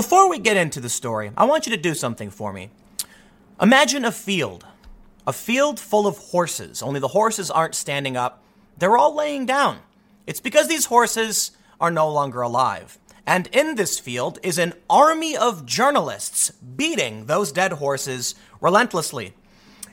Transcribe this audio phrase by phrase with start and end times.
[0.00, 2.70] Before we get into the story, I want you to do something for me.
[3.60, 4.64] Imagine a field,
[5.26, 8.42] a field full of horses, only the horses aren't standing up,
[8.78, 9.80] they're all laying down.
[10.26, 12.98] It's because these horses are no longer alive.
[13.26, 19.34] And in this field is an army of journalists beating those dead horses relentlessly.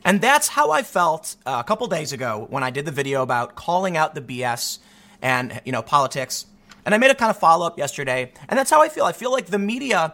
[0.06, 3.24] And that's how I felt uh, a couple days ago when I did the video
[3.24, 4.80] about calling out the BS
[5.22, 6.46] and, you know, politics.
[6.88, 8.32] And I made a kind of follow up yesterday.
[8.48, 9.04] And that's how I feel.
[9.04, 10.14] I feel like the media,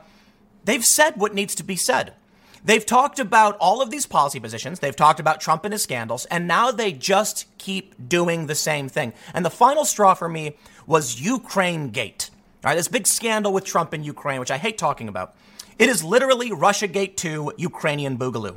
[0.65, 2.15] they've said what needs to be said.
[2.65, 4.79] They've talked about all of these policy positions.
[4.79, 6.25] They've talked about Trump and his scandals.
[6.25, 9.13] And now they just keep doing the same thing.
[9.35, 12.31] And the final straw for me was Ukraine Gate.
[12.65, 15.35] All right, this big scandal with Trump and Ukraine, which I hate talking about.
[15.77, 18.55] It is literally Russia Gate 2 Ukrainian Boogaloo.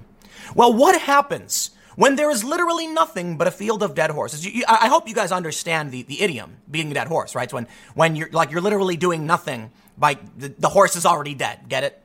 [0.54, 4.44] Well, what happens when there is literally nothing but a field of dead horses?
[4.44, 7.50] You, you, I hope you guys understand the, the idiom, being a dead horse, right?
[7.50, 11.34] So when, when you're like, you're literally doing nothing by the, the horse is already
[11.34, 11.68] dead.
[11.68, 12.02] Get it?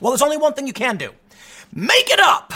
[0.00, 1.12] Well, there's only one thing you can do.
[1.72, 2.52] Make it up!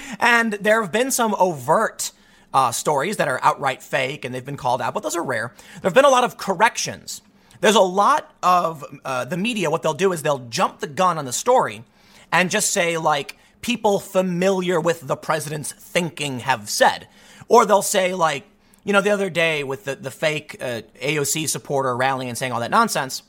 [0.20, 2.10] and there have been some overt
[2.52, 5.52] uh, stories that are outright fake and they've been called out, but those are rare.
[5.74, 7.20] There have been a lot of corrections.
[7.60, 11.18] There's a lot of uh, the media, what they'll do is they'll jump the gun
[11.18, 11.84] on the story
[12.32, 17.08] and just say, like, people familiar with the president's thinking have said.
[17.48, 18.44] Or they'll say, like,
[18.84, 22.52] you know, the other day with the, the fake uh, AOC supporter rallying and saying
[22.52, 23.24] all that nonsense,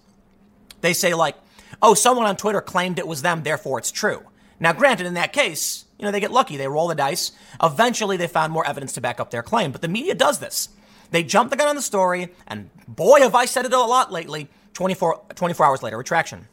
[0.81, 1.35] they say, like,
[1.81, 4.21] oh, someone on Twitter claimed it was them, therefore it's true.
[4.59, 6.55] Now, granted, in that case, you know, they get lucky.
[6.55, 7.31] They roll the dice.
[7.61, 9.71] Eventually, they found more evidence to back up their claim.
[9.71, 10.69] But the media does this.
[11.09, 14.11] They jump the gun on the story, and boy, have I said it a lot
[14.11, 16.47] lately 24, 24 hours later, retraction.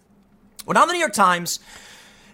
[0.64, 1.60] Well, now the New York Times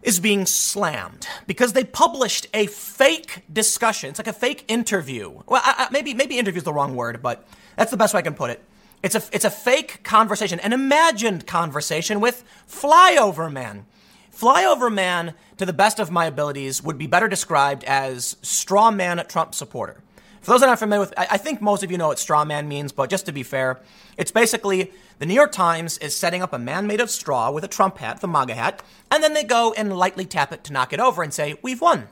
[0.02, 4.10] is being slammed because they published a fake discussion.
[4.10, 5.42] It's like a fake interview.
[5.46, 8.18] Well, I, I, maybe maybe interview is the wrong word, but that's the best way
[8.18, 8.64] I can put it.
[9.02, 13.86] It's a it's a fake conversation, an imagined conversation with Flyover Man.
[14.34, 19.22] Flyover Man, to the best of my abilities, would be better described as straw man
[19.28, 20.02] Trump supporter.
[20.41, 22.45] For those that aren't familiar with, I, I think most of you know what straw
[22.45, 23.80] man means, but just to be fair,
[24.17, 27.62] it's basically the New York Times is setting up a man made of straw with
[27.64, 30.73] a Trump hat, the MAGA hat, and then they go and lightly tap it to
[30.73, 32.08] knock it over and say, We've won.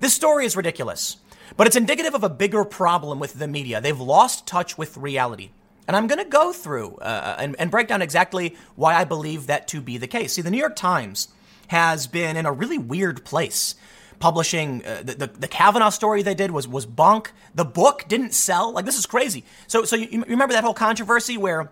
[0.00, 1.18] This story is ridiculous,
[1.56, 3.80] but it's indicative of a bigger problem with the media.
[3.80, 5.50] They've lost touch with reality.
[5.86, 9.48] And I'm going to go through uh, and, and break down exactly why I believe
[9.48, 10.34] that to be the case.
[10.34, 11.28] See, the New York Times
[11.66, 13.74] has been in a really weird place
[14.20, 17.32] publishing uh, the, the, the Kavanaugh story they did was was bunk.
[17.54, 18.72] The book didn't sell.
[18.72, 19.44] Like this is crazy.
[19.66, 21.70] So so you, you remember that whole controversy where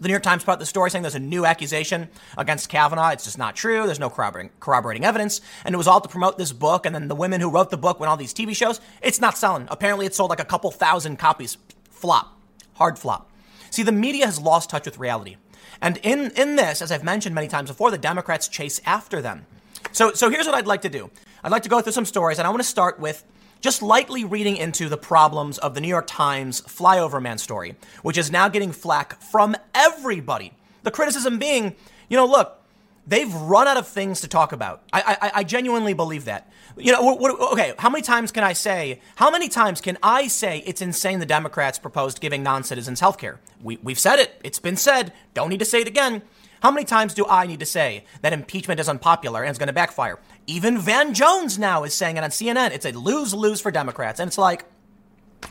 [0.00, 2.08] the New York Times put out the story saying there's a new accusation
[2.38, 3.10] against Kavanaugh.
[3.10, 3.84] It's just not true.
[3.84, 5.42] There's no corroborating, corroborating evidence.
[5.64, 6.86] And it was all to promote this book.
[6.86, 8.80] And then the women who wrote the book went all these TV shows.
[9.02, 9.68] It's not selling.
[9.70, 11.58] Apparently, it sold like a couple thousand copies.
[11.90, 12.34] Flop.
[12.74, 13.30] Hard flop.
[13.70, 15.36] See, the media has lost touch with reality.
[15.82, 19.44] And in, in this, as I've mentioned many times before, the Democrats chase after them.
[19.92, 21.10] So, so here's what I'd like to do.
[21.42, 23.24] I'd like to go through some stories, and I want to start with
[23.60, 28.18] just lightly reading into the problems of the New York Times flyover man story, which
[28.18, 30.52] is now getting flack from everybody.
[30.82, 31.76] The criticism being,
[32.08, 32.60] you know, look,
[33.06, 34.82] they've run out of things to talk about.
[34.92, 36.50] I, I, I genuinely believe that.
[36.76, 39.98] You know, what, what, okay, how many times can I say, how many times can
[40.02, 43.40] I say it's insane the Democrats proposed giving non citizens health care?
[43.62, 46.22] We, we've said it, it's been said, don't need to say it again.
[46.60, 49.68] How many times do I need to say that impeachment is unpopular and it's going
[49.68, 50.18] to backfire?
[50.46, 52.72] Even Van Jones now is saying it on CNN.
[52.72, 54.20] It's a lose lose for Democrats.
[54.20, 54.66] And it's like,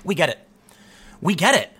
[0.03, 0.39] we get it.
[1.19, 1.71] We get it.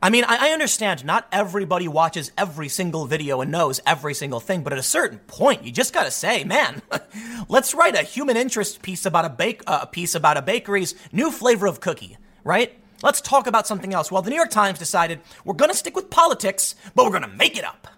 [0.00, 4.62] I mean, I, understand not everybody watches every single video and knows every single thing,
[4.62, 6.82] but at a certain point, you just gotta say, man,
[7.48, 11.32] let's write a human interest piece about a bake, uh, piece about a bakery's new
[11.32, 12.78] flavor of cookie, right?
[13.02, 14.12] Let's talk about something else.
[14.12, 17.58] Well, the New York Times decided we're gonna stick with politics, but we're gonna make
[17.58, 17.88] it up.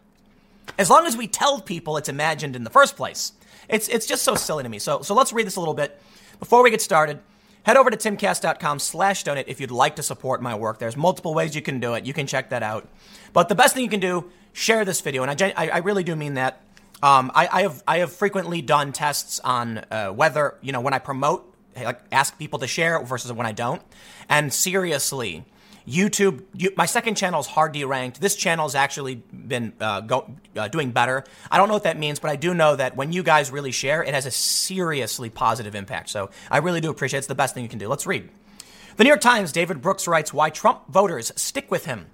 [0.79, 3.33] As long as we tell people it's imagined in the first place.
[3.69, 4.79] It's, it's just so silly to me.
[4.79, 6.01] So, so let's read this a little bit.
[6.39, 7.21] Before we get started,
[7.63, 10.79] head over to timcast.com slash donate if you'd like to support my work.
[10.79, 12.05] There's multiple ways you can do it.
[12.05, 12.89] You can check that out.
[13.33, 15.23] But the best thing you can do, share this video.
[15.23, 16.61] And I, I, really do mean that.
[17.03, 20.95] Um, I, I, have, I have frequently done tests on uh, whether, you know, when
[20.95, 23.81] I promote, like ask people to share versus when I don't.
[24.29, 25.45] And seriously,
[25.89, 28.21] YouTube, you, my second channel is hard de ranked.
[28.21, 31.25] This channel has actually been uh, go, uh, doing better.
[31.51, 33.73] I don't know what that means, but I do know that when you guys really
[33.73, 36.11] share, it has a seriously positive impact.
[36.11, 37.21] So I really do appreciate it.
[37.21, 37.89] It's the best thing you can do.
[37.89, 38.29] Let's read.
[38.97, 42.07] The New York Times, David Brooks writes why Trump voters stick with him.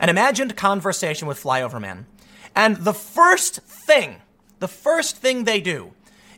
[0.00, 2.06] An imagined conversation with Flyover Man.
[2.54, 4.16] And the first thing,
[4.58, 5.92] the first thing they do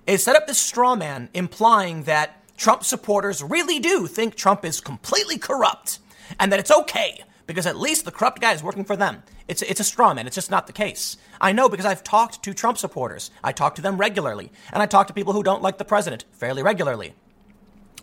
[0.07, 4.81] is set up this straw man implying that Trump supporters really do think Trump is
[4.81, 6.01] completely corrupt
[6.39, 9.23] and that it's okay because at least the corrupt guy is working for them.
[9.49, 10.27] It's, it's a straw man.
[10.27, 11.17] It's just not the case.
[11.41, 13.31] I know because I've talked to Trump supporters.
[13.43, 14.53] I talk to them regularly.
[14.73, 17.15] And I talk to people who don't like the president fairly regularly.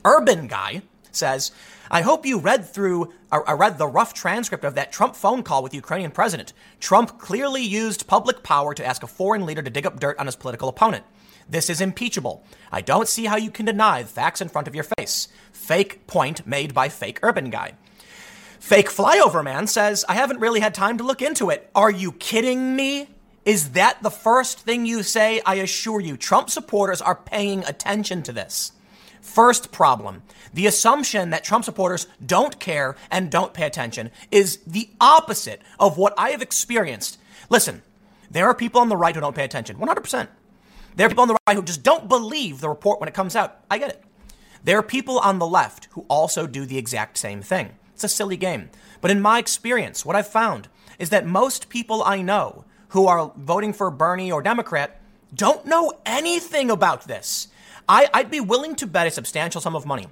[0.03, 0.81] Urban Guy
[1.11, 1.51] says,
[1.89, 5.43] I hope you read through, or, or read the rough transcript of that Trump phone
[5.43, 6.51] call with the Ukrainian president.
[6.79, 10.25] Trump clearly used public power to ask a foreign leader to dig up dirt on
[10.25, 11.03] his political opponent.
[11.47, 12.43] This is impeachable.
[12.71, 15.27] I don't see how you can deny the facts in front of your face.
[15.51, 17.73] Fake point made by fake urban guy.
[18.65, 21.69] Fake flyover man says, I haven't really had time to look into it.
[21.75, 23.07] Are you kidding me?
[23.45, 25.39] Is that the first thing you say?
[25.45, 28.71] I assure you, Trump supporters are paying attention to this.
[29.21, 34.89] First problem the assumption that Trump supporters don't care and don't pay attention is the
[34.99, 37.19] opposite of what I have experienced.
[37.51, 37.83] Listen,
[38.31, 40.27] there are people on the right who don't pay attention, 100%.
[40.95, 43.35] There are people on the right who just don't believe the report when it comes
[43.35, 43.59] out.
[43.69, 44.03] I get it.
[44.63, 47.75] There are people on the left who also do the exact same thing.
[47.95, 48.69] It's a silly game.
[48.99, 50.67] But in my experience, what I've found
[50.99, 55.01] is that most people I know who are voting for Bernie or Democrat
[55.33, 57.47] don't know anything about this.
[57.87, 60.07] I, I'd be willing to bet a substantial sum of money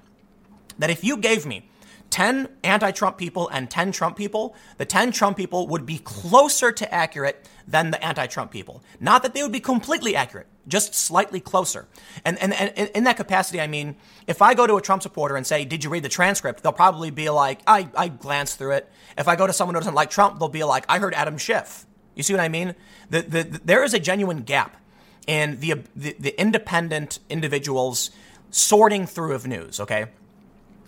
[0.78, 1.68] that if you gave me
[2.08, 6.72] 10 anti Trump people and 10 Trump people, the 10 Trump people would be closer
[6.72, 8.82] to accurate than the anti Trump people.
[8.98, 11.86] Not that they would be completely accurate, just slightly closer.
[12.24, 13.96] And, and, and in that capacity, I mean,
[14.26, 16.62] if I go to a Trump supporter and say, Did you read the transcript?
[16.62, 18.90] They'll probably be like, I, I glanced through it.
[19.16, 21.38] If I go to someone who doesn't like Trump, they'll be like, I heard Adam
[21.38, 21.86] Schiff.
[22.14, 22.74] You see what I mean?
[23.10, 24.76] The, the, the, there is a genuine gap
[25.26, 28.10] in the, the, the independent individuals
[28.50, 30.06] sorting through of news, okay?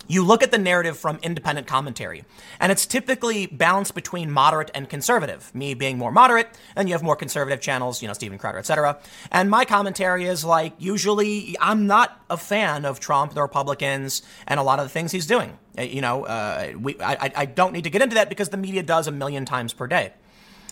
[0.07, 2.23] You look at the narrative from independent commentary,
[2.59, 5.53] and it's typically balanced between moderate and conservative.
[5.53, 8.99] Me being more moderate, and you have more conservative channels, you know, Steven Crowder, etc.
[9.31, 14.59] And my commentary is like usually I'm not a fan of Trump, the Republicans, and
[14.59, 15.57] a lot of the things he's doing.
[15.77, 18.57] Uh, you know, uh, we, I, I don't need to get into that because the
[18.57, 20.13] media does a million times per day.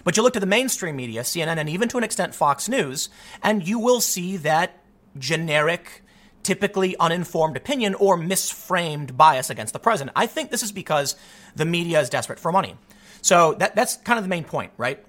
[0.06, 3.10] But you look to the mainstream media, CNN, and even to an extent Fox News,
[3.44, 4.84] and you will see that
[5.18, 6.04] generic
[6.46, 10.14] typically uninformed opinion or misframed bias against the president.
[10.16, 11.16] I think this is because
[11.56, 12.76] the media is desperate for money.
[13.22, 15.04] So that, that's kind of the main point, right?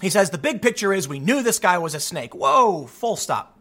[0.00, 2.34] He says the big picture is we knew this guy was a snake.
[2.34, 3.58] Whoa, full stop.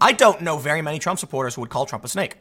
[0.00, 2.36] I don't know very many Trump supporters who would call Trump a snake.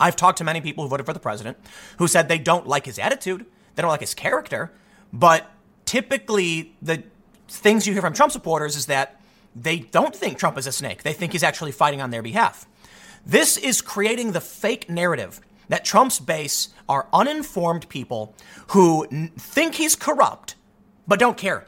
[0.00, 1.58] I've talked to many people who voted for the president
[1.98, 3.46] who said they don't like his attitude,
[3.76, 4.72] they don't like his character,
[5.12, 5.48] but
[5.84, 7.04] typically the
[7.46, 9.20] things you hear from Trump supporters is that
[9.54, 11.02] they don't think Trump is a snake.
[11.02, 12.66] They think he's actually fighting on their behalf.
[13.24, 18.34] This is creating the fake narrative that Trump's base are uninformed people
[18.68, 20.56] who n- think he's corrupt,
[21.06, 21.66] but don't care.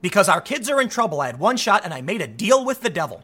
[0.00, 1.20] Because our kids are in trouble.
[1.20, 3.22] I had one shot and I made a deal with the devil.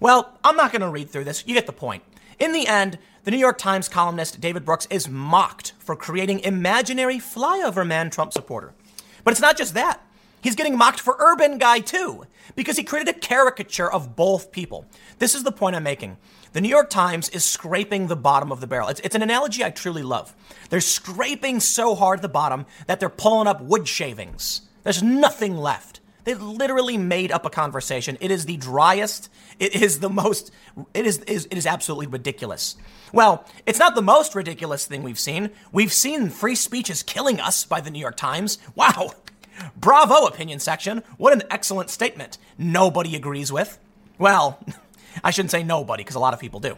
[0.00, 1.44] Well, I'm not going to read through this.
[1.46, 2.02] You get the point.
[2.38, 7.18] In the end, the New York Times columnist David Brooks is mocked for creating imaginary
[7.18, 8.74] flyover man Trump supporter.
[9.22, 10.00] But it's not just that.
[10.42, 12.24] He's getting mocked for Urban Guy too,
[12.54, 14.84] because he created a caricature of both people.
[15.18, 16.18] This is the point I'm making.
[16.54, 18.86] The New York Times is scraping the bottom of the barrel.
[18.86, 20.36] It's, it's an analogy I truly love.
[20.70, 24.60] They're scraping so hard at the bottom that they're pulling up wood shavings.
[24.84, 25.98] There's nothing left.
[26.22, 28.16] They literally made up a conversation.
[28.20, 29.30] It is the driest.
[29.58, 30.52] It is the most.
[30.94, 32.76] It is, is it is absolutely ridiculous.
[33.12, 35.50] Well, it's not the most ridiculous thing we've seen.
[35.72, 38.58] We've seen free speech is killing us by the New York Times.
[38.76, 39.14] Wow.
[39.76, 41.02] Bravo, opinion section.
[41.16, 42.38] What an excellent statement.
[42.56, 43.80] Nobody agrees with.
[44.18, 44.60] Well,
[45.22, 46.76] I shouldn't say nobody, because a lot of people do.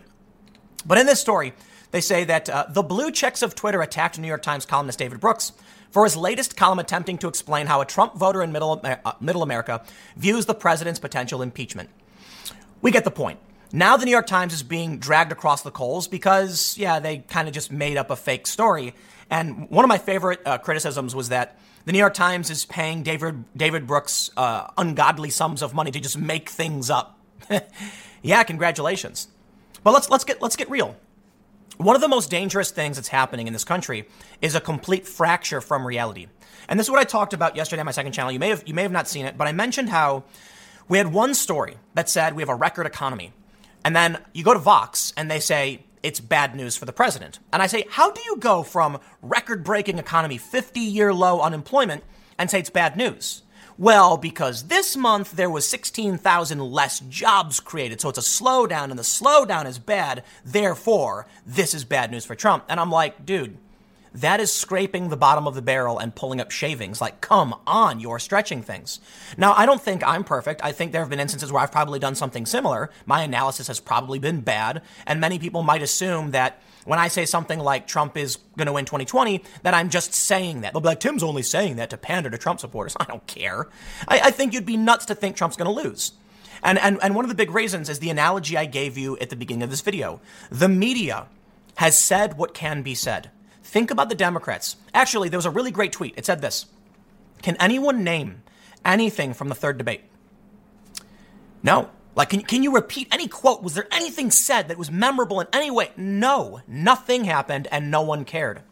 [0.84, 1.54] But in this story,
[1.90, 5.20] they say that uh, the blue checks of Twitter attacked New York Times columnist David
[5.20, 5.52] Brooks
[5.90, 9.42] for his latest column attempting to explain how a Trump voter in middle, uh, middle
[9.42, 9.84] America
[10.16, 11.88] views the president's potential impeachment.
[12.82, 13.38] We get the point.
[13.72, 17.48] Now the New York Times is being dragged across the coals because, yeah, they kind
[17.48, 18.94] of just made up a fake story.
[19.30, 23.02] And one of my favorite uh, criticisms was that the New York Times is paying
[23.02, 27.15] David, David Brooks uh, ungodly sums of money to just make things up.
[28.26, 29.28] Yeah, congratulations.
[29.84, 30.96] But let's let's get let's get real.
[31.76, 34.08] One of the most dangerous things that's happening in this country
[34.42, 36.26] is a complete fracture from reality.
[36.68, 38.32] And this is what I talked about yesterday on my second channel.
[38.32, 40.24] You may have you may have not seen it, but I mentioned how
[40.88, 43.32] we had one story that said we have a record economy.
[43.84, 47.38] And then you go to Vox and they say it's bad news for the president.
[47.52, 52.02] And I say, how do you go from record breaking economy, 50 year low unemployment,
[52.38, 53.42] and say it's bad news?
[53.78, 58.00] Well, because this month there was 16,000 less jobs created.
[58.00, 60.24] So it's a slowdown and the slowdown is bad.
[60.44, 62.64] Therefore, this is bad news for Trump.
[62.68, 63.58] And I'm like, dude,
[64.16, 67.02] that is scraping the bottom of the barrel and pulling up shavings.
[67.02, 68.98] Like, come on, you're stretching things.
[69.36, 70.64] Now, I don't think I'm perfect.
[70.64, 72.90] I think there have been instances where I've probably done something similar.
[73.04, 77.26] My analysis has probably been bad, and many people might assume that when I say
[77.26, 80.72] something like Trump is going to win 2020, that I'm just saying that.
[80.72, 82.96] They'll be like, Tim's only saying that to pander to Trump supporters.
[83.00, 83.68] I don't care.
[84.08, 86.12] I, I think you'd be nuts to think Trump's going to lose.
[86.62, 89.30] And, and, and one of the big reasons is the analogy I gave you at
[89.30, 90.20] the beginning of this video.
[90.50, 91.26] The media
[91.76, 93.30] has said what can be said.
[93.62, 94.76] Think about the Democrats.
[94.94, 96.14] Actually, there was a really great tweet.
[96.16, 96.66] It said this
[97.42, 98.42] Can anyone name
[98.84, 100.02] anything from the third debate?
[101.62, 101.90] No.
[102.16, 103.62] Like, can, can you repeat any quote?
[103.62, 105.90] Was there anything said that was memorable in any way?
[105.96, 106.62] No.
[106.66, 108.62] Nothing happened and no one cared.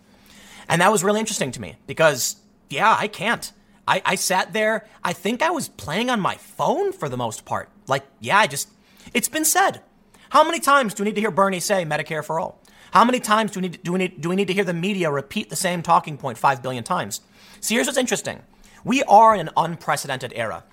[0.66, 2.36] And that was really interesting to me because,
[2.70, 3.52] yeah, I can't.
[3.86, 4.86] I, I sat there.
[5.04, 7.68] I think I was playing on my phone for the most part.
[7.86, 8.70] Like, yeah, I just,
[9.12, 9.82] it's been said.
[10.30, 12.62] How many times do we need to hear Bernie say Medicare for all?
[12.92, 14.72] How many times do we need, do we need, do we need to hear the
[14.72, 17.20] media repeat the same talking point five billion times?
[17.60, 18.40] See, here's what's interesting.
[18.84, 20.64] We are in an unprecedented era.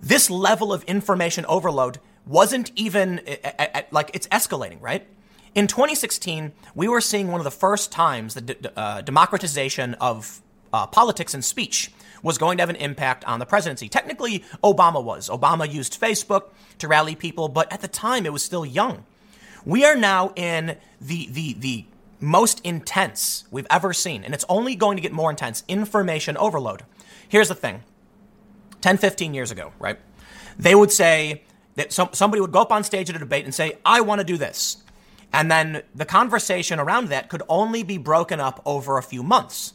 [0.00, 3.20] This level of information overload wasn't even
[3.90, 5.06] like it's escalating, right?
[5.54, 10.86] In 2016, we were seeing one of the first times the uh, democratization of uh,
[10.86, 11.90] politics and speech
[12.22, 13.88] was going to have an impact on the presidency.
[13.88, 15.28] Technically, Obama was.
[15.28, 19.04] Obama used Facebook to rally people, but at the time it was still young.
[19.64, 21.84] We are now in the, the, the
[22.20, 26.82] most intense we've ever seen, and it's only going to get more intense information overload.
[27.28, 27.82] Here's the thing
[28.86, 29.98] 10, 15 years ago, right?
[30.60, 31.42] They would say
[31.74, 34.20] that some, somebody would go up on stage at a debate and say, I want
[34.20, 34.76] to do this.
[35.32, 39.72] And then the conversation around that could only be broken up over a few months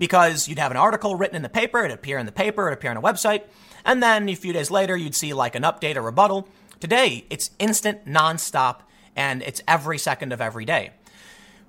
[0.00, 2.80] because you'd have an article written in the paper, it'd appear in the paper, it'd
[2.80, 3.44] appear on a website,
[3.84, 6.48] and then a few days later you'd see like an update or rebuttal.
[6.80, 8.80] Today, it's instant, nonstop
[9.14, 10.90] and it's every second of every day.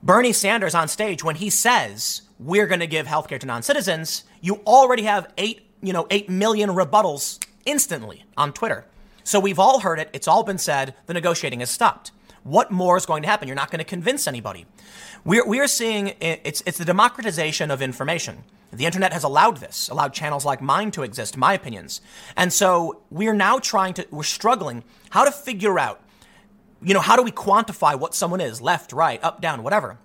[0.02, 4.56] Bernie Sanders on stage, when he says we're going to give healthcare to non-citizens, you
[4.66, 8.86] already have eight, you know, eight million rebuttals instantly on Twitter.
[9.24, 10.10] So we've all heard it.
[10.14, 10.96] It's all been said.
[11.06, 12.12] The negotiating has stopped.
[12.44, 13.48] What more is going to happen?
[13.48, 14.66] You're not going to convince anybody.
[15.26, 18.44] We're, we're seeing eh, it's, it's the democratization of information.
[18.72, 22.02] The internet has allowed this, allowed channels like mine to exist, my opinions.
[22.38, 26.02] And so we're now trying to, we're struggling how to figure out
[26.82, 28.62] you know, how do we quantify what someone is?
[28.62, 29.98] Left, right, up, down, whatever.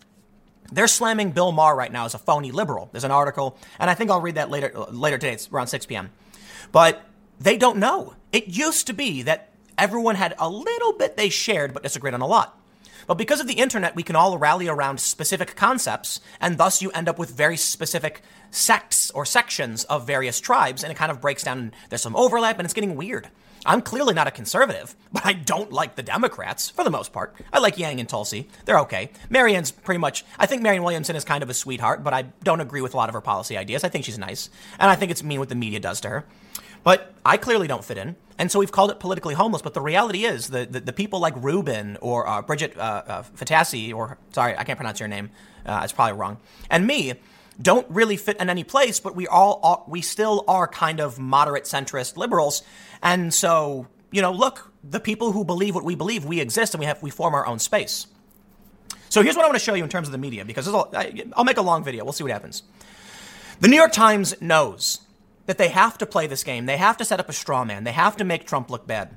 [0.73, 2.89] They're slamming Bill Maher right now as a phony liberal.
[2.93, 5.35] There's an article, and I think I'll read that later later today.
[5.35, 6.11] It's around 6 p.m.
[6.73, 7.05] But
[7.39, 8.15] they don't know.
[8.33, 12.21] It used to be that everyone had a little bit they shared but disagreed on
[12.21, 12.59] a lot.
[13.07, 16.91] But because of the internet, we can all rally around specific concepts, and thus you
[16.93, 21.21] end up with very specific sects or sections of various tribes, and it kind of
[21.21, 21.73] breaks down.
[21.91, 23.29] There's some overlap, and it's getting weird.
[23.67, 27.35] I'm clearly not a conservative, but I don't like the Democrats for the most part.
[27.53, 28.49] I like Yang and Tulsi.
[28.65, 29.11] They're okay.
[29.31, 32.61] Marianne's pretty much, I think Marianne Williamson is kind of a sweetheart, but I don't
[32.61, 33.85] agree with a lot of her policy ideas.
[33.85, 34.51] I think she's nice.
[34.79, 36.25] And I think it's mean what the media does to her.
[36.83, 38.17] But I clearly don't fit in.
[38.39, 39.63] And so we've called it politically homeless.
[39.63, 43.23] But the reality is the, the, the people like Rubin or uh, Bridget uh, uh,
[43.35, 45.31] Phetasy, or sorry, I can't pronounce your name.
[45.65, 46.37] Uh, it's probably wrong.
[46.69, 47.15] And me,
[47.61, 51.19] don't really fit in any place, but we all are, we still are kind of
[51.19, 52.63] moderate centrist liberals.
[53.03, 56.81] And so, you know, look, the people who believe what we believe, we exist and
[56.81, 58.07] we have we form our own space.
[59.09, 61.45] So here's what I want to show you in terms of the media because I'll
[61.45, 62.03] make a long video.
[62.03, 62.65] We'll see what happens.
[63.61, 65.01] The New York Times knows
[65.47, 66.67] that they have to play this game.
[66.67, 67.85] They have to set up a straw man.
[67.85, 69.17] They have to make Trump look bad.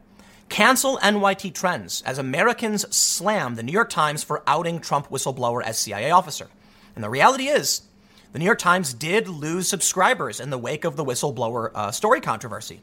[0.50, 5.80] Cancel NYT Trends as Americans slam the New York Times for outing Trump whistleblower as
[5.80, 6.48] CIA officer.
[6.96, 7.82] And the reality is,
[8.32, 12.22] the New York Times did lose subscribers in the wake of the whistleblower uh, story
[12.22, 12.82] controversy.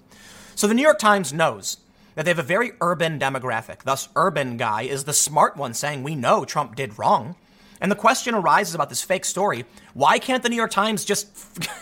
[0.54, 1.78] So the New York Times knows
[2.14, 3.82] that they have a very urban demographic.
[3.82, 7.36] Thus, urban guy is the smart one saying, We know Trump did wrong.
[7.80, 11.28] And the question arises about this fake story why can't the New York Times just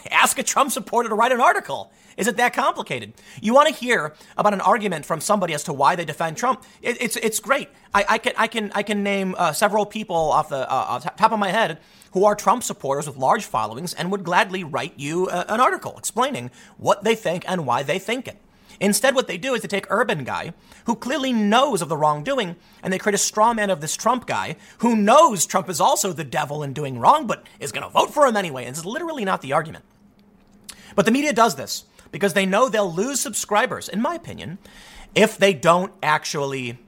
[0.10, 1.92] ask a Trump supporter to write an article?
[2.16, 3.14] Is it that complicated?
[3.40, 6.62] You want to hear about an argument from somebody as to why they defend Trump?
[6.82, 7.68] It, it's it's great.
[7.94, 11.32] I, I, can I can I can name uh, several people off the uh, top
[11.32, 11.78] of my head
[12.12, 15.94] who are Trump supporters with large followings and would gladly write you uh, an article
[15.98, 18.38] explaining what they think and why they think it.
[18.80, 20.52] Instead, what they do is they take Urban Guy,
[20.86, 24.26] who clearly knows of the wrongdoing, and they create a straw man of this Trump
[24.26, 27.90] guy, who knows Trump is also the devil and doing wrong, but is going to
[27.90, 28.64] vote for him anyway.
[28.64, 29.84] And it's literally not the argument.
[30.96, 34.58] But the media does this because they know they'll lose subscribers, in my opinion,
[35.14, 36.78] if they don't actually,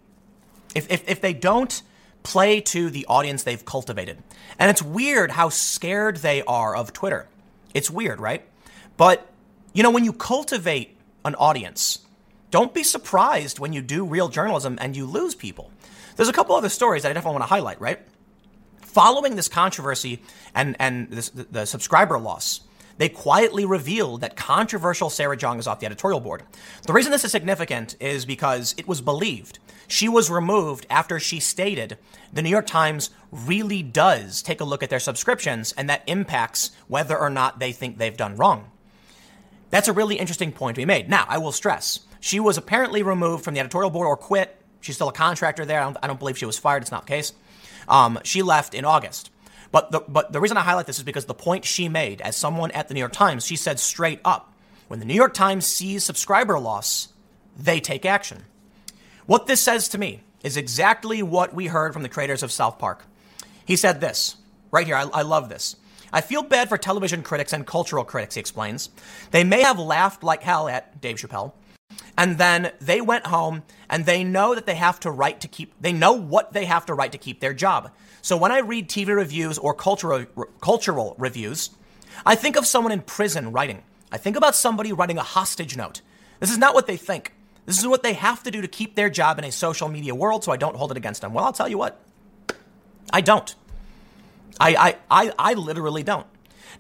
[0.75, 1.83] if, if, if they don't
[2.25, 4.19] play to the audience they've cultivated.
[4.59, 7.29] And it's weird how scared they are of Twitter.
[7.73, 8.45] It's weird, right?
[8.97, 9.31] But,
[9.73, 12.01] you know, when you cultivate an audience.
[12.51, 15.71] Don't be surprised when you do real journalism and you lose people.
[16.17, 18.01] There's a couple other stories that I definitely want to highlight, right?
[18.83, 20.23] Following this controversy
[20.55, 22.61] and, and this, the, the subscriber loss,
[22.99, 26.45] they quietly revealed that controversial Sarah Jeong is off the editorial board.
[26.87, 31.41] The reason this is significant is because it was believed she was removed after she
[31.41, 31.99] stated
[32.33, 36.71] the New York Times really does take a look at their subscriptions and that impacts
[36.89, 38.71] whether or not they think they've done wrong.
[39.71, 41.11] That's a really interesting point to be made.
[41.11, 44.59] Now, I will stress she was apparently removed from the editorial board or quit.
[44.81, 45.81] She's still a contractor there.
[45.81, 46.83] I don't, I don't believe she was fired.
[46.83, 47.35] It's not the case.
[47.87, 49.31] Um, she left in August.
[49.75, 52.37] But the, but the reason I highlight this is because the point she made as
[52.37, 54.55] someone at the New York Times, she said straight up
[54.87, 57.09] when the New York Times sees subscriber loss,
[57.59, 58.45] they take action.
[59.27, 62.79] What this says to me is exactly what we heard from the creators of South
[62.79, 63.05] Park.
[63.65, 64.37] He said this
[64.71, 64.95] right here.
[64.95, 65.75] I, I love this.
[66.13, 68.91] I feel bad for television critics and cultural critics, he explains.
[69.33, 71.53] They may have laughed like hell at Dave Chappelle,
[72.17, 75.75] and then they went home and they know that they have to write to keep,
[75.81, 77.91] they know what they have to write to keep their job.
[78.25, 80.25] So when I read TV reviews or cultural,
[80.63, 81.69] cultural reviews,
[82.25, 83.83] I think of someone in prison writing.
[84.11, 86.01] I think about somebody writing a hostage note.
[86.41, 87.35] This is not what they think.
[87.67, 90.15] This is what they have to do to keep their job in a social media
[90.15, 91.35] world, so I don't hold it against them.
[91.35, 92.01] Well, I'll tell you what,
[93.13, 93.55] I don't.
[94.59, 96.27] I, I, I, I literally don't.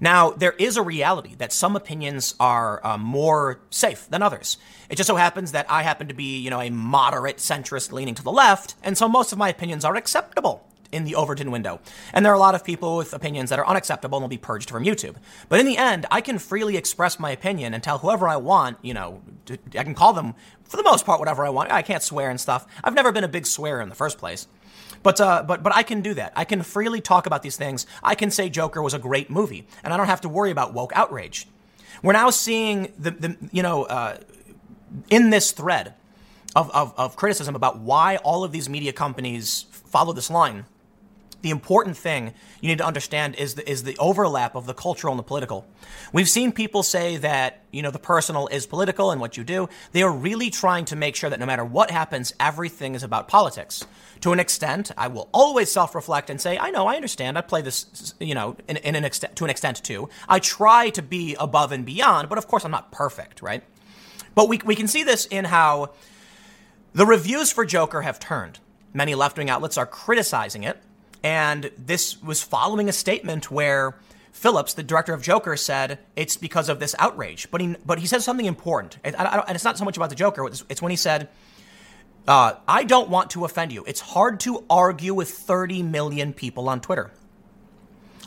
[0.00, 4.56] Now, there is a reality that some opinions are uh, more safe than others.
[4.88, 8.14] It just so happens that I happen to be, you know, a moderate centrist leaning
[8.14, 11.80] to the left, and so most of my opinions are acceptable in the Overton window.
[12.12, 14.38] And there are a lot of people with opinions that are unacceptable and will be
[14.38, 15.16] purged from YouTube.
[15.48, 18.78] But in the end, I can freely express my opinion and tell whoever I want,
[18.82, 19.20] you know,
[19.50, 20.34] I can call them,
[20.64, 21.70] for the most part, whatever I want.
[21.72, 22.66] I can't swear and stuff.
[22.82, 24.46] I've never been a big swearer in the first place.
[25.02, 26.32] But, uh, but, but I can do that.
[26.34, 27.86] I can freely talk about these things.
[28.02, 30.72] I can say Joker was a great movie, and I don't have to worry about
[30.72, 31.46] woke outrage.
[32.02, 34.18] We're now seeing the, the you know, uh,
[35.10, 35.94] in this thread
[36.56, 40.64] of, of, of criticism about why all of these media companies follow this line
[41.44, 42.32] the important thing
[42.62, 45.66] you need to understand is the, is the overlap of the cultural and the political.
[46.10, 49.68] We've seen people say that, you know, the personal is political and what you do.
[49.92, 53.28] They are really trying to make sure that no matter what happens, everything is about
[53.28, 53.84] politics.
[54.22, 57.36] To an extent, I will always self-reflect and say, I know, I understand.
[57.36, 60.08] I play this, you know, in, in an extent, to an extent too.
[60.26, 63.62] I try to be above and beyond, but of course I'm not perfect, right?
[64.34, 65.90] But we, we can see this in how
[66.94, 68.60] the reviews for Joker have turned.
[68.94, 70.80] Many left-wing outlets are criticizing it
[71.25, 73.97] and this was following a statement where
[74.30, 77.50] Phillips, the director of Joker, said it's because of this outrage.
[77.50, 78.99] But he, but he says something important.
[79.02, 81.30] And, and it's not so much about the Joker, it's, it's when he said,
[82.28, 83.84] uh, I don't want to offend you.
[83.87, 87.10] It's hard to argue with 30 million people on Twitter.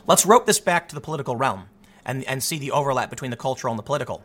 [0.08, 1.68] Let's rope this back to the political realm
[2.04, 4.24] and, and see the overlap between the cultural and the political.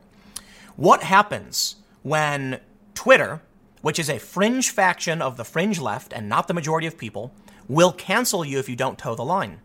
[0.77, 2.59] What happens when
[2.95, 3.41] Twitter,
[3.81, 7.35] which is a fringe faction of the fringe left and not the majority of people,
[7.67, 9.59] will cancel you if you don't toe the line.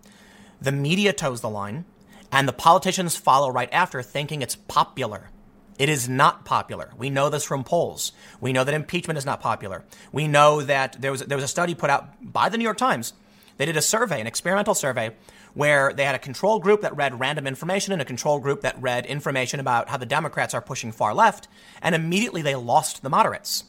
[0.61, 1.85] The media toes the line,
[2.33, 5.31] and the politicians follow right after, thinking it's popular.
[5.79, 6.91] It is not popular.
[6.99, 8.13] We know this from polls.
[8.41, 9.85] We know that impeachment is not popular.
[10.11, 12.79] We know that there was, there was a study put out by the New York
[12.79, 13.13] Times.
[13.57, 15.15] They did a survey, an experimental survey,
[15.55, 18.81] where they had a control group that read random information and a control group that
[18.81, 21.49] read information about how the Democrats are pushing far left,
[21.81, 23.65] and immediately they lost the moderates.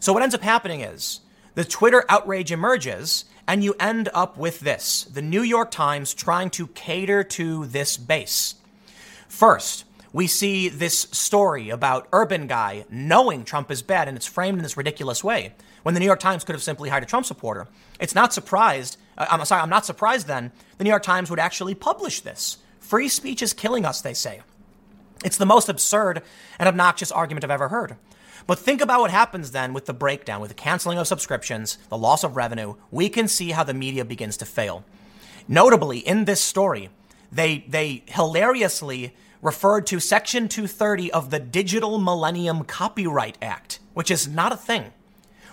[0.00, 1.20] So what ends up happening is
[1.56, 6.50] the Twitter outrage emerges, and you end up with this the New York Times trying
[6.50, 8.56] to cater to this base.
[9.26, 14.58] First, we see this story about Urban Guy knowing Trump is bad, and it's framed
[14.58, 15.54] in this ridiculous way.
[15.82, 18.98] When the New York Times could have simply hired a Trump supporter, it's not surprised.
[19.16, 20.26] Uh, I'm sorry, I'm not surprised.
[20.26, 22.58] Then the New York Times would actually publish this.
[22.80, 24.42] Free speech is killing us, they say.
[25.24, 26.22] It's the most absurd
[26.58, 27.96] and obnoxious argument I've ever heard.
[28.46, 31.98] But think about what happens then with the breakdown, with the canceling of subscriptions, the
[31.98, 32.74] loss of revenue.
[32.90, 34.84] We can see how the media begins to fail.
[35.48, 36.90] Notably, in this story,
[37.32, 44.28] they, they hilariously referred to Section 230 of the Digital Millennium Copyright Act, which is
[44.28, 44.92] not a thing.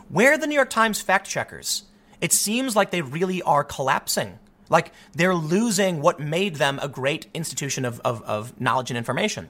[0.09, 1.83] Where are the New York Times fact checkers?
[2.21, 4.39] It seems like they really are collapsing.
[4.69, 9.49] Like they're losing what made them a great institution of, of, of knowledge and information.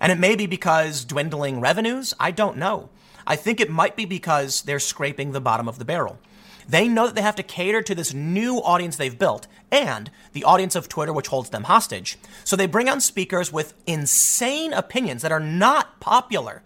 [0.00, 2.14] And it may be because dwindling revenues.
[2.18, 2.90] I don't know.
[3.26, 6.18] I think it might be because they're scraping the bottom of the barrel.
[6.68, 10.44] They know that they have to cater to this new audience they've built and the
[10.44, 12.18] audience of Twitter, which holds them hostage.
[12.44, 16.62] So they bring on speakers with insane opinions that are not popular.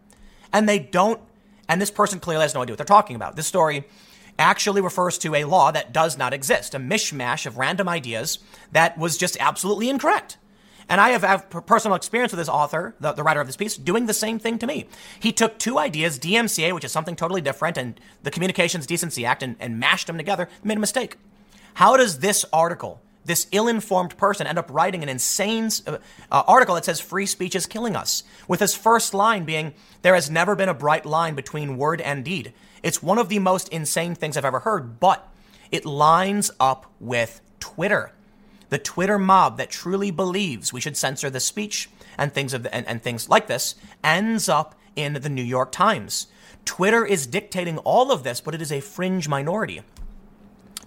[0.53, 1.21] And they don't,
[1.69, 3.37] and this person clearly has no idea what they're talking about.
[3.37, 3.85] This story
[4.39, 8.39] actually refers to a law that does not exist, a mishmash of random ideas
[8.73, 10.37] that was just absolutely incorrect.
[10.93, 13.79] And I have, have personal experience with this author, the, the writer of this piece,
[13.79, 14.89] doing the same thing to me.
[15.19, 19.43] He took two ideas, DMCA, which is something totally different, and the Communications Decency Act,
[19.43, 21.17] and, and mashed them together, made a mistake.
[21.73, 25.97] How does this article this ill informed person end up writing an insane uh,
[26.31, 30.15] uh, article that says free speech is killing us, with his first line being, There
[30.15, 32.53] has never been a bright line between word and deed.
[32.83, 35.27] It's one of the most insane things I've ever heard, but
[35.71, 38.13] it lines up with Twitter.
[38.73, 42.75] The Twitter mob that truly believes we should censor the speech and things of the,
[42.75, 46.29] and, and things like this ends up in the New York Times.
[46.65, 49.83] Twitter is dictating all of this, but it is a fringe minority.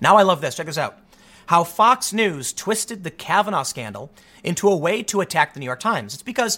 [0.02, 0.56] Now I love this.
[0.56, 0.98] Check this out
[1.46, 4.10] how Fox News twisted the Kavanaugh scandal
[4.44, 6.16] into a way to attack the New York Times.
[6.16, 6.58] It's because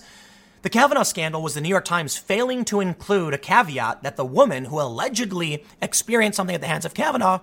[0.61, 4.23] the Kavanaugh scandal was the New York Times failing to include a caveat that the
[4.23, 7.41] woman who allegedly experienced something at the hands of Kavanaugh.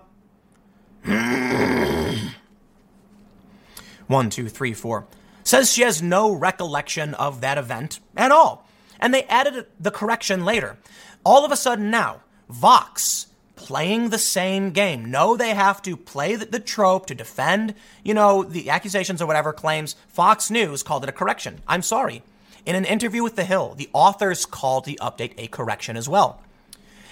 [4.07, 5.07] One, two, three, four.
[5.43, 8.67] Says she has no recollection of that event at all.
[8.99, 10.79] And they added the correction later.
[11.25, 15.11] All of a sudden now, Vox playing the same game.
[15.11, 19.27] No, they have to play the, the, trope to defend, you know, the accusations or
[19.27, 19.97] whatever claims.
[20.09, 21.61] Fox News called it a correction.
[21.67, 22.23] I'm sorry.
[22.67, 26.41] In an interview with The Hill, the authors called the update a correction as well.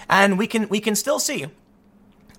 [0.09, 1.47] And we can we can still see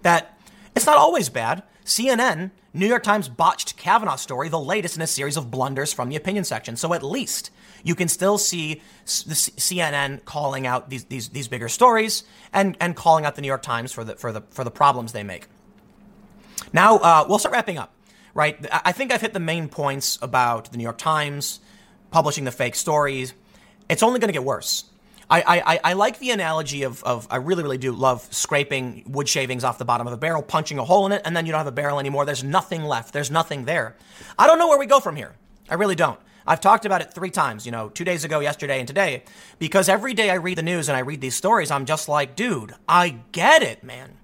[0.03, 0.39] that
[0.77, 1.63] it's not always bad.
[1.85, 6.09] CNN, New York Times botched Kavanaugh story, the latest in a series of blunders from
[6.09, 6.77] the opinion section.
[6.77, 7.51] So at least
[7.83, 12.97] you can still see the CNN calling out these, these, these bigger stories and, and
[12.97, 15.47] calling out the New York Times for the, for the, for the problems they make.
[16.73, 17.95] Now, uh, we'll start wrapping up,
[18.33, 18.67] right?
[18.73, 21.61] I think I've hit the main points about the New York Times
[22.11, 23.35] publishing the fake stories.
[23.91, 24.85] It's only going to get worse.
[25.35, 29.29] I, I, I like the analogy of, of, I really, really do love scraping wood
[29.29, 31.53] shavings off the bottom of a barrel, punching a hole in it, and then you
[31.53, 32.25] don't have a barrel anymore.
[32.25, 33.13] There's nothing left.
[33.13, 33.97] There's nothing there.
[34.39, 35.35] I don't know where we go from here.
[35.69, 36.21] I really don't.
[36.47, 39.25] I've talked about it three times, you know, two days ago, yesterday, and today,
[39.59, 42.37] because every day I read the news and I read these stories, I'm just like,
[42.37, 44.19] dude, I get it, man.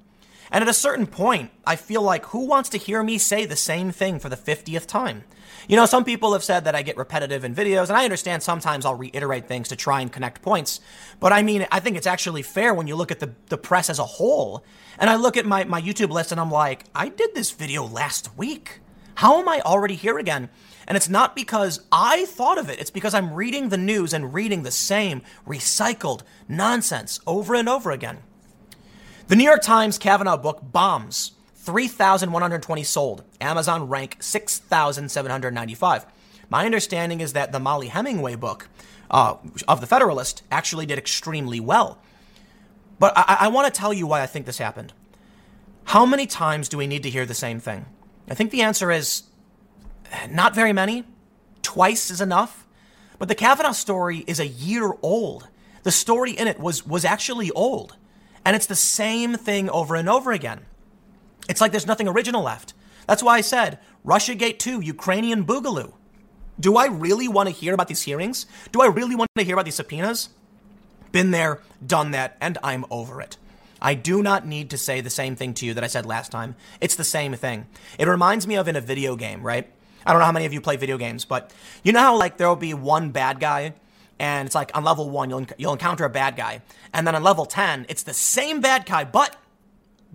[0.53, 3.57] And at a certain point, I feel like who wants to hear me say the
[3.57, 5.25] same thing for the 50th time?
[5.69, 8.43] You know, some people have said that I get repetitive in videos, and I understand
[8.43, 10.81] sometimes I'll reiterate things to try and connect points.
[11.21, 13.91] But I mean, I think it's actually fair when you look at the, the press
[13.91, 14.65] as a whole.
[14.99, 17.85] And I look at my, my YouTube list and I'm like, I did this video
[17.85, 18.81] last week.
[19.15, 20.49] How am I already here again?
[20.87, 24.35] And it's not because I thought of it, it's because I'm reading the news and
[24.35, 28.19] reading the same recycled nonsense over and over again.
[29.29, 31.33] The New York Times Kavanaugh book bombs.
[31.61, 33.23] 3,120 sold.
[33.39, 36.07] Amazon rank 6,795.
[36.49, 38.69] My understanding is that the Mollie Hemingway book
[39.11, 39.37] uh,
[39.69, 41.99] of The Federalist actually did extremely well.
[42.99, 44.95] But I, I want to tell you why I think this happened.
[45.85, 47.85] How many times do we need to hear the same thing?
[48.29, 49.25] I think the answer is
[50.31, 51.05] not very many.
[51.61, 52.67] Twice is enough.
[53.19, 55.49] But the Kavanaugh story is a year old.
[55.83, 57.97] The story in it was, was actually old.
[58.47, 60.61] And it's the same thing over and over again.
[61.51, 62.75] It's like there's nothing original left.
[63.09, 65.93] That's why I said Russiagate 2, Ukrainian Boogaloo.
[66.61, 68.47] Do I really want to hear about these hearings?
[68.71, 70.29] Do I really want to hear about these subpoenas?
[71.11, 73.37] Been there, done that, and I'm over it.
[73.83, 76.31] I do not need to say the same thing to you that I said last
[76.31, 76.55] time.
[76.81, 77.67] It's the same thing.
[77.99, 79.69] It reminds me of in a video game, right?
[80.07, 82.37] I don't know how many of you play video games, but you know how like
[82.37, 83.75] there'll be one bad guy
[84.21, 87.23] and it's like on level 1 you'll you'll encounter a bad guy and then on
[87.23, 89.35] level 10 it's the same bad guy but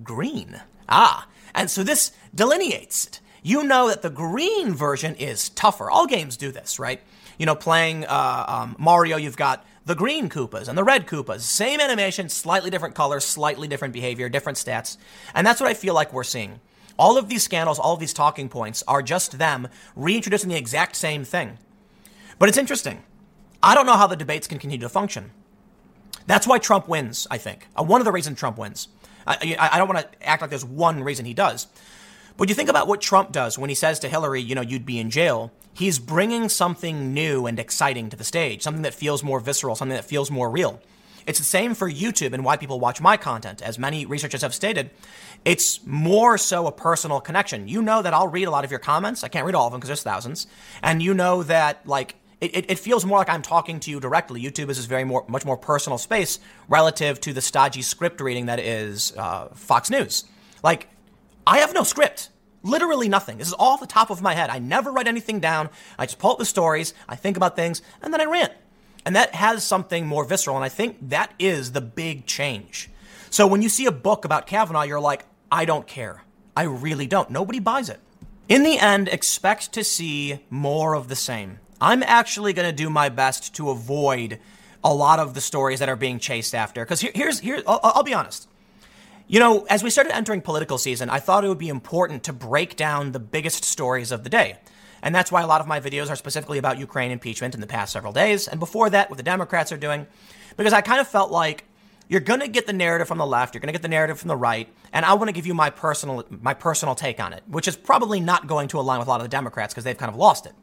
[0.02, 0.62] green.
[0.90, 3.20] Ah, and so this delineates it.
[3.44, 5.90] You know that the green version is tougher.
[5.90, 7.00] All games do this, right?
[7.38, 11.42] You know, playing uh, um, Mario, you've got the green Koopas and the red Koopas.
[11.42, 14.98] Same animation, slightly different colors, slightly different behavior, different stats.
[15.34, 16.60] And that's what I feel like we're seeing.
[16.98, 20.96] All of these scandals, all of these talking points are just them reintroducing the exact
[20.96, 21.60] same thing.
[22.40, 23.04] But it's interesting.
[23.62, 25.32] I don't know how the debates can continue to function.
[26.26, 27.68] That's why Trump wins, I think.
[27.78, 28.88] Uh, one of the reasons Trump wins.
[29.26, 31.68] I, I don't want to act like there's one reason he does.
[32.38, 34.86] But you think about what Trump does when he says to Hillary, you know, you'd
[34.86, 35.52] be in jail.
[35.74, 39.96] He's bringing something new and exciting to the stage, something that feels more visceral, something
[39.96, 40.82] that feels more real.
[41.26, 43.62] It's the same for YouTube and why people watch my content.
[43.62, 44.92] As many researchers have stated,
[45.44, 47.68] it's more so a personal connection.
[47.68, 49.24] You know that I'll read a lot of your comments.
[49.24, 50.46] I can't read all of them because there's thousands.
[50.84, 52.16] And you know that, like,
[52.54, 54.42] it, it, feels more like I'm talking to you directly.
[54.42, 58.48] YouTube is this very more, much more personal space relative to the stodgy script reading
[58.48, 60.26] that is uh, Fox News.
[60.64, 60.90] Like,
[61.48, 62.30] I have no script.
[62.64, 63.38] Literally nothing.
[63.38, 64.50] This is all off the top of my head.
[64.50, 65.70] I never write anything down.
[66.00, 68.54] I just pull up the stories, I think about things, and then I rant.
[69.06, 70.56] And that has something more visceral.
[70.56, 72.90] And I think that is the big change.
[73.30, 76.24] So when you see a book about Kavanaugh, you're like, I don't care.
[76.58, 77.30] I really don't.
[77.30, 78.00] Nobody buys it.
[78.48, 81.60] In the end, expect to see more of the same.
[81.82, 84.40] I'm actually going to do my best to avoid
[84.84, 86.84] a lot of the stories that are being chased after.
[86.86, 88.48] Because here, here's here, I'll, I'll, be honest.
[89.28, 92.34] You know, as we started entering political season, I thought it would be important to
[92.34, 94.58] break down the biggest stories of the day.
[95.02, 97.68] And that's why a lot of my videos are specifically about Ukraine impeachment in the
[97.68, 98.48] past several days.
[98.48, 100.08] And before that, what the Democrats are doing.
[100.58, 101.66] Because I kind of felt like
[102.08, 104.20] you're going to get the narrative from the left, you're going to get the narrative
[104.20, 107.34] from the right, and I want to give you my personal my personal take on
[107.34, 109.84] it, which is probably not going to align with a lot of the Democrats because
[109.84, 110.54] they've kind of lost it.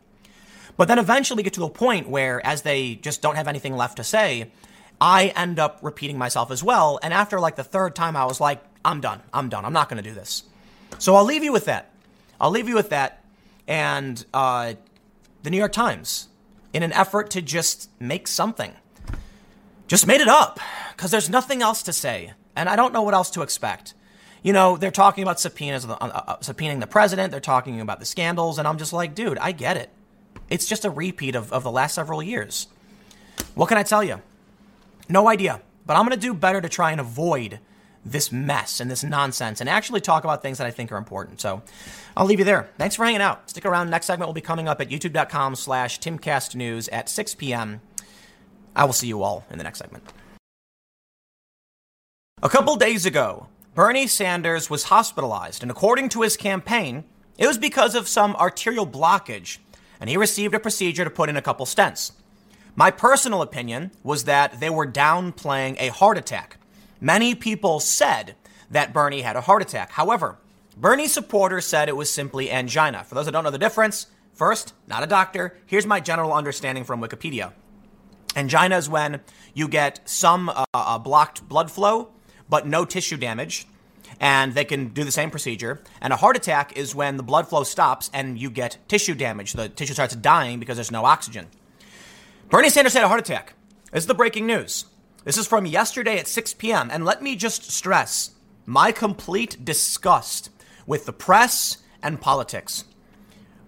[0.76, 3.96] But then eventually get to a point where as they just don't have anything left
[3.98, 4.50] to say,
[5.00, 8.40] I end up repeating myself as well, and after like the third time I was
[8.40, 9.20] like, I'm done.
[9.32, 9.64] I'm done.
[9.64, 10.44] I'm not going to do this.
[10.98, 11.90] So I'll leave you with that.
[12.40, 13.24] I'll leave you with that
[13.68, 14.74] and uh,
[15.42, 16.28] the New York Times
[16.72, 18.74] in an effort to just make something
[19.92, 20.58] just made it up
[20.96, 22.32] because there's nothing else to say.
[22.56, 23.92] And I don't know what else to expect.
[24.42, 27.30] You know, they're talking about subpoenas, uh, uh, subpoenaing the president.
[27.30, 28.58] They're talking about the scandals.
[28.58, 29.90] And I'm just like, dude, I get it.
[30.52, 32.66] It's just a repeat of, of the last several years.
[33.54, 34.20] What can I tell you?
[35.08, 35.62] No idea.
[35.86, 37.58] But I'm going to do better to try and avoid
[38.04, 41.40] this mess and this nonsense and actually talk about things that I think are important.
[41.40, 41.62] So
[42.14, 42.68] I'll leave you there.
[42.76, 43.48] Thanks for hanging out.
[43.48, 43.88] Stick around.
[43.88, 47.80] Next segment will be coming up at youtube.com slash timcastnews at 6 p.m.
[48.76, 50.04] I will see you all in the next segment.
[52.42, 57.04] A couple days ago, Bernie Sanders was hospitalized, and according to his campaign,
[57.38, 59.58] it was because of some arterial blockage,
[60.02, 62.10] and he received a procedure to put in a couple stents.
[62.74, 66.56] My personal opinion was that they were downplaying a heart attack.
[67.00, 68.34] Many people said
[68.68, 69.92] that Bernie had a heart attack.
[69.92, 70.38] However,
[70.76, 73.04] Bernie supporters said it was simply angina.
[73.04, 76.82] For those that don't know the difference, first, not a doctor, here's my general understanding
[76.82, 77.52] from Wikipedia.
[78.34, 79.20] Angina is when
[79.54, 82.08] you get some uh, uh, blocked blood flow,
[82.48, 83.68] but no tissue damage,
[84.22, 85.80] and they can do the same procedure.
[86.00, 89.52] And a heart attack is when the blood flow stops and you get tissue damage.
[89.52, 91.48] The tissue starts dying because there's no oxygen.
[92.48, 93.54] Bernie Sanders had a heart attack.
[93.90, 94.87] This is the breaking news.
[95.24, 96.88] This is from yesterday at 6 p.m.
[96.92, 98.30] And let me just stress
[98.64, 100.50] my complete disgust
[100.87, 102.85] with the press and politics.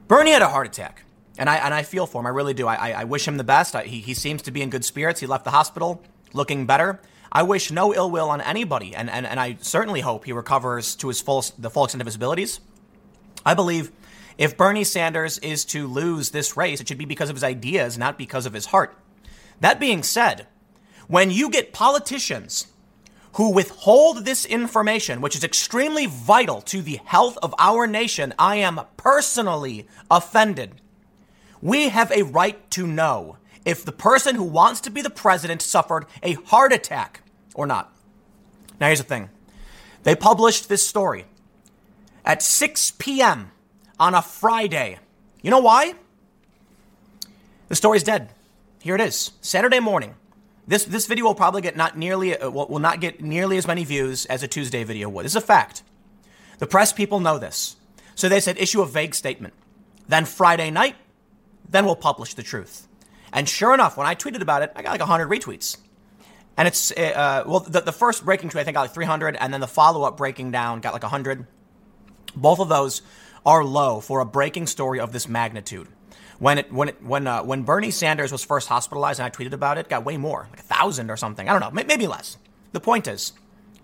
[0.06, 1.02] Bernie had a heart attack.
[1.36, 2.26] And I, and I feel for him.
[2.26, 2.68] I really do.
[2.68, 3.74] I, I wish him the best.
[3.74, 5.18] I, he, he seems to be in good spirits.
[5.18, 6.00] He left the hospital
[6.32, 7.00] looking better.
[7.34, 8.94] I wish no ill will on anybody.
[8.94, 12.06] And, and, and I certainly hope he recovers to his full, the full extent of
[12.06, 12.60] his abilities.
[13.44, 13.90] I believe
[14.38, 17.98] if Bernie Sanders is to lose this race, it should be because of his ideas,
[17.98, 18.96] not because of his heart.
[19.60, 20.46] That being said,
[21.08, 22.68] when you get politicians
[23.34, 28.56] who withhold this information, which is extremely vital to the health of our nation, I
[28.56, 30.80] am personally offended.
[31.60, 35.62] We have a right to know if the person who wants to be the president
[35.62, 37.22] suffered a heart attack
[37.54, 37.92] or not.
[38.80, 39.30] Now, here's the thing
[40.02, 41.24] they published this story
[42.24, 43.52] at 6 p.m.
[43.98, 44.98] on a Friday.
[45.42, 45.94] You know why?
[47.68, 48.30] The story's dead.
[48.80, 50.14] Here it is, Saturday morning.
[50.66, 53.84] This, this video will probably get not nearly uh, will, not get nearly as many
[53.84, 55.24] views as a Tuesday video would.
[55.24, 55.82] This is a fact.
[56.58, 57.76] The press people know this.
[58.14, 59.54] So they said issue a vague statement.
[60.08, 60.96] Then Friday night,
[61.68, 62.86] then we'll publish the truth.
[63.32, 65.76] And sure enough, when I tweeted about it, I got like 100 retweets.
[66.56, 69.52] And it's, uh, well, the, the first breaking tweet, I think, got like 300, and
[69.52, 71.46] then the follow up breaking down got like 100.
[72.36, 73.02] Both of those
[73.44, 75.88] are low for a breaking story of this magnitude.
[76.38, 79.52] When it, when it, when, uh, when Bernie Sanders was first hospitalized and I tweeted
[79.52, 81.48] about it, got way more, like a thousand or something.
[81.48, 82.38] I don't know, maybe less.
[82.72, 83.32] The point is,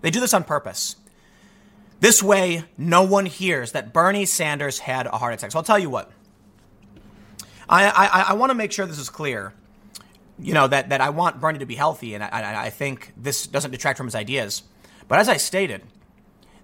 [0.01, 0.95] they do this on purpose.
[2.01, 5.51] This way, no one hears that Bernie Sanders had a heart attack.
[5.51, 6.11] So I'll tell you what.
[7.69, 9.53] I, I, I want to make sure this is clear.
[10.41, 13.45] You know, that, that I want Bernie to be healthy, and I, I think this
[13.45, 14.63] doesn't detract from his ideas.
[15.07, 15.83] But as I stated,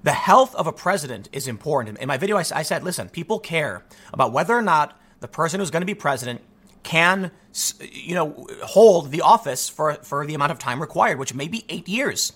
[0.04, 2.00] the health of a president is important.
[2.00, 5.60] In my video, I, I said, listen, people care about whether or not the person
[5.60, 6.42] who's going to be president
[6.84, 7.32] can,
[7.82, 11.66] you know, hold the office for, for the amount of time required, which may be
[11.70, 12.34] eight years.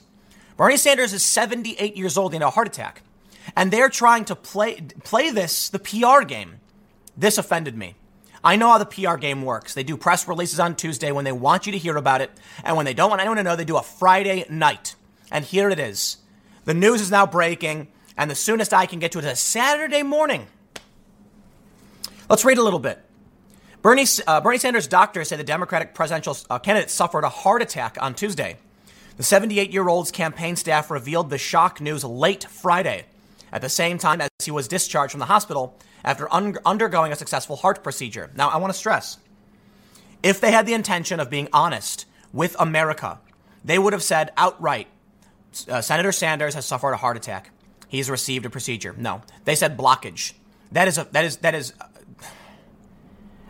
[0.58, 3.04] Bernie Sanders is 78 years old and a heart attack.
[3.56, 6.60] And they're trying to play, play this, the PR game.
[7.15, 7.95] This offended me.
[8.43, 9.73] I know how the PR game works.
[9.73, 12.32] They do press releases on Tuesday when they want you to hear about it.
[12.63, 14.95] And when they don't want anyone to know, they do a Friday night.
[15.32, 16.17] And here it is.
[16.65, 20.04] The news is now breaking, and the soonest I can get to it is Saturday
[20.04, 20.47] morning.
[22.30, 22.99] Let's read a little bit.
[23.82, 27.97] Bernie, uh, Bernie Sanders' doctor said the Democratic presidential uh, candidate suffered a heart attack
[27.99, 28.58] on Tuesday.
[29.17, 33.06] The 78 year old's campaign staff revealed the shock news late Friday,
[33.51, 37.15] at the same time as he was discharged from the hospital after un- undergoing a
[37.15, 38.31] successful heart procedure.
[38.35, 39.17] Now, I want to stress
[40.23, 43.19] if they had the intention of being honest with America,
[43.63, 44.87] they would have said outright
[45.67, 47.51] uh, Senator Sanders has suffered a heart attack.
[47.87, 48.95] He's received a procedure.
[48.97, 50.33] No, they said blockage.
[50.71, 51.73] That is a, that is that is.
[51.79, 51.87] Uh,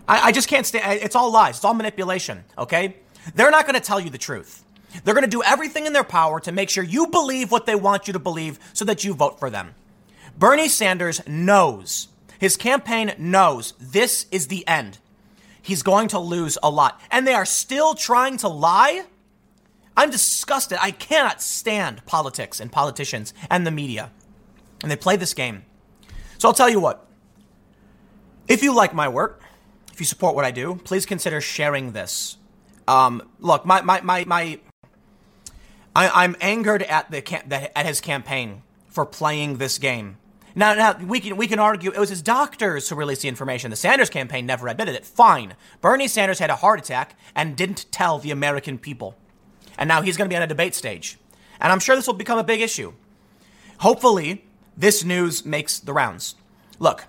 [0.07, 1.01] I, I just can't stand.
[1.01, 1.57] It's all lies.
[1.57, 2.43] It's all manipulation.
[2.57, 2.95] Okay,
[3.35, 4.63] they're not going to tell you the truth.
[5.03, 7.75] They're going to do everything in their power to make sure you believe what they
[7.75, 9.75] want you to believe so that you vote for them.
[10.37, 12.07] Bernie Sanders knows,
[12.41, 14.97] his campaign knows this is the end.
[15.61, 16.99] He's going to lose a lot.
[17.11, 19.03] And they are still trying to lie?
[19.95, 20.79] I'm disgusted.
[20.81, 24.09] I cannot stand politics and politicians and the media.
[24.81, 25.65] And they play this game.
[26.39, 27.05] So I'll tell you what.
[28.47, 29.39] If you like my work,
[29.93, 32.37] if you support what I do, please consider sharing this.
[32.87, 34.59] Um, look, my, my, my, my
[35.95, 40.17] I, am angered at the at his campaign for playing this game.
[40.55, 43.71] Now, now we can we can argue it was his doctors who released the information.
[43.71, 45.05] The Sanders campaign never admitted it.
[45.05, 49.15] Fine, Bernie Sanders had a heart attack and didn't tell the American people,
[49.77, 51.17] and now he's going to be on a debate stage,
[51.59, 52.93] and I'm sure this will become a big issue.
[53.79, 54.45] Hopefully,
[54.77, 56.35] this news makes the rounds.
[56.79, 57.05] Look,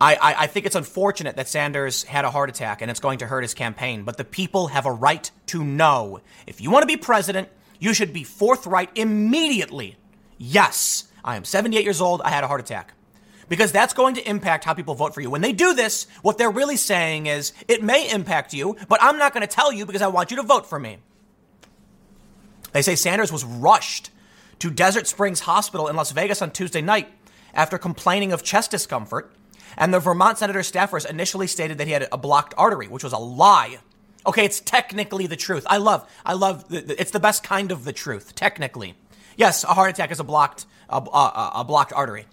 [0.00, 3.18] I, I, I think it's unfortunate that Sanders had a heart attack and it's going
[3.18, 6.20] to hurt his campaign, but the people have a right to know.
[6.46, 9.96] If you want to be president, you should be forthright immediately.
[10.38, 12.22] Yes, I am 78 years old.
[12.22, 12.94] I had a heart attack.
[13.48, 15.28] Because that's going to impact how people vote for you.
[15.28, 19.18] When they do this, what they're really saying is, it may impact you, but I'm
[19.18, 20.98] not going to tell you because I want you to vote for me.
[22.72, 24.10] They say Sanders was rushed
[24.60, 27.08] to Desert Springs Hospital in Las Vegas on Tuesday night
[27.52, 29.32] after complaining of chest discomfort.
[29.76, 33.12] And the Vermont senator staffers initially stated that he had a blocked artery, which was
[33.12, 33.78] a lie.
[34.26, 35.64] Okay, it's technically the truth.
[35.66, 38.94] I love, I love, the, it's the best kind of the truth, technically.
[39.36, 42.26] Yes, a heart attack is a blocked, a, a, a blocked artery,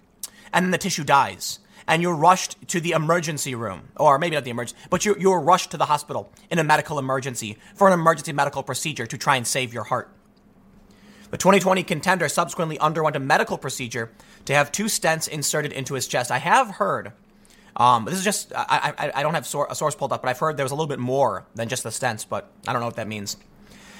[0.52, 4.44] and then the tissue dies, and you're rushed to the emergency room, or maybe not
[4.44, 7.94] the emergency, but you're, you're rushed to the hospital in a medical emergency for an
[7.94, 10.14] emergency medical procedure to try and save your heart.
[11.30, 14.10] The 2020 contender subsequently underwent a medical procedure
[14.46, 16.30] to have two stents inserted into his chest.
[16.30, 17.12] I have heard
[17.78, 20.28] um, this is just, I, I, I don't have sor- a source pulled up, but
[20.28, 22.80] I've heard there was a little bit more than just the stents, but I don't
[22.80, 23.36] know what that means.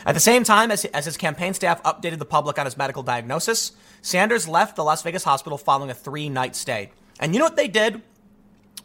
[0.07, 3.03] At the same time, as, as his campaign staff updated the public on his medical
[3.03, 6.91] diagnosis, Sanders left the Las Vegas hospital following a three night stay.
[7.21, 8.03] And you know what they did?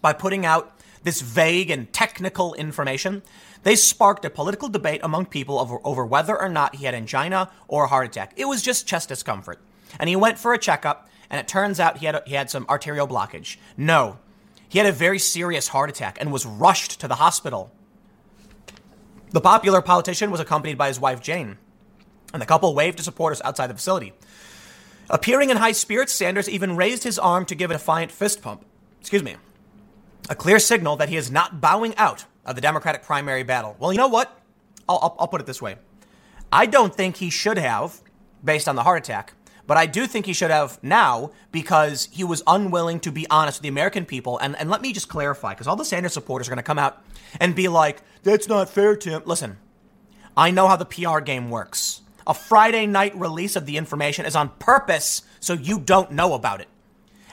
[0.01, 3.21] By putting out this vague and technical information,
[3.63, 7.51] they sparked a political debate among people over, over whether or not he had angina
[7.67, 8.33] or a heart attack.
[8.35, 9.61] It was just chest discomfort.
[9.99, 12.49] And he went for a checkup, and it turns out he had, a, he had
[12.49, 13.57] some arterial blockage.
[13.77, 14.17] No,
[14.67, 17.71] he had a very serious heart attack and was rushed to the hospital.
[19.33, 21.57] The popular politician was accompanied by his wife, Jane,
[22.33, 24.13] and the couple waved to supporters outside the facility.
[25.09, 28.63] Appearing in high spirits, Sanders even raised his arm to give a defiant fist pump.
[29.01, 29.35] Excuse me.
[30.29, 33.75] A clear signal that he is not bowing out of the Democratic primary battle.
[33.79, 34.39] Well, you know what?
[34.87, 35.77] I'll, I'll, I'll put it this way.
[36.51, 38.01] I don't think he should have,
[38.43, 39.33] based on the heart attack,
[39.65, 43.59] but I do think he should have now because he was unwilling to be honest
[43.59, 44.37] with the American people.
[44.39, 46.79] And, and let me just clarify because all the Sanders supporters are going to come
[46.79, 47.01] out
[47.39, 49.21] and be like, that's not fair, Tim.
[49.25, 49.57] Listen,
[50.35, 52.01] I know how the PR game works.
[52.25, 56.61] A Friday night release of the information is on purpose so you don't know about
[56.61, 56.67] it.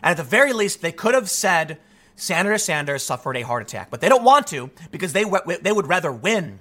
[0.03, 1.79] And at the very least, they could have said
[2.17, 5.25] Senator Sanders suffered a heart attack, but they don't want to because they,
[5.63, 6.61] they would rather win.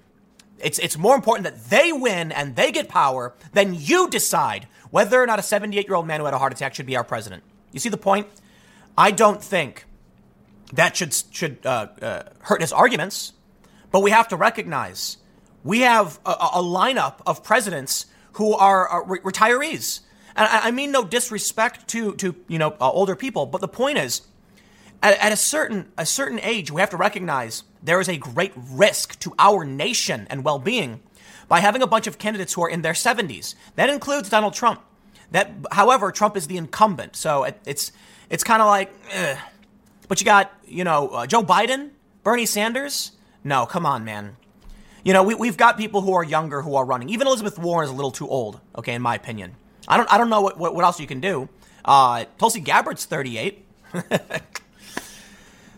[0.61, 5.21] It's, it's more important that they win and they get power than you decide whether
[5.21, 7.03] or not a 78 year old man who had a heart attack should be our
[7.03, 7.43] president.
[7.71, 8.27] You see the point?
[8.97, 9.85] I don't think
[10.73, 13.33] that should, should uh, uh, hurt his arguments,
[13.91, 15.17] but we have to recognize
[15.63, 20.01] we have a, a lineup of presidents who are, are re- retirees.
[20.35, 23.67] And I, I, mean no disrespect to, to you know, uh, older people, but the
[23.67, 24.21] point is,
[25.01, 28.53] at, at a certain a certain age, we have to recognize there is a great
[28.55, 30.99] risk to our nation and well-being
[31.47, 33.55] by having a bunch of candidates who are in their 70s.
[33.75, 34.81] That includes Donald Trump.
[35.31, 37.91] That, however, Trump is the incumbent, so it, it's
[38.29, 39.35] it's kind of like, eh.
[40.07, 41.91] but you got you know uh, Joe Biden,
[42.23, 43.11] Bernie Sanders.
[43.43, 44.37] No, come on, man.
[45.03, 47.09] You know we we've got people who are younger who are running.
[47.09, 48.59] Even Elizabeth Warren is a little too old.
[48.75, 49.55] Okay, in my opinion.
[49.87, 51.47] I don't I don't know what what, what else you can do.
[51.85, 53.65] Uh, Tulsi Gabbard's 38.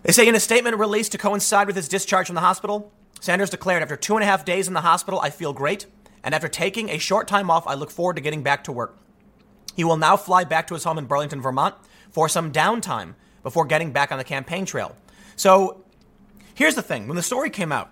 [0.04, 3.52] they say in a statement released to coincide with his discharge from the hospital, Sanders
[3.52, 5.86] declared, after two and a half days in the hospital, I feel great.
[6.24, 8.98] And after taking a short time off, I look forward to getting back to work.
[9.76, 11.76] He will now fly back to his home in Burlington, Vermont
[12.10, 14.96] for some downtime before getting back on the campaign trail.
[15.36, 15.84] So
[16.56, 17.92] here's the thing when the story came out,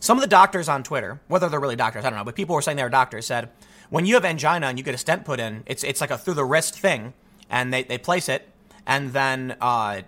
[0.00, 2.54] some of the doctors on Twitter, whether they're really doctors, I don't know, but people
[2.54, 3.50] were saying they were doctors, said
[3.90, 6.18] when you have angina and you get a stent put in, it's, it's like a
[6.18, 7.14] through the wrist thing,
[7.48, 8.48] and they, they place it,
[8.86, 10.02] and then uh,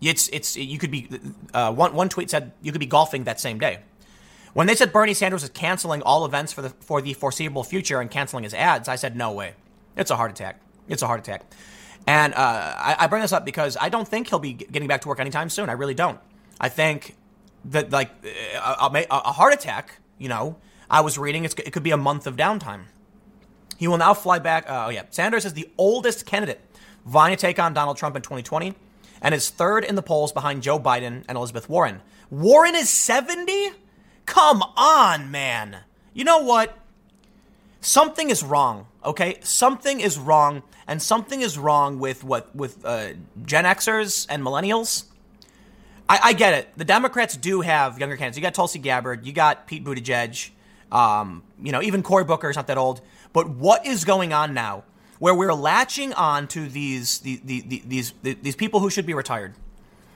[0.00, 1.08] it's it's you could be
[1.52, 3.80] uh, one one tweet said you could be golfing that same day.
[4.52, 8.00] When they said Bernie Sanders was canceling all events for the for the foreseeable future
[8.00, 9.54] and canceling his ads, I said no way.
[9.96, 10.60] It's a heart attack.
[10.88, 11.42] It's a heart attack.
[12.06, 15.02] And uh, I, I, bring this up because I don't think he'll be getting back
[15.02, 15.68] to work anytime soon.
[15.68, 16.18] I really don't.
[16.58, 17.14] I think
[17.66, 20.56] that like a, a, a heart attack, you know,
[20.88, 22.84] I was reading it could be a month of downtime.
[23.76, 24.68] He will now fly back.
[24.68, 25.02] Uh, oh, yeah.
[25.10, 26.60] Sanders is the oldest candidate
[27.04, 28.74] vying to take on Donald Trump in 2020
[29.20, 32.00] and is third in the polls behind Joe Biden and Elizabeth Warren.
[32.30, 33.72] Warren is 70?
[34.26, 35.78] Come on, man.
[36.14, 36.76] You know what?
[37.80, 39.38] Something is wrong, okay?
[39.42, 43.14] Something is wrong, and something is wrong with what with uh,
[43.44, 45.04] Gen Xers and millennials.
[46.08, 46.68] I, I, get it.
[46.76, 48.36] The Democrats do have younger candidates.
[48.36, 50.50] You got Tulsi Gabbard, you got Pete Buttigieg,
[50.92, 53.00] um, you know, even Cory Booker is not that old.
[53.32, 54.84] But what is going on now
[55.20, 59.14] where we're latching on to these, the, the, the, these, these people who should be
[59.14, 59.54] retired?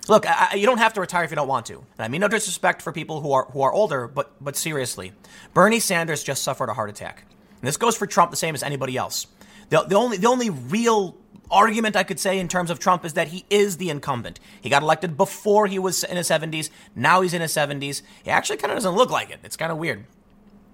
[0.08, 1.74] Look, I, you don't have to retire if you don't want to.
[1.74, 5.12] And I mean no disrespect for people who are, who are older, but, but seriously,
[5.52, 7.24] Bernie Sanders just suffered a heart attack.
[7.60, 9.26] And this goes for Trump the same as anybody else.
[9.68, 11.16] The, the, only, the only real
[11.50, 14.40] argument I could say in terms of Trump is that he is the incumbent.
[14.60, 16.70] He got elected before he was in his 70s.
[16.94, 18.02] Now he's in his 70s.
[18.22, 19.40] He actually kind of doesn't look like it.
[19.44, 20.04] It's kind of weird.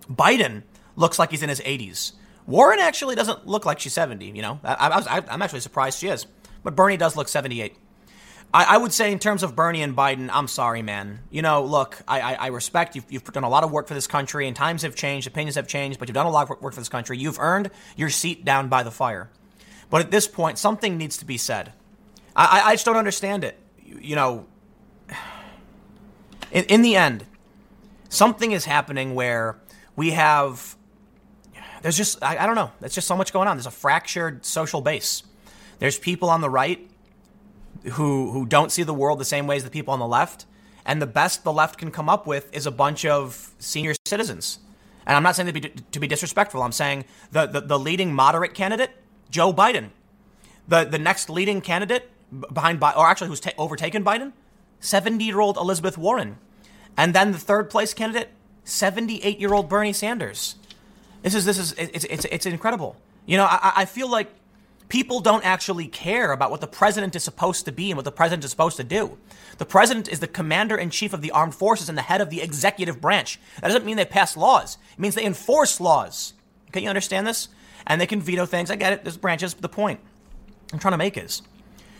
[0.08, 0.62] Biden
[0.96, 2.12] looks like he's in his 80s.
[2.50, 4.58] Warren actually doesn't look like she's 70, you know.
[4.64, 6.26] I, am actually surprised she is.
[6.64, 7.76] But Bernie does look 78.
[8.52, 11.20] I, I, would say, in terms of Bernie and Biden, I'm sorry, man.
[11.30, 13.94] You know, look, I, I, I respect you've, you've, done a lot of work for
[13.94, 16.60] this country, and times have changed, opinions have changed, but you've done a lot of
[16.60, 17.16] work for this country.
[17.16, 19.30] You've earned your seat down by the fire.
[19.88, 21.72] But at this point, something needs to be said.
[22.34, 23.56] I, I just don't understand it.
[23.78, 24.46] You, you know,
[26.50, 27.26] in, in the end,
[28.08, 29.56] something is happening where
[29.94, 30.76] we have
[31.82, 32.70] there's just I, I, don't know.
[32.80, 33.56] There's just so much going on.
[33.56, 35.22] There's a fractured social base.
[35.78, 36.90] There's people on the right
[37.92, 40.46] who who don't see the world the same way as the people on the left.
[40.84, 44.58] And the best the left can come up with is a bunch of senior citizens.
[45.06, 46.62] And i'm not saying to be, to be disrespectful.
[46.62, 48.90] I'm saying the, the, the leading moderate candidate
[49.30, 49.90] joe biden.
[50.68, 52.10] The, the next leading candidate
[52.52, 54.32] behind Biden, or actually who's ta- overtaken biden
[54.80, 56.38] 70 year old elizabeth warren.
[56.96, 58.30] And then the third place candidate
[58.64, 60.56] 78 year old Bernie Sanders.
[61.22, 62.96] This is this is it's it's it's incredible.
[63.26, 64.30] You know, I, I feel like
[64.88, 68.12] people don't actually care about what the president is supposed to be and what the
[68.12, 69.16] president is supposed to do.
[69.58, 72.30] The president is the commander in chief of the armed forces and the head of
[72.30, 73.38] the executive branch.
[73.60, 74.78] That doesn't mean they pass laws.
[74.92, 76.32] It means they enforce laws.
[76.72, 77.48] Can you understand this?
[77.86, 78.70] And they can veto things.
[78.70, 79.04] I get it.
[79.04, 79.54] There's branches.
[79.54, 80.00] But the point
[80.72, 81.42] I'm trying to make is,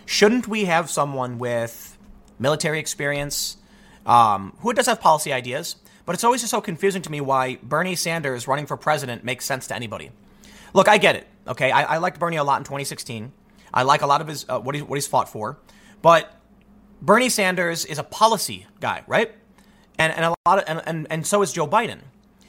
[0.04, 1.96] shouldn't we have someone with
[2.38, 3.56] military experience
[4.04, 5.76] um, who does have policy ideas?
[6.10, 9.44] But it's always just so confusing to me why Bernie Sanders running for president makes
[9.44, 10.10] sense to anybody.
[10.74, 11.28] Look, I get it.
[11.46, 13.30] Okay, I, I liked Bernie a lot in 2016.
[13.72, 15.60] I like a lot of his uh, what, he, what he's fought for,
[16.02, 16.34] but
[17.00, 19.30] Bernie Sanders is a policy guy, right?
[20.00, 22.00] And and a lot of and, and, and so is Joe Biden.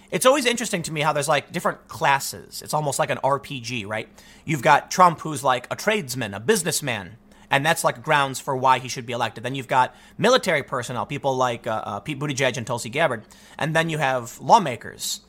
[0.09, 2.64] It's always interesting to me how there's like different classes.
[2.64, 4.09] It's almost like an RPG, right?
[4.43, 7.18] You've got Trump, who's like a tradesman, a businessman,
[7.52, 9.43] and that's like grounds for why he should be elected.
[9.43, 13.24] Then you've got military personnel, people like uh, uh, Pete Buttigieg and Tulsi Gabbard,
[13.60, 15.20] and then you have lawmakers.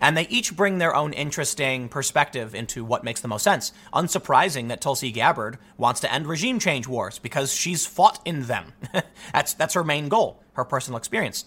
[0.00, 3.72] And they each bring their own interesting perspective into what makes the most sense.
[3.92, 8.72] Unsurprising that Tulsi Gabbard wants to end regime change wars because she's fought in them.
[9.32, 11.44] that's, that's her main goal, her personal experience.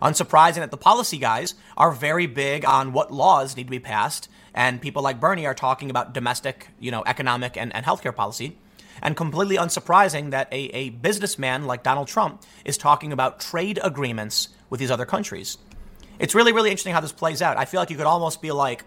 [0.00, 4.28] Unsurprising that the policy guys are very big on what laws need to be passed,
[4.54, 8.56] and people like Bernie are talking about domestic, you know, economic and, and healthcare policy
[9.02, 14.48] and completely unsurprising that a, a businessman like Donald Trump is talking about trade agreements
[14.70, 15.58] with these other countries.
[16.18, 17.56] It's really, really interesting how this plays out.
[17.56, 18.84] I feel like you could almost be like,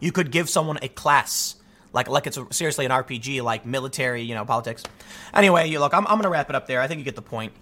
[0.00, 1.56] you could give someone a class,
[1.92, 4.82] like like it's a, seriously an RPG, like military, you know, politics.
[5.32, 6.80] Anyway, you look, I'm, I'm to wrap it up there.
[6.80, 7.52] I think you get the point.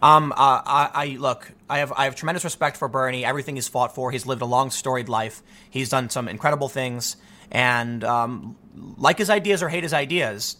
[0.00, 3.24] Um, uh, I, I look, I have I have tremendous respect for Bernie.
[3.24, 5.42] Everything he's fought for, he's lived a long, storied life.
[5.70, 7.16] He's done some incredible things,
[7.50, 8.56] and um,
[8.96, 10.56] like his ideas or hate his ideas,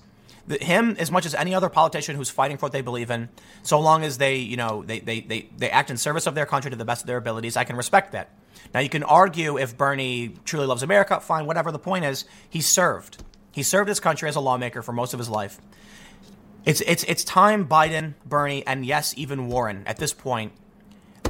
[0.49, 3.29] him as much as any other politician who's fighting for what they believe in,
[3.63, 6.47] so long as they, you know, they, they, they, they act in service of their
[6.47, 8.31] country to the best of their abilities, I can respect that.
[8.75, 11.73] Now, you can argue if Bernie truly loves America, fine, whatever.
[11.73, 13.23] The point is, he served.
[13.53, 15.61] He served his country as a lawmaker for most of his life.
[16.65, 20.53] It's, it's, it's time Biden, Bernie, and yes, even Warren at this point.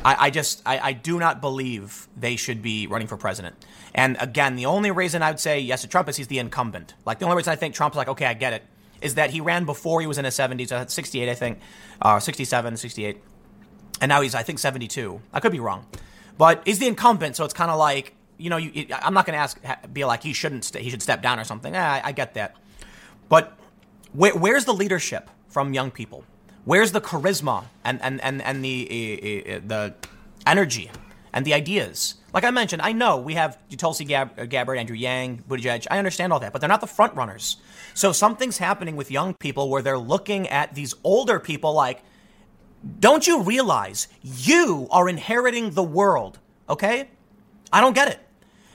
[0.05, 3.57] I, I just, I, I do not believe they should be running for president.
[3.95, 6.95] And again, the only reason I would say yes to Trump is he's the incumbent.
[7.05, 8.64] Like, the only reason I think Trump's like, okay, I get it
[9.01, 11.59] is that he ran before he was in his 70s, uh, 68, I think,
[12.03, 13.22] uh, 67, 68.
[14.01, 15.20] And now he's, I think, 72.
[15.32, 15.86] I could be wrong.
[16.36, 19.36] But he's the incumbent, so it's kind of like, you know, you, I'm not going
[19.36, 19.61] to ask,
[19.92, 21.74] be like, he shouldn't, st- he should step down or something.
[21.74, 22.55] Eh, I, I get that.
[23.28, 23.59] But
[24.12, 26.24] where, where's the leadership from young people?
[26.64, 29.94] Where's the charisma and, and, and, and the, uh, the
[30.46, 30.90] energy
[31.32, 32.14] and the ideas?
[32.32, 35.86] Like I mentioned, I know we have Tulsi Gab- Gabbard, Andrew Yang, Buttigieg.
[35.90, 37.57] I understand all that, but they're not the front runners.
[37.99, 42.01] So something's happening with young people where they're looking at these older people like,
[43.01, 46.38] don't you realize you are inheriting the world?
[46.68, 47.09] Okay?
[47.72, 48.20] I don't get it.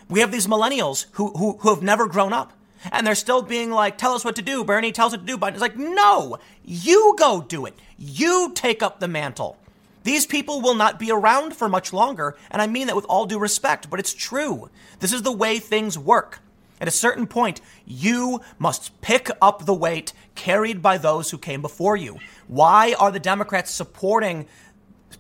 [0.10, 2.52] We have these millennials who, who, who have never grown up.
[2.92, 5.38] And they're still being like, tell us what to do, Bernie, tells us to do.
[5.38, 7.80] But it's like, no, you go do it.
[7.98, 9.58] You take up the mantle.
[10.04, 13.26] These people will not be around for much longer, and I mean that with all
[13.26, 14.70] due respect, but it's true.
[15.00, 16.42] This is the way things work.
[16.84, 21.62] At a certain point, you must pick up the weight carried by those who came
[21.62, 22.20] before you.
[22.50, 24.48] Why are the Democrats supporting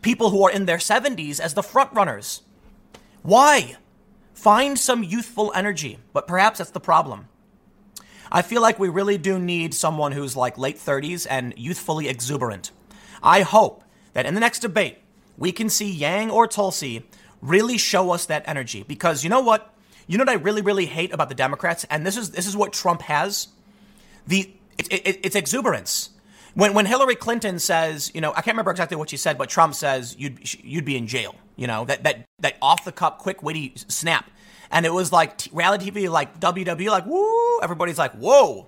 [0.01, 2.41] people who are in their 70s as the frontrunners?
[3.21, 3.77] Why?
[4.33, 7.29] Find some youthful energy, but perhaps that's the problem.
[8.29, 12.71] I feel like we really do need someone who's like late 30s and youthfully exuberant.
[13.23, 14.97] I hope that in the next debate,
[15.37, 17.05] we can see Yang or Tulsi
[17.41, 18.83] really show us that energy.
[18.85, 19.72] Because you know what?
[20.07, 22.55] You know what I really, really hate about the Democrats, and this is this is
[22.57, 23.47] what Trump has.
[24.27, 26.09] The it, it, it's exuberance.
[26.53, 29.49] When when Hillary Clinton says, you know, I can't remember exactly what she said, but
[29.49, 31.35] Trump says you'd you'd be in jail.
[31.55, 34.29] You know that that that off the cup, quick, witty snap,
[34.71, 37.59] and it was like t- reality TV, like WWE, like woo.
[37.61, 38.67] Everybody's like, whoa.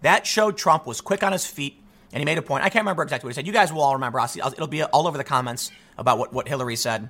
[0.00, 2.64] That showed Trump was quick on his feet and he made a point.
[2.64, 3.46] I can't remember exactly what he said.
[3.46, 4.20] You guys will all remember.
[4.20, 7.08] I'll see, it'll be all over the comments about what, what Hillary said.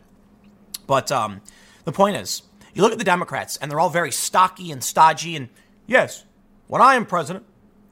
[0.86, 1.40] But um,
[1.84, 2.42] the point is,
[2.74, 5.36] you look at the Democrats, and they're all very stocky and stodgy.
[5.36, 5.48] And
[5.86, 6.24] yes,
[6.66, 7.44] when I am president,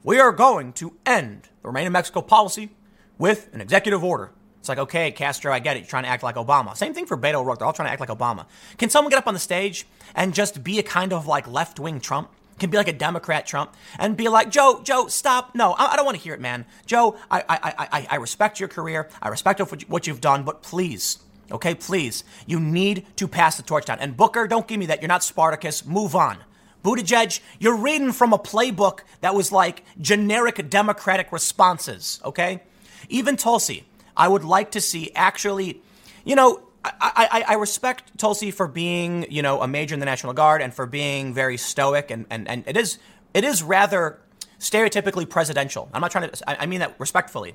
[0.03, 2.71] we are going to end the Remain in Mexico policy
[3.17, 4.31] with an executive order.
[4.59, 5.81] It's like, okay, Castro, I get it.
[5.81, 6.77] You're trying to act like Obama.
[6.77, 7.59] Same thing for Beto O'Rourke.
[7.59, 8.45] They're all trying to act like Obama.
[8.77, 11.79] Can someone get up on the stage and just be a kind of like left
[11.79, 12.29] wing Trump?
[12.61, 15.55] can be like a Democrat Trump and be like, Joe, Joe, stop.
[15.55, 16.65] No, I, I don't want to hear it, man.
[16.85, 19.09] Joe, I, I, I, I respect your career.
[19.19, 19.59] I respect
[19.89, 21.17] what you've done, but please,
[21.51, 23.99] okay, please, you need to pass the torch down.
[23.99, 25.01] And Booker, don't give me that.
[25.01, 25.85] You're not Spartacus.
[25.85, 26.37] Move on.
[26.83, 32.63] Buttigieg, you're reading from a playbook that was like generic Democratic responses, okay?
[33.09, 33.85] Even Tulsi,
[34.17, 35.81] I would like to see actually,
[36.25, 40.05] you know, I, I, I, respect Tulsi for being, you know, a major in the
[40.07, 42.97] National Guard and for being very stoic and, and, and it is
[43.35, 44.19] it is rather
[44.59, 45.89] stereotypically presidential.
[45.93, 47.53] I'm not trying to I mean that respectfully.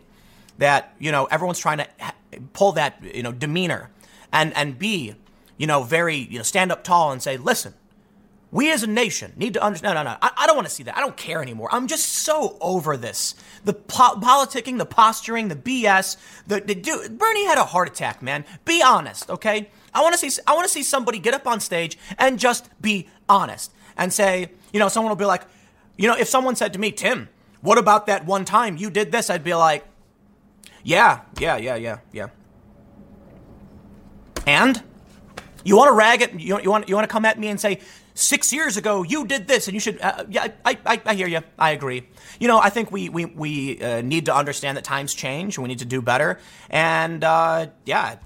[0.59, 1.89] That, you know, everyone's trying to
[2.53, 3.91] pull that, you know, demeanor
[4.33, 5.15] and and be,
[5.57, 7.75] you know, very, you know, stand up tall and say, "Listen,
[8.51, 9.97] we as a nation need to understand.
[9.97, 10.19] No, no, no.
[10.23, 10.97] I, I don't want to see that.
[10.97, 11.69] I don't care anymore.
[11.73, 13.35] I'm just so over this.
[13.65, 16.17] The po- politicking, the posturing, the BS.
[16.47, 18.45] The, the dude, Bernie had a heart attack, man.
[18.65, 19.69] Be honest, okay?
[19.93, 20.41] I want to see.
[20.47, 24.53] I want to see somebody get up on stage and just be honest and say,
[24.73, 25.43] you know, someone will be like,
[25.99, 27.29] you know, if someone said to me, Tim,
[27.63, 29.29] what about that one time you did this?
[29.29, 29.85] I'd be like,
[30.87, 32.29] yeah, yeah, yeah, yeah, yeah.
[34.47, 34.81] And
[35.65, 36.33] you want to rag it?
[36.39, 37.81] You, you want you want to come at me and say
[38.15, 41.27] six years ago you did this and you should uh, yeah I, I, I hear
[41.27, 42.09] you i agree.
[42.39, 45.65] You know i think we we, we uh, need to understand that times change and
[45.65, 46.39] we need to do better.
[46.71, 48.19] And uh, yeah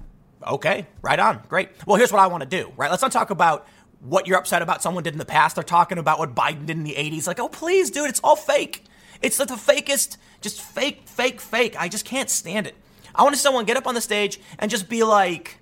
[0.45, 1.69] okay right on great.
[1.87, 2.91] Well here's what i want to do right?
[2.91, 3.67] Let's not talk about
[4.01, 5.55] what you're upset about someone did in the past.
[5.55, 8.35] They're talking about what biden did in the 80s like oh please dude it's all
[8.35, 8.83] fake.
[9.23, 12.75] It's the fakest just fake fake fake i just can't stand it
[13.15, 15.57] i want to someone get up on the stage and just be like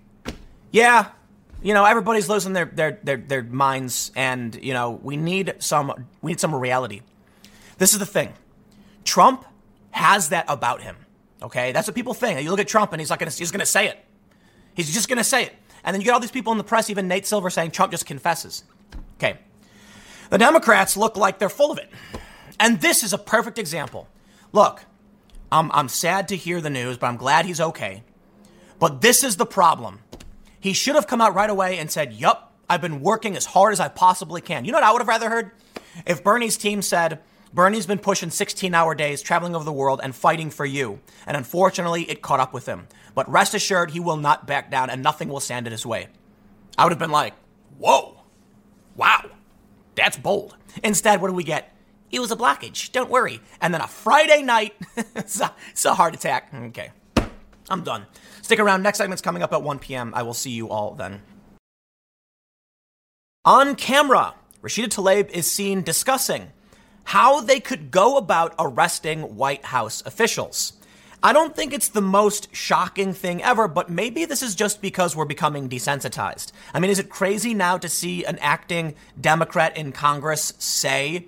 [0.72, 1.10] yeah
[1.62, 6.08] you know, everybody's losing their, their, their, their minds, and, you know, we need some
[6.22, 7.02] we need some reality.
[7.78, 8.34] This is the thing.
[9.04, 9.46] Trump
[9.92, 10.96] has that about him.
[11.42, 11.72] Okay?
[11.72, 12.42] That's what people think.
[12.42, 14.04] You look at Trump and he's gonna he's gonna say it.
[14.74, 15.56] He's just gonna say it.
[15.84, 17.92] And then you get all these people in the press, even Nate Silver saying Trump
[17.92, 18.64] just confesses.
[19.18, 19.38] Okay.
[20.30, 21.90] The Democrats look like they're full of it.
[22.60, 24.08] And this is a perfect example.
[24.52, 24.86] Look,
[25.52, 28.04] I'm, I'm sad to hear the news, but I'm glad he's okay.
[28.80, 30.00] But this is the problem
[30.60, 33.74] he should have come out right away and said, Yup, I've been working as hard
[33.74, 34.66] as I possibly can.
[34.66, 35.52] You know what I would have rather heard?
[36.06, 37.20] If Bernie's team said,
[37.54, 41.00] Bernie's been pushing 16 hour days, traveling over the world, and fighting for you.
[41.26, 42.88] And unfortunately, it caught up with him.
[43.16, 46.10] But rest assured, he will not back down and nothing will stand in his way.
[46.78, 47.34] I would have been like,
[47.78, 48.22] whoa,
[48.96, 49.32] wow,
[49.96, 50.56] that's bold.
[50.84, 51.74] Instead, what do we get?
[52.12, 53.40] It was a blockage, don't worry.
[53.62, 54.74] And then a Friday night,
[55.16, 56.52] it's, a, it's a heart attack.
[56.54, 56.92] Okay,
[57.70, 58.06] I'm done.
[58.42, 58.82] Stick around.
[58.82, 60.14] Next segment's coming up at 1 p.m.
[60.16, 61.22] I will see you all then.
[63.46, 66.50] On camera, Rashida Tlaib is seen discussing
[67.06, 70.74] how they could go about arresting White House officials.
[71.22, 75.16] I don't think it's the most shocking thing ever, but maybe this is just because
[75.16, 76.52] we're becoming desensitized.
[76.74, 81.26] I mean, is it crazy now to see an acting Democrat in Congress say,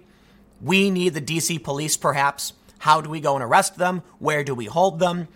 [0.61, 2.53] we need the DC police perhaps?
[2.79, 4.01] How do we go and arrest them?
[4.19, 5.27] Where do we hold them?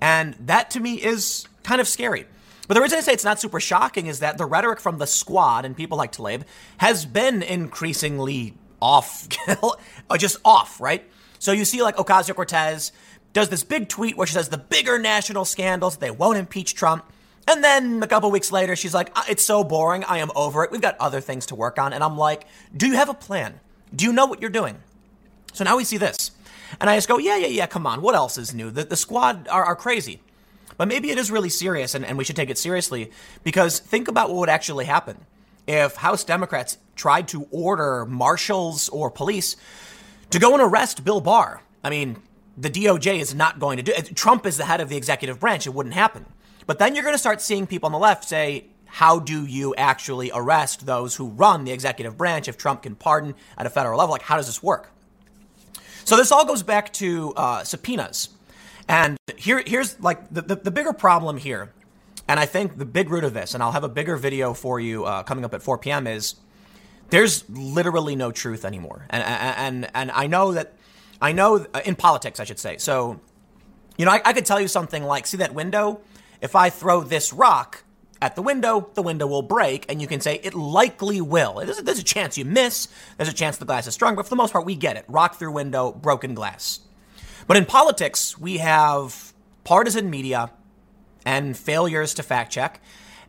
[0.00, 2.26] And that to me is kind of scary.
[2.68, 5.06] But the reason I say it's not super shocking is that the rhetoric from the
[5.06, 6.42] squad and people like Tlaib
[6.78, 9.28] has been increasingly off,
[10.18, 11.08] just off, right?
[11.38, 12.92] So you see, like Ocasio Cortez
[13.32, 17.04] does this big tweet where she says the bigger national scandals, they won't impeach Trump.
[17.46, 20.02] And then a couple weeks later, she's like, ah, it's so boring.
[20.04, 20.72] I am over it.
[20.72, 21.92] We've got other things to work on.
[21.92, 22.46] And I'm like,
[22.76, 23.60] do you have a plan?
[23.94, 24.78] Do you know what you're doing?
[25.52, 26.32] So now we see this.
[26.80, 28.02] And I just go, yeah, yeah, yeah, come on.
[28.02, 28.70] What else is new?
[28.70, 30.20] The, the squad are, are crazy.
[30.76, 33.10] But maybe it is really serious and, and we should take it seriously
[33.44, 35.24] because think about what would actually happen
[35.66, 39.56] if House Democrats tried to order marshals or police
[40.30, 41.62] to go and arrest Bill Barr.
[41.82, 42.20] I mean,
[42.56, 44.14] the DOJ is not going to do it.
[44.16, 45.66] Trump is the head of the executive branch.
[45.66, 46.26] It wouldn't happen.
[46.66, 49.74] But then you're going to start seeing people on the left say, how do you
[49.76, 53.98] actually arrest those who run the executive branch if Trump can pardon at a federal
[53.98, 54.12] level?
[54.12, 54.90] Like, how does this work?
[56.04, 58.30] So this all goes back to uh, subpoenas.
[58.88, 61.72] And here, here's like the, the, the, bigger problem here.
[62.28, 64.78] And I think the big root of this, and I'll have a bigger video for
[64.78, 66.36] you uh, coming up at 4 p.m., is
[67.10, 69.06] there's literally no truth anymore.
[69.10, 70.74] And, and, and I know that,
[71.20, 72.78] I know uh, in politics, I should say.
[72.78, 73.20] So,
[73.96, 76.00] you know, I, I could tell you something like, see that window?
[76.40, 77.82] If I throw this rock,
[78.20, 81.54] at the window, the window will break, and you can say it likely will.
[81.54, 84.24] There's a, there's a chance you miss, there's a chance the glass is strong, but
[84.24, 85.04] for the most part, we get it.
[85.08, 86.80] Rock through window, broken glass.
[87.46, 89.32] But in politics, we have
[89.64, 90.50] partisan media
[91.24, 92.80] and failures to fact check,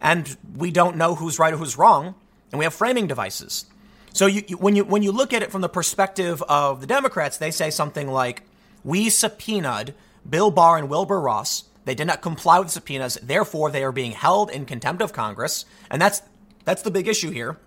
[0.01, 2.15] and we don't know who's right or who's wrong,
[2.51, 3.65] and we have framing devices.
[4.13, 6.88] So you, you, when you when you look at it from the perspective of the
[6.88, 8.43] Democrats, they say something like,
[8.83, 9.93] "We subpoenaed
[10.27, 13.17] Bill Barr and Wilbur Ross they did not comply with subpoenas.
[13.23, 15.63] Therefore, they are being held in contempt of Congress.
[15.89, 16.21] And that's,
[16.65, 17.57] that's the big issue here.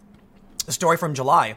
[0.66, 1.56] The story from July.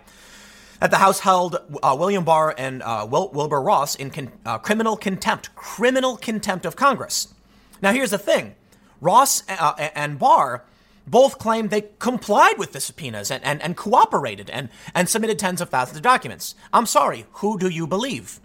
[0.80, 4.60] That the House held uh, William Barr and uh, Wil- Wilbur Ross in con- uh,
[4.60, 7.34] criminal contempt, criminal contempt of Congress.
[7.82, 8.56] Now, here's the thing
[9.02, 10.64] Ross uh, and Barr
[11.06, 15.60] both claimed they complied with the subpoenas and, and, and cooperated and, and submitted tens
[15.60, 16.56] of thousands of documents.
[16.72, 18.40] I'm sorry, who do you believe?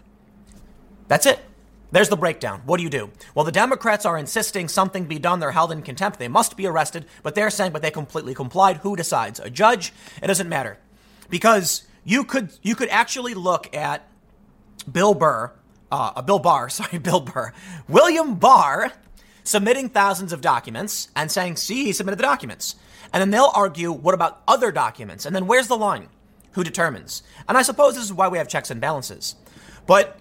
[1.07, 1.39] That's it.
[1.91, 2.61] There's the breakdown.
[2.65, 3.09] What do you do?
[3.33, 5.39] Well, the Democrats are insisting something be done.
[5.39, 6.19] They're held in contempt.
[6.19, 8.77] They must be arrested, but they're saying, but they completely complied.
[8.77, 9.39] Who decides?
[9.39, 9.91] A judge?
[10.21, 10.77] It doesn't matter.
[11.29, 14.07] Because you could, you could actually look at
[14.91, 15.51] Bill Burr,
[15.91, 17.53] uh, Bill Barr, sorry, Bill Burr,
[17.87, 18.93] William Barr
[19.43, 22.75] submitting thousands of documents and saying, see, he submitted the documents.
[23.11, 25.25] And then they'll argue, what about other documents?
[25.25, 26.09] And then where's the line?
[26.51, 27.23] Who determines?
[27.47, 29.35] And I suppose this is why we have checks and balances.
[29.87, 30.19] But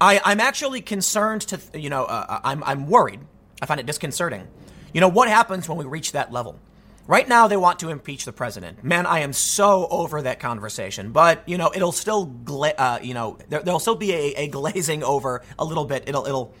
[0.00, 3.20] I, I'm actually concerned to, you know, uh, uh, I'm, I'm worried.
[3.60, 4.48] I find it disconcerting.
[4.94, 6.58] You know, what happens when we reach that level?
[7.06, 8.84] Right now, they want to impeach the president.
[8.84, 11.12] Man, I am so over that conversation.
[11.12, 14.48] But you know, it'll still, gla- uh, you know, there, will still be a, a,
[14.48, 16.04] glazing over a little bit.
[16.08, 16.54] It'll, it'll,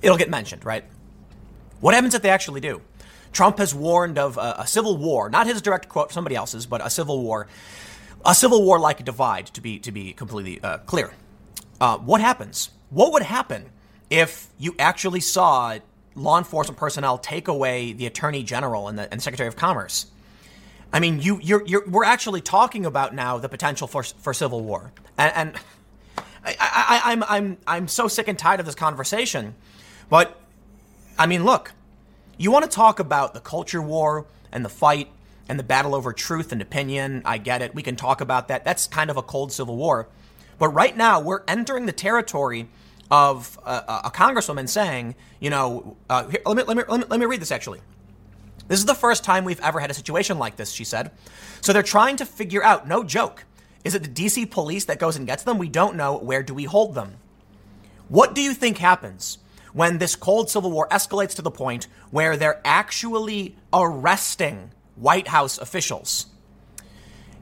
[0.00, 0.84] it'll get mentioned, right?
[1.80, 2.80] What happens if they actually do?
[3.32, 6.84] Trump has warned of a, a civil war, not his direct quote, somebody else's, but
[6.84, 7.48] a civil war,
[8.24, 9.46] a civil war-like divide.
[9.46, 11.12] To be to be completely uh, clear,
[11.82, 12.70] uh, what happens?
[12.90, 13.68] What would happen
[14.08, 15.76] if you actually saw
[16.14, 20.06] law enforcement personnel take away the attorney general and the, and secretary of commerce?
[20.92, 24.62] I mean, you, you're, you're, we're actually talking about now the potential for, for civil
[24.62, 24.92] war.
[25.18, 25.56] And, and
[26.44, 29.56] I, I, I'm, I'm, I'm so sick and tired of this conversation.
[30.08, 30.40] But,
[31.18, 31.72] I mean, look,
[32.38, 35.08] you want to talk about the culture war and the fight
[35.48, 37.22] and the battle over truth and opinion.
[37.24, 37.74] I get it.
[37.74, 38.64] We can talk about that.
[38.64, 40.06] That's kind of a cold civil war.
[40.62, 42.68] But right now, we're entering the territory
[43.10, 47.06] of a, a congresswoman saying, you know, uh, here, let, me, let, me, let, me,
[47.08, 47.80] let me read this actually.
[48.68, 51.10] This is the first time we've ever had a situation like this, she said.
[51.62, 53.44] So they're trying to figure out, no joke,
[53.82, 55.58] is it the DC police that goes and gets them?
[55.58, 56.16] We don't know.
[56.16, 57.16] Where do we hold them?
[58.06, 59.38] What do you think happens
[59.72, 65.58] when this cold civil war escalates to the point where they're actually arresting White House
[65.58, 66.26] officials?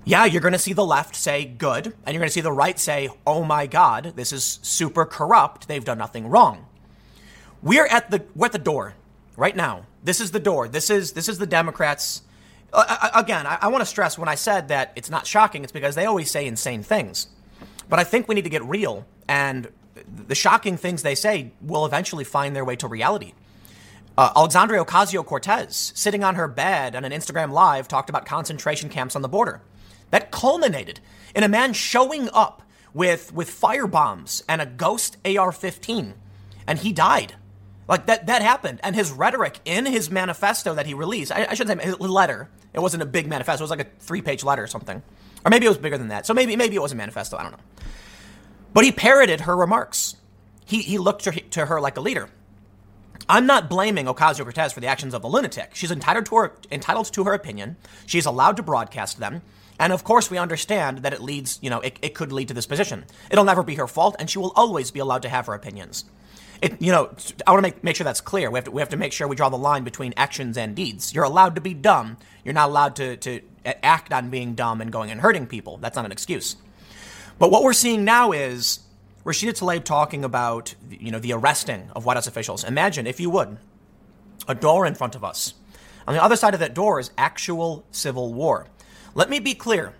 [0.04, 2.52] Yeah, you're going to see the left say good, and you're going to see the
[2.52, 5.68] right say, oh my God, this is super corrupt.
[5.68, 6.66] They've done nothing wrong.
[7.62, 8.94] We're at the we're at the door
[9.36, 9.86] right now.
[10.02, 10.68] This is the door.
[10.68, 12.22] This is this is the Democrats.
[12.72, 15.62] Uh, again, I, I want to stress when I said that it's not shocking.
[15.62, 17.26] It's because they always say insane things,
[17.88, 19.68] but I think we need to get real, and
[20.26, 23.34] the shocking things they say will eventually find their way to reality.
[24.16, 28.88] Uh, Alexandria Ocasio Cortez, sitting on her bed on an Instagram live, talked about concentration
[28.88, 29.60] camps on the border.
[30.10, 31.00] That culminated
[31.34, 36.14] in a man showing up with, with fire bombs and a ghost AR 15,
[36.66, 37.34] and he died.
[37.88, 38.80] Like that, that happened.
[38.82, 42.48] And his rhetoric in his manifesto that he released, I, I shouldn't say his letter,
[42.72, 45.02] it wasn't a big manifesto, it was like a three page letter or something.
[45.44, 46.26] Or maybe it was bigger than that.
[46.26, 47.84] So maybe, maybe it was a manifesto, I don't know.
[48.72, 50.16] But he parroted her remarks.
[50.64, 52.28] He, he looked to, to her like a leader.
[53.28, 55.74] I'm not blaming Ocasio Cortez for the actions of the lunatic.
[55.74, 57.76] She's entitled to her, entitled to her opinion.
[58.06, 59.42] She's allowed to broadcast them.
[59.80, 62.54] And of course, we understand that it leads, you know, it, it could lead to
[62.54, 63.06] this position.
[63.30, 66.04] It'll never be her fault, and she will always be allowed to have her opinions.
[66.60, 67.10] It, you know,
[67.46, 68.50] I want to make, make sure that's clear.
[68.50, 70.76] We have, to, we have to make sure we draw the line between actions and
[70.76, 71.14] deeds.
[71.14, 72.18] You're allowed to be dumb.
[72.44, 75.78] You're not allowed to, to act on being dumb and going and hurting people.
[75.78, 76.56] That's not an excuse.
[77.38, 78.80] But what we're seeing now is
[79.24, 82.64] Rashida Tlaib talking about, you know, the arresting of White House officials.
[82.64, 83.56] Imagine, if you would,
[84.46, 85.54] a door in front of us.
[86.06, 88.66] On the other side of that door is actual civil war.
[89.14, 89.94] Let me be clear.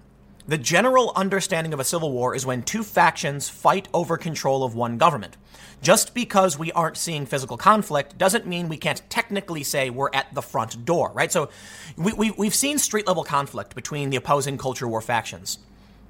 [0.46, 4.74] The general understanding of a civil war is when two factions fight over control of
[4.74, 5.36] one government.
[5.82, 10.32] Just because we aren't seeing physical conflict doesn't mean we can't technically say we're at
[10.32, 11.32] the front door, right?
[11.32, 11.50] So
[11.96, 15.58] we, we, we've seen street level conflict between the opposing culture war factions.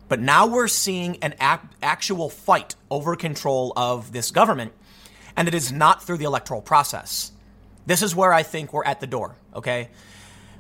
[0.09, 4.73] But now we're seeing an ap- actual fight over control of this government,
[5.37, 7.33] and it is not through the electoral process.
[7.87, 9.89] This is where I think we're at the door, okay?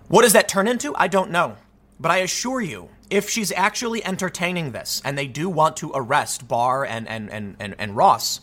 [0.08, 0.94] What does that turn into?
[0.96, 1.56] I don't know.
[2.00, 6.48] But I assure you, if she's actually entertaining this and they do want to arrest
[6.48, 8.40] Barr and, and, and, and, and Ross,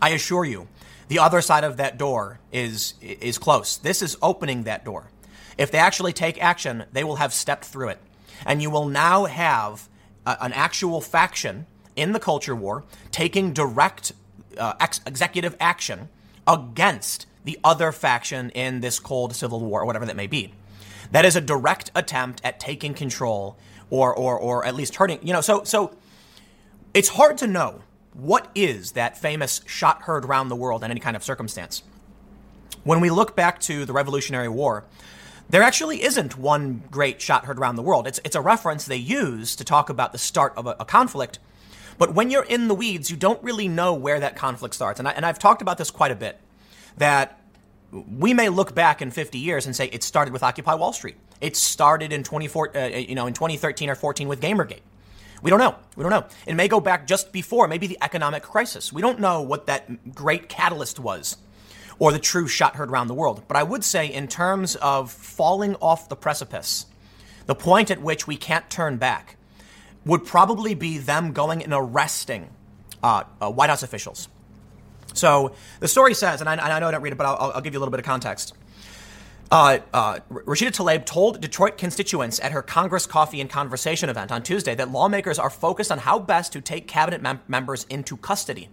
[0.00, 0.68] I assure you,
[1.08, 3.76] the other side of that door is, is close.
[3.76, 5.10] This is opening that door.
[5.58, 7.98] If they actually take action, they will have stepped through it.
[8.46, 9.88] And you will now have
[10.24, 14.12] a, an actual faction in the culture war taking direct
[14.56, 16.08] uh, ex- executive action
[16.46, 20.54] against the other faction in this cold civil war or whatever that may be.
[21.10, 23.56] That is a direct attempt at taking control
[23.90, 25.20] or, or, or at least hurting.
[25.22, 25.94] You know, so, so
[26.92, 27.82] it's hard to know
[28.12, 31.82] what is that famous shot heard round the world in any kind of circumstance.
[32.84, 34.84] When we look back to the Revolutionary War,
[35.50, 38.06] there actually isn't one great shot heard around the world.
[38.06, 41.38] It's, it's a reference they use to talk about the start of a, a conflict.
[41.98, 44.98] But when you're in the weeds, you don't really know where that conflict starts.
[44.98, 46.40] And, I, and I've talked about this quite a bit
[46.96, 47.40] that
[47.94, 51.16] we may look back in 50 years and say it started with Occupy Wall Street.
[51.40, 54.80] It started in 24, uh, you know, in 2013 or 14 with Gamergate.
[55.42, 55.76] We don't know.
[55.94, 56.26] We don't know.
[56.46, 58.92] It may go back just before, maybe the economic crisis.
[58.92, 61.36] We don't know what that great catalyst was
[61.98, 63.42] or the true shot heard around the world.
[63.46, 66.86] But I would say, in terms of falling off the precipice,
[67.46, 69.36] the point at which we can't turn back
[70.04, 72.50] would probably be them going and arresting
[73.02, 74.28] uh, uh, White House officials.
[75.14, 77.60] So the story says, and I, I know I don't read it, but I'll, I'll,
[77.60, 78.54] give you a little bit of context.
[79.50, 84.42] Uh, uh, Rashida Tlaib told Detroit constituents at her Congress Coffee and Conversation event on
[84.42, 88.68] Tuesday that lawmakers are focused on how best to take cabinet mem- members into custody.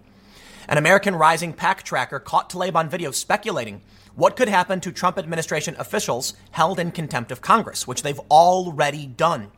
[0.67, 3.81] An American Rising PAC tracker caught Tlaib on video speculating
[4.15, 9.05] what could happen to Trump administration officials held in contempt of Congress, which they've already
[9.05, 9.51] done.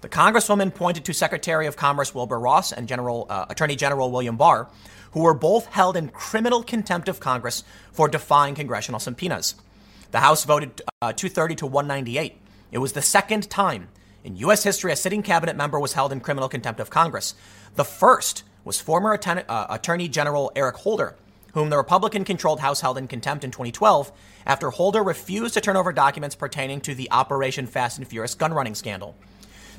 [0.00, 4.36] The Congresswoman pointed to Secretary of Commerce Wilbur Ross and General, uh, Attorney General William
[4.36, 4.68] Barr,
[5.16, 9.54] who were both held in criminal contempt of Congress for defying congressional subpoenas.
[10.10, 12.38] The House voted uh, 230 to 198.
[12.70, 13.88] It was the second time
[14.24, 14.62] in U.S.
[14.62, 17.34] history a sitting cabinet member was held in criminal contempt of Congress.
[17.76, 21.16] The first was former Atten- uh, Attorney General Eric Holder,
[21.54, 24.12] whom the Republican controlled House held in contempt in 2012
[24.44, 28.52] after Holder refused to turn over documents pertaining to the Operation Fast and Furious gun
[28.52, 29.16] running scandal.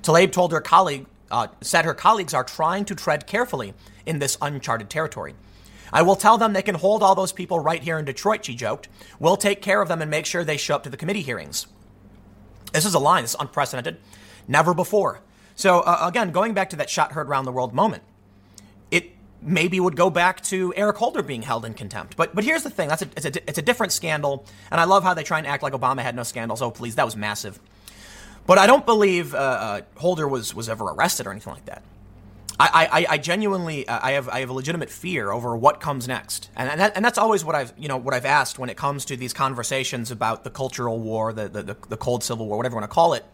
[0.01, 3.73] Tlaib told her colleague, uh, said her colleagues are trying to tread carefully
[4.05, 5.35] in this uncharted territory.
[5.91, 8.55] I will tell them they can hold all those people right here in Detroit, she
[8.55, 8.89] joked.
[9.19, 11.67] We'll take care of them and make sure they show up to the committee hearings.
[12.73, 13.97] This is a line, this is unprecedented.
[14.47, 15.21] Never before.
[15.55, 18.03] So, uh, again, going back to that shot heard around the world moment,
[18.91, 19.11] it
[19.41, 22.15] maybe would go back to Eric Holder being held in contempt.
[22.15, 24.83] But but here's the thing: that's a, it's a it's a different scandal, and I
[24.83, 26.61] love how they try and act like Obama had no scandals.
[26.61, 27.59] Oh, please, that was massive.
[28.47, 31.83] But I don't believe uh, uh, Holder was was ever arrested or anything like that.
[32.59, 36.07] I, I, I genuinely uh, I have I have a legitimate fear over what comes
[36.07, 38.69] next, and and, that, and that's always what I've you know what I've asked when
[38.71, 42.47] it comes to these conversations about the cultural war, the the, the, the cold civil
[42.47, 43.25] war, whatever you want to call it.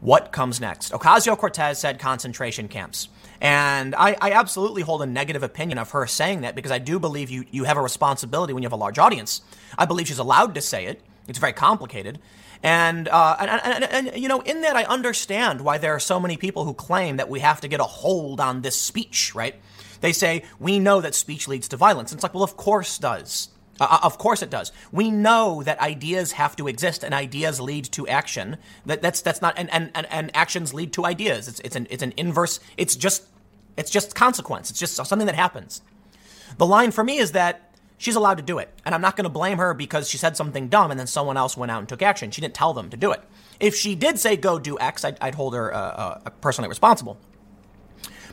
[0.00, 0.92] What comes next?
[0.92, 3.08] Ocasio Cortez said concentration camps.
[3.40, 6.98] And I, I, absolutely hold a negative opinion of her saying that because I do
[6.98, 9.40] believe you, you have a responsibility when you have a large audience.
[9.78, 11.00] I believe she's allowed to say it.
[11.26, 12.20] It's very complicated.
[12.64, 16.00] And, uh, and, and, and, and, you know, in that, I understand why there are
[16.00, 19.34] so many people who claim that we have to get a hold on this speech,
[19.34, 19.54] right?
[20.00, 22.10] They say, we know that speech leads to violence.
[22.10, 23.50] And it's like, well, of course does.
[23.78, 24.72] Uh, uh, of course it does.
[24.92, 28.56] We know that ideas have to exist and ideas lead to action.
[28.86, 31.48] That, that's, that's not, and, and, and, and actions lead to ideas.
[31.48, 33.24] It's, it's, an, it's an inverse, it's just,
[33.76, 34.70] it's just consequence.
[34.70, 35.82] It's just something that happens.
[36.56, 37.73] The line for me is that
[38.04, 38.68] She's allowed to do it.
[38.84, 41.38] And I'm not going to blame her because she said something dumb and then someone
[41.38, 42.30] else went out and took action.
[42.30, 43.22] She didn't tell them to do it.
[43.58, 47.16] If she did say go do X, I'd, I'd hold her uh, uh, personally responsible.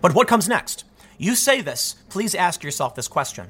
[0.01, 0.83] But what comes next?
[1.17, 3.47] You say this, please ask yourself this question.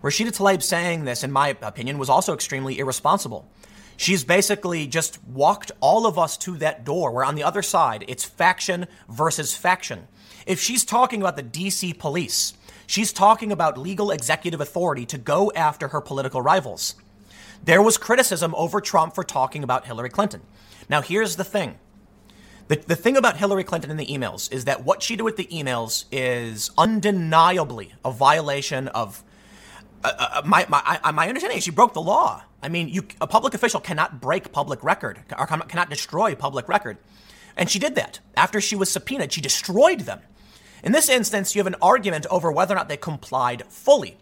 [0.00, 3.50] Rashida Tlaib saying this, in my opinion, was also extremely irresponsible.
[3.96, 8.04] She's basically just walked all of us to that door where on the other side,
[8.06, 10.06] it's faction versus faction.
[10.46, 12.54] If she's talking about the DC police,
[12.86, 16.94] she's talking about legal executive authority to go after her political rivals.
[17.62, 20.42] There was criticism over Trump for talking about Hillary Clinton.
[20.88, 21.78] Now, here's the thing.
[22.68, 25.36] The, the thing about Hillary Clinton in the emails is that what she did with
[25.36, 29.22] the emails is undeniably a violation of
[30.02, 31.60] uh, uh, my, my, my understanding.
[31.60, 32.42] She broke the law.
[32.62, 36.98] I mean, you, a public official cannot break public record or cannot destroy public record.
[37.56, 38.20] And she did that.
[38.36, 40.20] After she was subpoenaed, she destroyed them.
[40.84, 44.18] In this instance, you have an argument over whether or not they complied fully.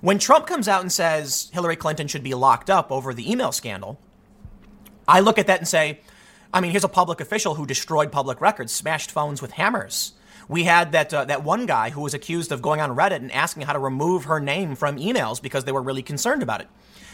[0.00, 3.52] When Trump comes out and says Hillary Clinton should be locked up over the email
[3.52, 3.96] scandal,
[5.06, 6.00] I look at that and say,
[6.52, 10.14] I mean, here's a public official who destroyed public records, smashed phones with hammers.
[10.48, 13.30] We had that uh, that one guy who was accused of going on Reddit and
[13.30, 16.66] asking how to remove her name from emails because they were really concerned about it.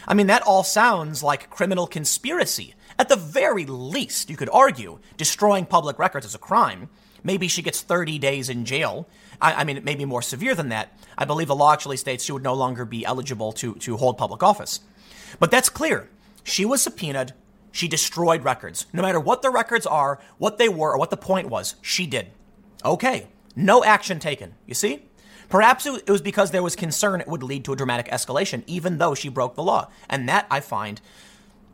[0.07, 2.73] I mean, that all sounds like criminal conspiracy.
[2.97, 6.89] At the very least, you could argue destroying public records is a crime.
[7.23, 9.07] Maybe she gets 30 days in jail.
[9.41, 10.97] I, I, mean, it may be more severe than that.
[11.17, 14.17] I believe the law actually states she would no longer be eligible to, to hold
[14.17, 14.81] public office.
[15.39, 16.09] But that's clear.
[16.43, 17.33] She was subpoenaed.
[17.71, 18.85] She destroyed records.
[18.93, 22.07] No matter what the records are, what they were, or what the point was, she
[22.07, 22.27] did.
[22.83, 23.27] Okay.
[23.55, 24.55] No action taken.
[24.65, 25.03] You see?
[25.49, 28.97] Perhaps it was because there was concern it would lead to a dramatic escalation, even
[28.97, 29.89] though she broke the law.
[30.09, 30.99] And that I find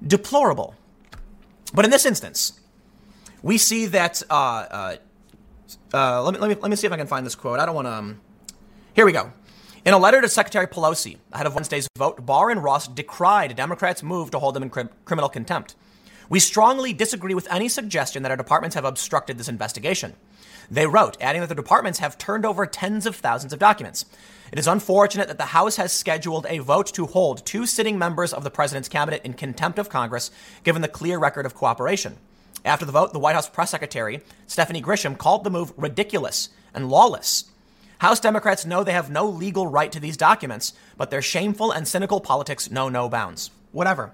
[0.05, 0.75] deplorable.
[1.73, 2.59] But in this instance,
[3.41, 4.21] we see that.
[4.29, 4.95] Uh, uh,
[5.93, 7.59] uh, let, me, let, me, let me see if I can find this quote.
[7.59, 7.93] I don't want to.
[7.93, 8.21] Um,
[8.93, 9.31] here we go.
[9.85, 14.01] In a letter to Secretary Pelosi ahead of Wednesday's vote, Barr and Ross decried Democrats'
[14.01, 15.75] move to hold them in crim- criminal contempt.
[16.29, 20.15] We strongly disagree with any suggestion that our departments have obstructed this investigation.
[20.71, 24.05] They wrote, adding that the departments have turned over tens of thousands of documents.
[24.51, 28.33] It is unfortunate that the House has scheduled a vote to hold two sitting members
[28.33, 30.31] of the president's cabinet in contempt of Congress,
[30.63, 32.17] given the clear record of cooperation.
[32.65, 36.89] After the vote, the White House press secretary, Stephanie Grisham, called the move ridiculous and
[36.89, 37.45] lawless.
[37.99, 41.87] House Democrats know they have no legal right to these documents, but their shameful and
[41.87, 43.51] cynical politics know no bounds.
[43.71, 44.13] Whatever.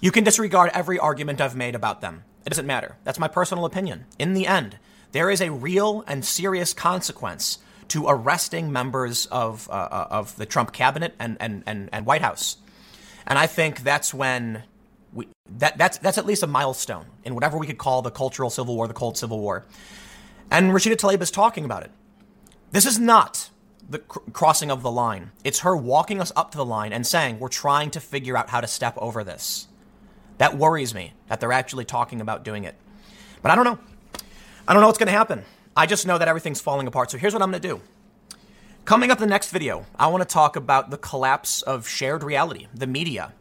[0.00, 2.24] You can disregard every argument I've made about them.
[2.46, 2.96] It doesn't matter.
[3.04, 4.06] That's my personal opinion.
[4.18, 4.78] In the end,
[5.12, 7.58] there is a real and serious consequence
[7.88, 12.22] to arresting members of, uh, uh, of the Trump cabinet and, and, and, and White
[12.22, 12.56] House.
[13.26, 14.62] And I think that's when
[15.12, 18.50] we, that, that's, that's at least a milestone in whatever we could call the cultural
[18.50, 19.64] civil war, the cold civil war.
[20.50, 21.90] And Rashida Tlaib is talking about it.
[22.72, 23.50] This is not
[23.88, 25.32] the cr- crossing of the line.
[25.44, 28.50] It's her walking us up to the line and saying, we're trying to figure out
[28.50, 29.66] how to step over this.
[30.38, 32.76] That worries me that they're actually talking about doing it.
[33.42, 33.78] But I don't know.
[34.66, 35.44] I don't know what's going to happen.
[35.76, 37.10] I just know that everything's falling apart.
[37.10, 37.80] So here's what I'm going to do.
[38.84, 42.22] Coming up in the next video, I want to talk about the collapse of shared
[42.22, 43.32] reality, the media.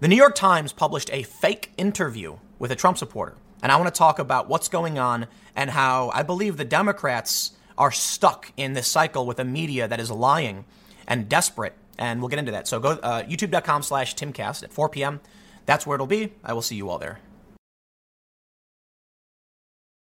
[0.00, 3.34] The New York Times published a fake interview with a Trump supporter.
[3.64, 5.26] And I want to talk about what's going on
[5.56, 9.98] and how I believe the Democrats are stuck in this cycle with a media that
[9.98, 10.66] is lying
[11.08, 11.74] and desperate.
[11.98, 12.68] And we'll get into that.
[12.68, 15.20] So go uh, youtube.com slash timcast at 4 p.m.
[15.66, 16.32] That's where it'll be.
[16.44, 17.18] I will see you all there.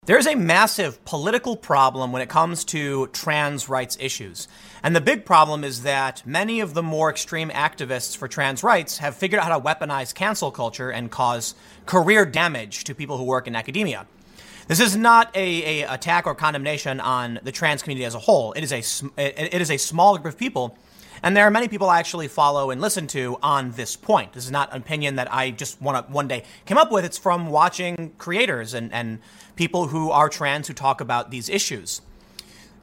[0.07, 4.49] There's a massive political problem when it comes to trans rights issues.
[4.83, 8.99] And the big problem is that many of the more extreme activists for trans rights
[8.99, 11.55] have figured out how to weaponize cancel culture and cause
[11.87, 14.07] career damage to people who work in academia.
[14.69, 18.53] This is not a, a attack or condemnation on the trans community as a whole.
[18.53, 20.77] It is a, it is a small group of people
[21.25, 24.35] and there are many people I actually follow and listen to on this point.
[24.35, 27.03] This is not an opinion that I just to one day came up with.
[27.03, 29.21] It's from watching creators and, and
[29.57, 32.01] people who are trans who talk about these issues.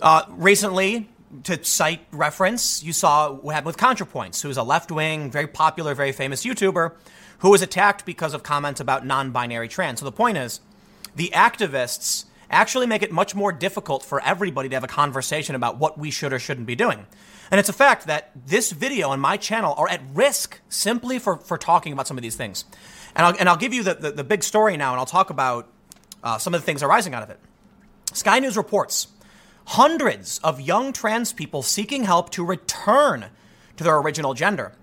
[0.01, 1.09] Uh, recently,
[1.43, 5.93] to cite reference, you saw what happened with ContraPoints, who's a left wing, very popular,
[5.93, 6.93] very famous YouTuber
[7.41, 9.99] who was attacked because of comments about non binary trans.
[9.99, 10.61] So the point is,
[11.15, 15.78] the activists actually make it much more difficult for everybody to have a conversation about
[15.78, 17.07] what we should or shouldn't be doing.
[17.49, 21.38] And it's a fact that this video and my channel are at risk simply for,
[21.38, 22.65] for talking about some of these things.
[23.15, 25.30] And I'll, and I'll give you the, the, the big story now, and I'll talk
[25.30, 25.67] about
[26.24, 27.39] uh, some of the things arising out of it.
[28.13, 29.07] Sky News reports
[29.65, 33.28] hundreds of young trans people seeking help to return
[33.78, 34.74] to their original gender.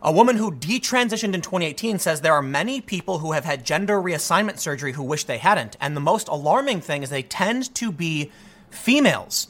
[0.00, 4.00] A woman who detransitioned in 2018 says there are many people who have had gender
[4.00, 5.76] reassignment surgery who wish they hadn't.
[5.80, 8.30] And the most alarming thing is they tend to be
[8.70, 9.48] females.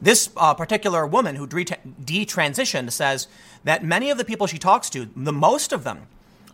[0.00, 3.26] This uh, particular woman who detransitioned says
[3.64, 6.06] that many of the people she talks to, the most of them,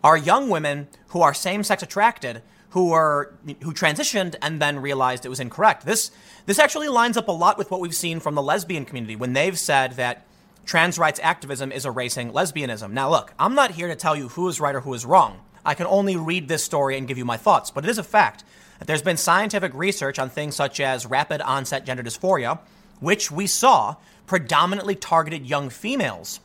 [0.03, 5.29] are young women who are same-sex attracted who are who transitioned and then realized it
[5.29, 5.85] was incorrect.
[5.85, 6.11] This
[6.45, 9.33] this actually lines up a lot with what we've seen from the lesbian community when
[9.33, 10.25] they've said that
[10.65, 12.91] trans rights activism is erasing lesbianism.
[12.91, 15.39] Now look, I'm not here to tell you who is right or who is wrong.
[15.65, 18.03] I can only read this story and give you my thoughts, but it is a
[18.03, 18.43] fact
[18.79, 22.59] that there's been scientific research on things such as rapid onset gender dysphoria,
[22.99, 23.95] which we saw
[24.27, 26.39] predominantly targeted young females.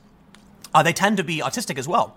[0.73, 2.17] Uh, they tend to be autistic as well.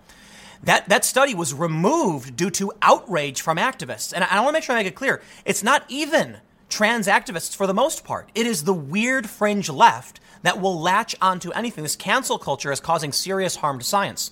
[0.63, 4.13] That, that study was removed due to outrage from activists.
[4.13, 6.37] And I, I want to make sure I make it clear it's not even
[6.69, 8.29] trans activists for the most part.
[8.33, 11.83] It is the weird fringe left that will latch onto anything.
[11.83, 14.31] This cancel culture is causing serious harm to science.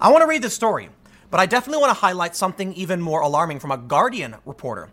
[0.00, 0.90] I want to read this story,
[1.30, 4.90] but I definitely want to highlight something even more alarming from a Guardian reporter.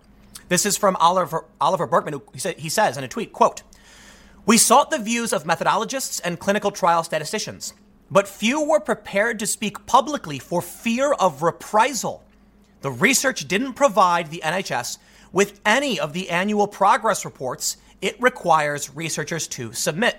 [0.48, 3.64] This is from Oliver, Oliver Burkeman, who he, he says in a tweet, quote,
[4.46, 7.74] We sought the views of methodologists and clinical trial statisticians,
[8.12, 12.24] but few were prepared to speak publicly for fear of reprisal.
[12.82, 14.98] The research didn't provide the NHS
[15.32, 20.18] with any of the annual progress reports it requires researchers to submit.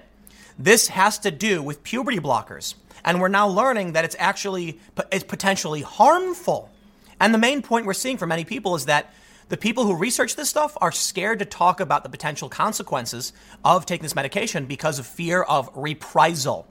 [0.58, 2.74] This has to do with puberty blockers,
[3.04, 4.78] and we're now learning that it's actually
[5.10, 6.70] it's potentially harmful.
[7.18, 9.12] And the main point we're seeing from many people is that
[9.48, 13.32] the people who research this stuff are scared to talk about the potential consequences
[13.64, 16.68] of taking this medication because of fear of reprisal.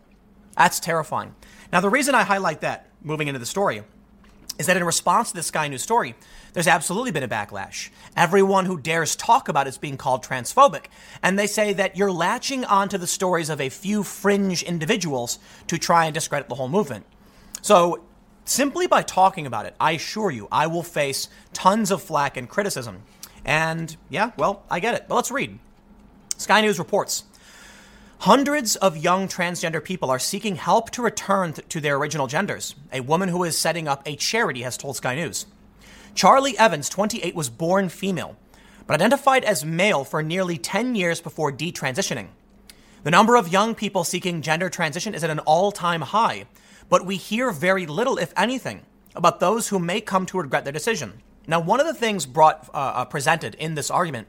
[0.59, 1.33] That's terrifying.
[1.73, 3.81] Now, the reason I highlight that, moving into the story,
[4.59, 6.13] is that in response to this Sky News story,
[6.53, 7.89] there's absolutely been a backlash.
[8.15, 10.85] Everyone who dares talk about it is being called transphobic.
[11.23, 15.79] And they say that you're latching onto the stories of a few fringe individuals to
[15.79, 17.05] try and discredit the whole movement.
[17.61, 18.03] So
[18.49, 22.49] Simply by talking about it, I assure you, I will face tons of flack and
[22.49, 23.03] criticism.
[23.45, 25.05] And yeah, well, I get it.
[25.07, 25.59] But let's read.
[26.35, 27.25] Sky News reports
[28.23, 32.75] Hundreds of young transgender people are seeking help to return th- to their original genders.
[32.91, 35.45] A woman who is setting up a charity has told Sky News.
[36.15, 38.35] Charlie Evans, 28, was born female,
[38.85, 42.27] but identified as male for nearly 10 years before detransitioning.
[43.03, 46.43] The number of young people seeking gender transition is at an all time high,
[46.89, 48.81] but we hear very little, if anything,
[49.15, 51.21] about those who may come to regret their decision.
[51.47, 54.27] Now, one of the things brought uh, uh, presented in this argument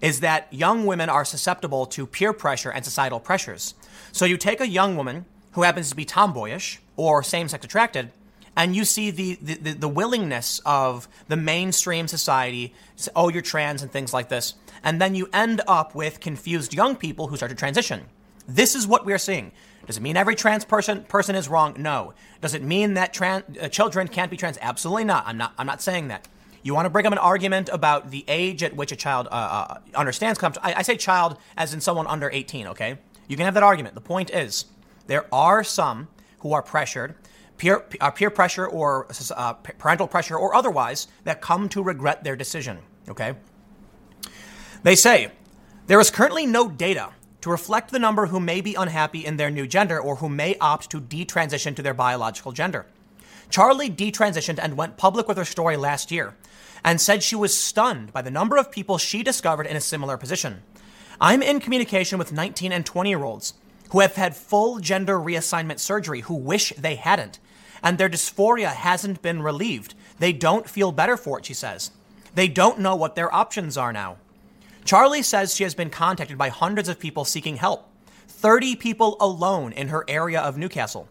[0.00, 3.74] is that young women are susceptible to peer pressure and societal pressures.
[4.12, 8.10] So you take a young woman who happens to be tomboyish or same-sex attracted,
[8.56, 13.82] and you see the, the, the willingness of the mainstream society to oh, you're trans
[13.82, 14.54] and things like this.
[14.82, 18.06] And then you end up with confused young people who start to transition.
[18.48, 19.52] This is what we're seeing.
[19.86, 21.74] Does it mean every trans person person is wrong?
[21.78, 22.14] No.
[22.40, 24.58] Does it mean that trans, uh, children can't be trans?
[24.60, 25.24] Absolutely not.
[25.26, 25.52] I'm not.
[25.58, 26.28] I'm not saying that.
[26.62, 29.34] You want to bring up an argument about the age at which a child uh,
[29.34, 30.38] uh, understands.
[30.42, 32.66] I, I say child as in someone under 18.
[32.68, 32.98] Okay,
[33.28, 33.94] you can have that argument.
[33.94, 34.66] The point is,
[35.06, 36.08] there are some
[36.40, 37.14] who are pressured,
[37.56, 42.36] peer, uh, peer pressure or uh, parental pressure or otherwise, that come to regret their
[42.36, 42.78] decision.
[43.08, 43.34] Okay.
[44.82, 45.30] They say
[45.86, 49.50] there is currently no data to reflect the number who may be unhappy in their
[49.50, 52.86] new gender or who may opt to detransition to their biological gender.
[53.48, 56.34] Charlie detransitioned and went public with her story last year
[56.84, 60.16] and said she was stunned by the number of people she discovered in a similar
[60.16, 60.62] position.
[61.20, 63.54] I'm in communication with 19 and 20 year olds
[63.90, 67.38] who have had full gender reassignment surgery who wish they hadn't,
[67.82, 69.94] and their dysphoria hasn't been relieved.
[70.18, 71.90] They don't feel better for it, she says.
[72.34, 74.18] They don't know what their options are now.
[74.84, 77.88] Charlie says she has been contacted by hundreds of people seeking help,
[78.28, 81.08] 30 people alone in her area of Newcastle.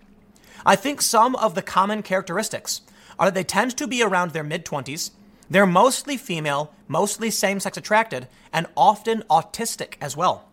[0.66, 2.82] I think some of the common characteristics
[3.18, 5.12] are that they tend to be around their mid 20s,
[5.50, 10.48] they're mostly female, mostly same sex attracted, and often autistic as well.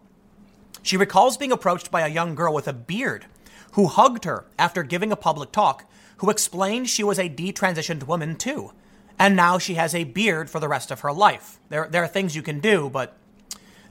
[0.82, 3.26] She recalls being approached by a young girl with a beard
[3.72, 5.84] who hugged her after giving a public talk,
[6.18, 8.72] who explained she was a detransitioned woman too
[9.18, 11.59] and now she has a beard for the rest of her life.
[11.68, 13.16] There, there are things you can do, but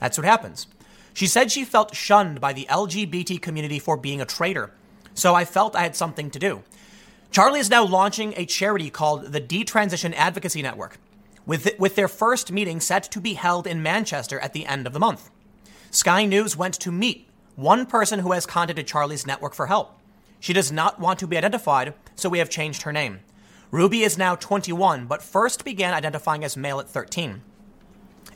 [0.00, 0.66] that's what happens.
[1.14, 4.72] She said she felt shunned by the LGBT community for being a traitor,
[5.14, 6.62] so I felt I had something to do.
[7.30, 10.98] Charlie is now launching a charity called the Detransition Advocacy Network,
[11.44, 14.92] with, with their first meeting set to be held in Manchester at the end of
[14.92, 15.30] the month.
[15.90, 19.98] Sky News went to meet one person who has contacted Charlie's network for help.
[20.40, 23.20] She does not want to be identified, so we have changed her name.
[23.70, 27.42] Ruby is now 21, but first began identifying as male at 13.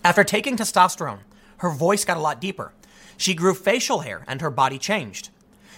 [0.02, 1.20] After taking testosterone,
[1.58, 2.72] her voice got a lot deeper.
[3.16, 5.28] She grew facial hair and her body changed.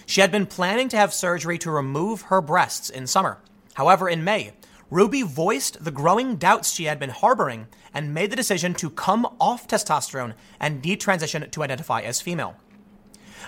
[0.05, 3.39] She had been planning to have surgery to remove her breasts in summer.
[3.75, 4.53] However, in May,
[4.89, 9.25] Ruby voiced the growing doubts she had been harboring and made the decision to come
[9.39, 12.55] off testosterone and detransition to identify as female.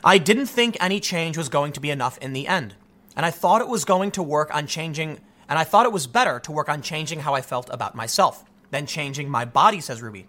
[0.03, 2.75] I didn't think any change was going to be enough in the end,
[3.15, 6.07] and I thought it was going to work on changing and I thought it was
[6.07, 10.01] better to work on changing how I felt about myself than changing my body, says
[10.01, 10.27] Ruby.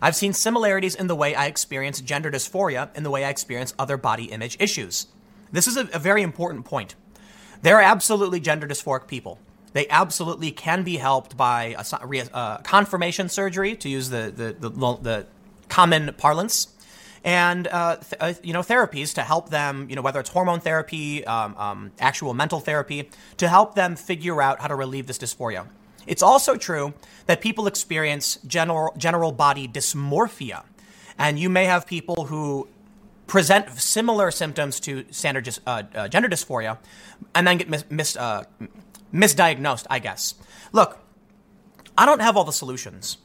[0.00, 3.74] I've seen similarities in the way I experience gender dysphoria in the way I experience
[3.78, 5.06] other body image issues.
[5.54, 6.96] This is a, a very important point.
[7.62, 9.38] There are absolutely gender dysphoric people.
[9.72, 11.84] They absolutely can be helped by a,
[12.34, 15.26] a confirmation surgery, to use the, the, the, the
[15.68, 16.68] common parlance
[17.24, 20.60] and uh, th- uh, you know therapies to help them you know whether it's hormone
[20.60, 25.16] therapy um, um, actual mental therapy to help them figure out how to relieve this
[25.16, 25.66] dysphoria
[26.06, 26.92] it's also true
[27.24, 30.64] that people experience general general body dysmorphia
[31.18, 32.68] and you may have people who
[33.26, 36.78] present similar symptoms to standard uh, uh, gender dysphoria
[37.34, 38.44] and then get mis- mis- uh,
[39.12, 40.34] misdiagnosed i guess
[40.72, 40.98] look
[41.96, 43.18] i don't have all the solutions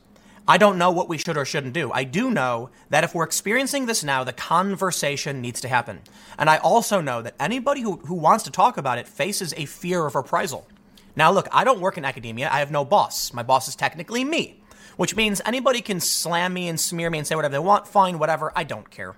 [0.49, 1.91] I don't know what we should or shouldn't do.
[1.91, 6.01] I do know that if we're experiencing this now, the conversation needs to happen.
[6.39, 9.65] And I also know that anybody who, who wants to talk about it faces a
[9.65, 10.67] fear of reprisal.
[11.15, 12.49] Now, look, I don't work in academia.
[12.51, 13.31] I have no boss.
[13.31, 14.63] My boss is technically me,
[14.97, 17.87] which means anybody can slam me and smear me and say whatever they want.
[17.87, 18.51] Fine, whatever.
[18.55, 19.15] I don't care.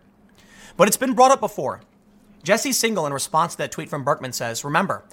[0.82, 1.82] But it's been brought up before.
[2.42, 5.04] Jesse Singal, in response to that tweet from Berkman, says Remember,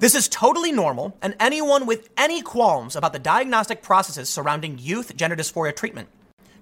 [0.00, 5.14] this is totally normal, and anyone with any qualms about the diagnostic processes surrounding youth
[5.14, 6.08] gender dysphoria treatment,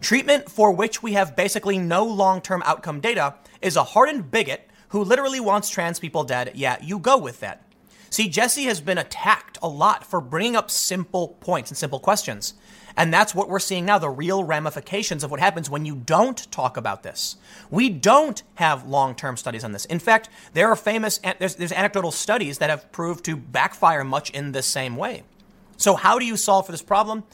[0.03, 4.68] treatment for which we have basically no long term outcome data, is a hardened bigot
[4.88, 6.53] who literally wants trans people dead.
[6.55, 7.62] Yeah, you go with that.
[8.11, 12.53] See, Jesse has been attacked a lot for bringing up simple points and simple questions.
[12.97, 16.51] And that's what we're seeing now the real ramifications of what happens when you don't
[16.53, 17.36] talk about this.
[17.70, 19.84] We don't have long term studies on this.
[19.86, 24.30] In fact, there are famous, there's, there's anecdotal studies that have proved to backfire much
[24.30, 25.24] in the same way.
[25.76, 27.24] So, how do you solve for this problem?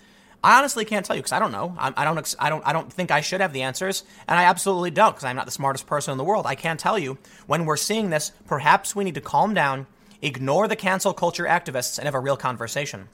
[0.42, 1.76] I honestly can't tell you because I don't know.
[1.78, 2.34] I, I, don't.
[2.38, 2.66] I don't.
[2.66, 5.44] I don't think I should have the answers, and I absolutely don't because I'm not
[5.44, 6.46] the smartest person in the world.
[6.46, 8.32] I can't tell you when we're seeing this.
[8.46, 9.86] Perhaps we need to calm down,
[10.22, 13.08] ignore the cancel culture activists, and have a real conversation.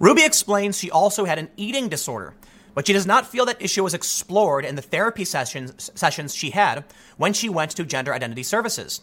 [0.00, 2.34] Ruby explains she also had an eating disorder,
[2.74, 6.50] but she does not feel that issue was explored in the therapy sessions, sessions she
[6.50, 6.84] had
[7.16, 9.00] when she went to gender identity services.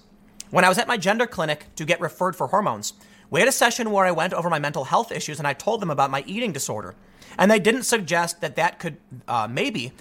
[0.52, 2.94] When I was at my gender clinic to get referred for hormones,
[3.30, 5.82] we had a session where I went over my mental health issues and I told
[5.82, 6.96] them about my eating disorder.
[7.38, 9.92] And they didn't suggest that that could uh, maybe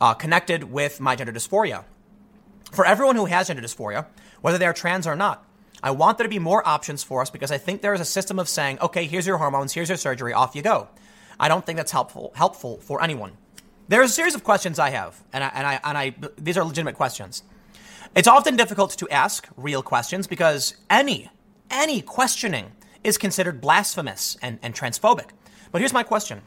[0.00, 1.84] uh, connected with my gender dysphoria.
[2.70, 4.06] For everyone who has gender dysphoria,
[4.42, 5.45] whether they are trans or not,
[5.82, 8.04] I want there to be more options for us because I think there is a
[8.04, 10.88] system of saying, okay, here's your hormones, here's your surgery, off you go.
[11.38, 13.32] I don't think that's helpful helpful for anyone.
[13.88, 16.64] There's a series of questions I have, and I, and I, and I these are
[16.64, 17.42] legitimate questions.
[18.14, 21.30] It's often difficult to ask real questions because any
[21.70, 22.72] any questioning
[23.04, 25.28] is considered blasphemous and, and transphobic.
[25.70, 26.42] But here's my question.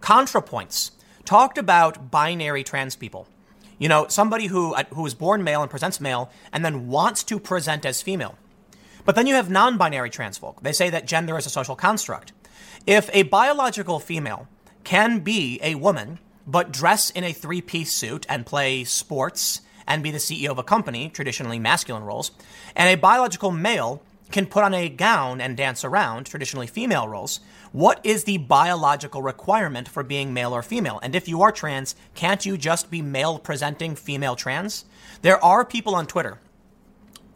[0.00, 0.92] ContraPoints
[1.24, 3.26] talked about binary trans people.
[3.78, 7.24] You know, somebody who uh, who is born male and presents male and then wants
[7.24, 8.36] to present as female.
[9.04, 10.62] But then you have non binary trans folk.
[10.62, 12.32] They say that gender is a social construct.
[12.86, 14.48] If a biological female
[14.84, 20.02] can be a woman, but dress in a three piece suit and play sports and
[20.02, 22.32] be the CEO of a company, traditionally masculine roles,
[22.76, 27.40] and a biological male can put on a gown and dance around, traditionally female roles,
[27.72, 30.98] what is the biological requirement for being male or female?
[31.02, 34.84] And if you are trans, can't you just be male presenting female trans?
[35.20, 36.38] There are people on Twitter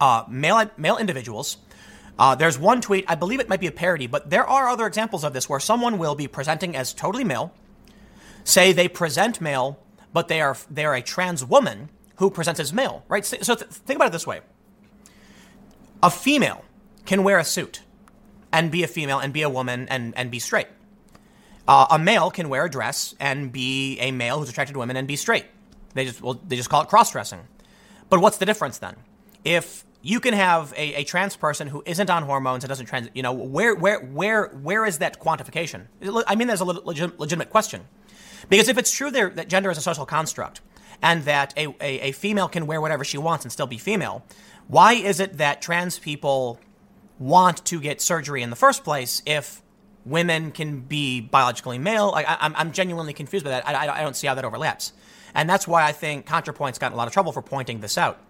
[0.01, 1.59] uh, male male individuals.
[2.19, 4.87] Uh, there's one tweet, I believe it might be a parody, but there are other
[4.87, 7.53] examples of this where someone will be presenting as totally male,
[8.43, 9.79] say they present male,
[10.15, 13.25] but they are they are a trans woman who presents as male, right?
[13.25, 14.41] So th- think about it this way:
[16.03, 16.65] a female
[17.05, 17.83] can wear a suit
[18.53, 20.69] and be a female and be a woman and, and be straight.
[21.69, 24.97] Uh, a male can wear a dress and be a male who's attracted to women
[24.97, 25.47] and be straight.
[25.95, 27.41] They just well, they just call it cross dressing.
[28.09, 28.97] But what's the difference then?
[29.47, 33.09] If you can have a, a trans person who isn't on hormones and doesn't trans,
[33.15, 35.87] you know, where, where, where, where is that quantification?
[36.27, 37.83] I mean, there's a legit, legitimate question.
[38.49, 40.61] Because if it's true there, that gender is a social construct
[41.01, 44.25] and that a, a, a female can wear whatever she wants and still be female,
[44.67, 46.61] why is it that trans people
[47.21, 49.63] want to get surgery in the first place if
[50.05, 52.13] women can be biologically male?
[52.17, 53.69] I, I'm, I'm genuinely confused by that.
[53.69, 54.93] I, I, I don't see how that overlaps.
[55.35, 58.21] And that's why I think ContraPoint's gotten a lot of trouble for pointing this out.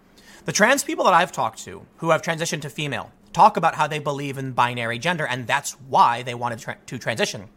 [0.46, 3.88] The trans people that I've talked to who have transitioned to female talk about how
[3.88, 7.48] they believe in binary gender, and that's why they wanted to transition.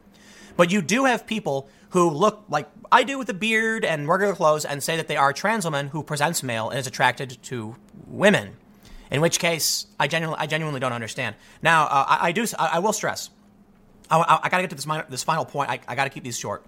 [0.57, 4.33] But you do have people who look like I do with a beard and regular
[4.33, 7.37] clothes and say that they are a trans woman who presents male and is attracted
[7.43, 7.75] to
[8.07, 8.57] women.
[9.11, 11.35] In which case, I genuinely, I genuinely don't understand.
[11.61, 13.29] Now, uh, I, I, do, I, I, will stress.
[14.09, 15.69] I, I got to get to this, minor, this final point.
[15.69, 16.65] I, I got to keep these short.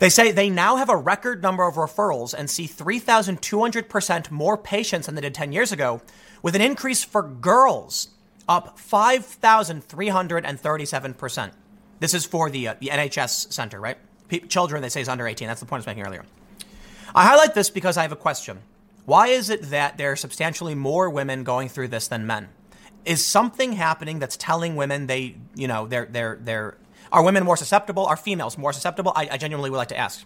[0.00, 5.04] They say they now have a record number of referrals and see 3,200% more patients
[5.04, 6.00] than they did 10 years ago,
[6.42, 8.08] with an increase for girls
[8.48, 11.50] up 5,337%.
[12.00, 13.98] This is for the, uh, the NHS center, right?
[14.28, 15.46] P- children, they say, is under 18.
[15.46, 16.24] That's the point I was making earlier.
[17.14, 18.60] I highlight this because I have a question.
[19.04, 22.48] Why is it that there are substantially more women going through this than men?
[23.04, 26.78] Is something happening that's telling women they, you know, they're, they're, they're,
[27.12, 28.06] are women more susceptible?
[28.06, 29.12] Are females more susceptible?
[29.16, 30.24] I, I genuinely would like to ask.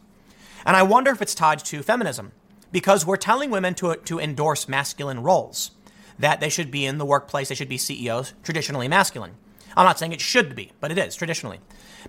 [0.67, 2.33] And I wonder if it's tied to feminism
[2.73, 5.71] because we're telling women to, to endorse masculine roles,
[6.19, 9.33] that they should be in the workplace, they should be CEOs, traditionally masculine.
[9.77, 11.61] I'm not saying it should be, but it is traditionally.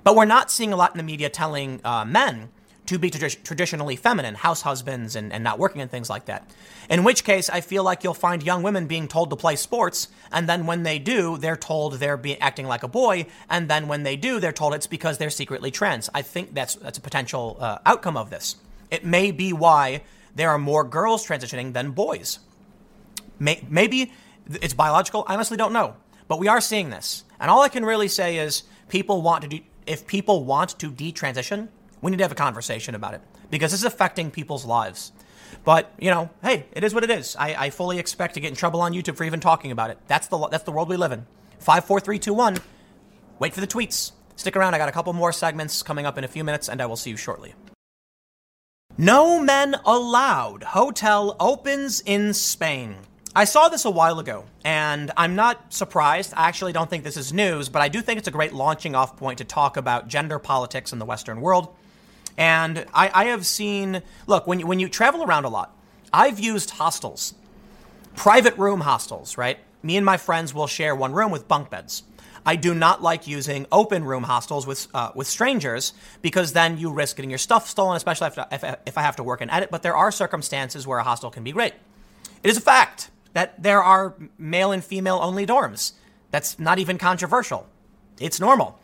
[0.04, 2.50] But we're not seeing a lot in the media telling uh, men
[2.86, 6.50] to be tradi- traditionally feminine, house husbands, and, and not working and things like that.
[6.90, 10.08] In which case, I feel like you'll find young women being told to play sports,
[10.32, 13.88] and then when they do, they're told they're be- acting like a boy, and then
[13.88, 16.10] when they do, they're told it's because they're secretly trans.
[16.14, 18.58] I think that's that's a potential uh, outcome of this.
[18.92, 20.04] It may be why
[20.36, 22.40] there are more girls transitioning than boys.
[23.40, 24.12] May- maybe
[24.62, 25.24] it's biological.
[25.28, 25.96] I honestly don't know,
[26.28, 29.48] but we are seeing this, and all I can really say is people want to
[29.48, 29.60] do.
[29.88, 31.70] If people want to detransition,
[32.02, 35.12] we need to have a conversation about it because this is affecting people's lives.
[35.64, 37.36] But you know, hey, it is what it is.
[37.36, 39.98] I, I fully expect to get in trouble on YouTube for even talking about it.
[40.08, 41.26] That's the that's the world we live in.
[41.60, 42.58] Five, four, three, two, one.
[43.40, 44.12] Wait for the tweets.
[44.36, 44.76] Stick around.
[44.76, 46.98] I got a couple more segments coming up in a few minutes, and I will
[46.98, 47.54] see you shortly.
[48.98, 50.64] No men allowed.
[50.64, 52.96] Hotel opens in Spain.
[53.38, 56.34] I saw this a while ago, and I'm not surprised.
[56.38, 58.96] I actually don't think this is news, but I do think it's a great launching
[58.96, 61.76] off point to talk about gender politics in the Western world
[62.38, 65.76] and I, I have seen, look, when you, when you travel around a lot,
[66.12, 67.34] I've used hostels,
[68.16, 69.60] private room hostels, right?
[69.84, 72.04] Me and my friends will share one room with bunk beds.
[72.46, 76.92] I do not like using open room hostels with uh, with strangers because then you
[76.92, 79.72] risk getting your stuff stolen, especially if, if, if I have to work and edit.
[79.72, 81.74] But there are circumstances where a hostel can be great.
[82.44, 85.94] It is a fact that there are male and female only dorms.
[86.30, 87.68] That's not even controversial.
[88.20, 88.80] It's normal.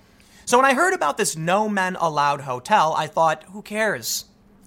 [0.52, 4.26] So when I heard about this no men allowed hotel, I thought, who cares?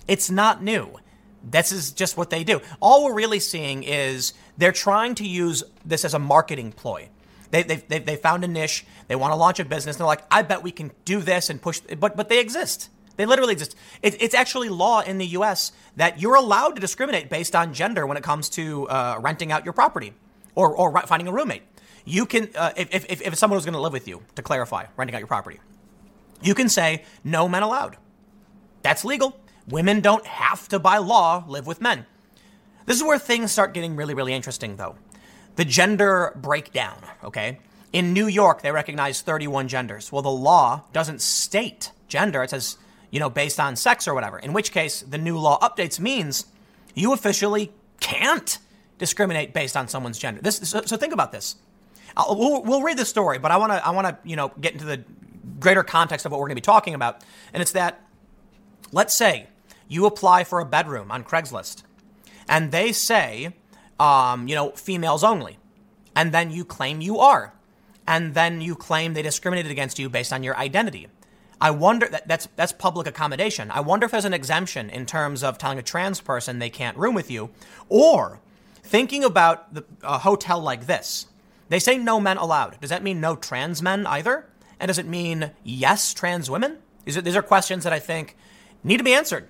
[0.09, 0.99] It's not new.
[1.43, 2.63] This is just what they do.
[2.81, 7.11] All we're really seeing is they're trying to use this as a marketing ploy.
[7.51, 8.87] They, they, they, found a niche.
[9.09, 9.97] They want to launch a business.
[9.97, 11.81] They're like, I bet we can do this and push.
[11.81, 12.89] But, but they exist.
[13.19, 13.77] They literally exist.
[14.01, 18.07] It, it's actually law in the US that you're allowed to discriminate based on gender
[18.07, 20.15] when it comes to uh, renting out your property
[20.55, 21.65] or, or finding a roommate.
[22.07, 24.87] You can, uh, if, if, if someone was going to live with you, to clarify,
[24.97, 25.61] renting out your property
[26.45, 27.97] you can say no men allowed.
[28.83, 29.39] That's legal.
[29.69, 32.07] Women don't have to, by law, live with men.
[32.87, 34.97] This is where things start getting really, really interesting, though.
[35.57, 37.61] The gender breakdown, okay?
[37.93, 40.13] In New York, they recognize 31 genders.
[40.13, 42.43] Well, the law doesn't state gender.
[42.43, 42.77] It says,
[43.11, 44.39] you know, based on sex or whatever.
[44.39, 46.47] In which case, the new law updates means
[46.95, 48.59] you officially can't
[48.99, 50.43] discriminate based on someone's gender.
[50.43, 51.57] This, so, so think about this.
[52.17, 54.53] I'll, we'll, we'll read the story, but I want to, I want to, you know,
[54.61, 55.05] get into the
[55.61, 57.23] greater context of what we're going to be talking about.
[57.53, 58.03] And it's that,
[58.93, 59.49] let's say
[59.89, 61.83] you apply for a bedroom on Craigslist
[62.49, 63.55] and they say,
[63.99, 65.59] um, you know, females only.
[66.17, 67.55] And then you claim you are.
[68.07, 71.09] And then you claim they discriminated against you based on your identity.
[71.61, 73.71] I wonder that that's that's public accommodation.
[73.71, 76.99] I wonder if there's an exemption in terms of telling a trans person they can't
[76.99, 77.51] room with you,
[77.89, 78.41] or
[78.83, 81.27] thinking about the, a hotel like this.
[81.71, 82.79] They say no men allowed.
[82.81, 84.47] Does that mean no trans men either?
[84.81, 86.79] And does it mean yes, trans women?
[87.05, 88.37] These are, these are questions that I think
[88.83, 89.49] need to be answered.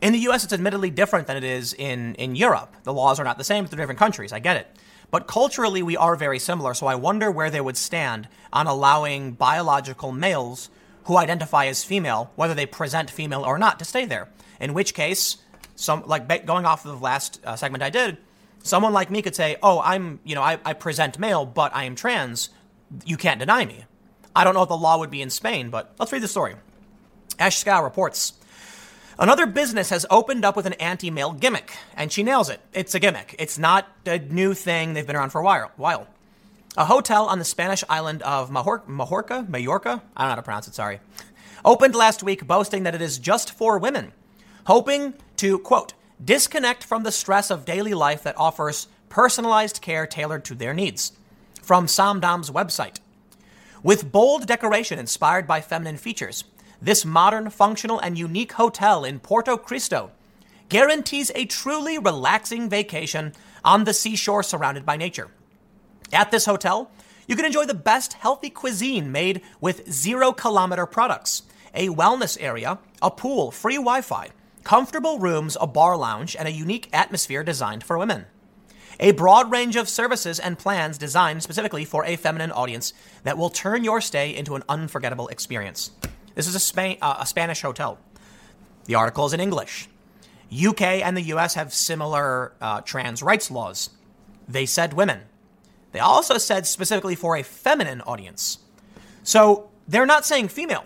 [0.00, 2.74] In the US, it's admittedly different than it is in, in Europe.
[2.82, 4.32] The laws are not the same for different countries.
[4.32, 4.76] I get it.
[5.12, 6.74] But culturally, we are very similar.
[6.74, 10.70] So I wonder where they would stand on allowing biological males
[11.04, 14.28] who identify as female, whether they present female or not, to stay there.
[14.58, 15.36] In which case,
[15.76, 18.18] some like going off of the last uh, segment I did,
[18.62, 21.84] someone like me could say, "Oh, I'm you know I, I present male, but I
[21.84, 22.50] am trans.
[23.04, 23.84] You can't deny me."
[24.34, 26.54] I don't know what the law would be in Spain, but let's read the story.
[27.38, 28.34] Ashe reports
[29.18, 32.60] Another business has opened up with an anti male gimmick, and she nails it.
[32.72, 33.36] It's a gimmick.
[33.38, 34.94] It's not a new thing.
[34.94, 36.06] They've been around for a while.
[36.76, 40.42] A hotel on the Spanish island of Major- Majorca, Majorca, I don't know how to
[40.42, 41.00] pronounce it, sorry,
[41.64, 44.12] opened last week boasting that it is just for women,
[44.66, 45.92] hoping to, quote,
[46.24, 51.12] disconnect from the stress of daily life that offers personalized care tailored to their needs.
[51.60, 52.98] From Samdam's website.
[53.84, 56.44] With bold decoration inspired by feminine features,
[56.80, 60.12] this modern, functional, and unique hotel in Porto Cristo
[60.68, 63.32] guarantees a truly relaxing vacation
[63.64, 65.32] on the seashore surrounded by nature.
[66.12, 66.92] At this hotel,
[67.26, 71.42] you can enjoy the best healthy cuisine made with zero kilometer products,
[71.74, 74.28] a wellness area, a pool, free Wi Fi,
[74.62, 78.26] comfortable rooms, a bar lounge, and a unique atmosphere designed for women
[79.00, 82.92] a broad range of services and plans designed specifically for a feminine audience
[83.24, 85.90] that will turn your stay into an unforgettable experience.
[86.34, 87.98] This is a, uh, a Spanish hotel.
[88.84, 89.88] The article is in English.
[90.52, 93.90] UK and the US have similar uh, trans rights laws.
[94.48, 95.22] They said women.
[95.92, 98.58] They also said specifically for a feminine audience.
[99.22, 100.84] So they're not saying female.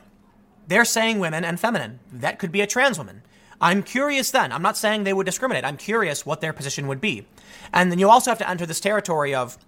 [0.68, 2.00] They're saying women and feminine.
[2.12, 3.22] That could be a trans woman.
[3.60, 4.52] I'm curious then.
[4.52, 5.64] I'm not saying they would discriminate.
[5.64, 7.26] I'm curious what their position would be.
[7.72, 9.58] And then you also have to enter this territory of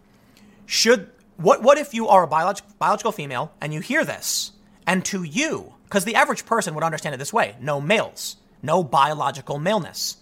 [0.67, 4.53] should what what if you are a biolog- biological female and you hear this?
[4.87, 8.83] And to you because the average person would understand it this way no males no
[8.83, 10.17] biological maleness.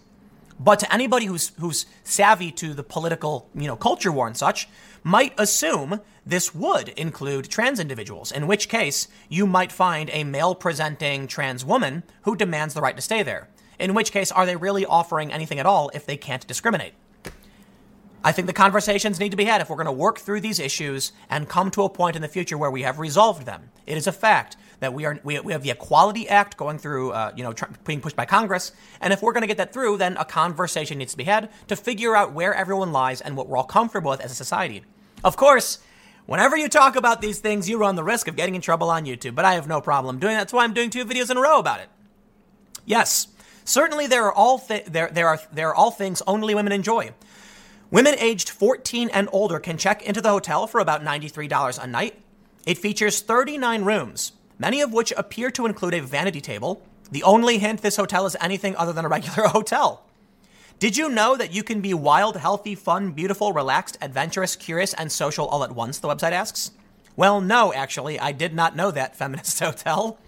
[0.59, 4.69] But to anybody who's who's savvy to the political you know culture war and such
[5.03, 10.55] might assume this would include trans individuals in which case you might find a male
[10.55, 13.49] presenting trans woman who demands the right to stay there.
[13.79, 16.95] In which case are they really offering anything at all if they can't discriminate
[18.27, 20.59] I think the conversations need to be had if we're going to work through these
[20.59, 23.71] issues and come to a point in the future where we have resolved them.
[23.87, 27.13] It is a fact that we are we, we have the Equality Act going through,
[27.13, 29.73] uh, you know, tr- being pushed by Congress, and if we're going to get that
[29.73, 33.37] through, then a conversation needs to be had to figure out where everyone lies and
[33.37, 34.83] what we're all comfortable with as a society.
[35.23, 35.79] Of course.
[36.27, 39.05] Whenever you talk about these things, you run the risk of getting in trouble on
[39.05, 40.41] YouTube, but I have no problem doing that.
[40.41, 41.89] That's why I'm doing two videos in a row about it.
[42.85, 43.29] Yes,
[43.65, 47.13] certainly there are all th- there there are there are all things only women enjoy.
[47.91, 52.21] Women aged 14 and older can check into the hotel for about $93 a night.
[52.67, 56.83] It features 39 rooms, many of which appear to include a vanity table.
[57.13, 60.03] The only hint this hotel is anything other than a regular hotel.
[60.81, 65.11] Did you know that you can be wild, healthy, fun, beautiful, relaxed, adventurous, curious, and
[65.13, 66.01] social all at once?
[66.01, 66.73] The website asks.
[67.15, 70.19] Well, no, actually, I did not know that, Feminist Hotel.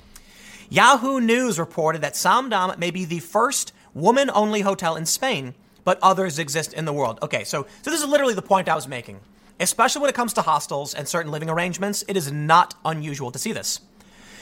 [0.71, 5.55] Yahoo News reported that Samdam may be the first woman only hotel in Spain
[5.89, 7.19] but others exist in the world.
[7.23, 9.21] Okay, so so this is literally the point I was making.
[9.59, 13.39] Especially when it comes to hostels and certain living arrangements, it is not unusual to
[13.39, 13.81] see this.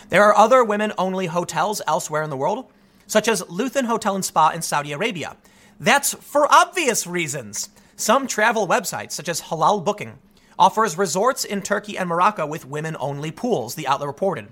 [0.08, 2.66] There are other women only hotels elsewhere in the world,
[3.06, 5.36] such as Luthan Hotel and Spa in Saudi Arabia.
[5.78, 7.68] That's for obvious reasons.
[7.94, 10.18] Some travel websites, such as Halal Booking,
[10.58, 14.48] offers resorts in Turkey and Morocco with women only pools, the outlet reported.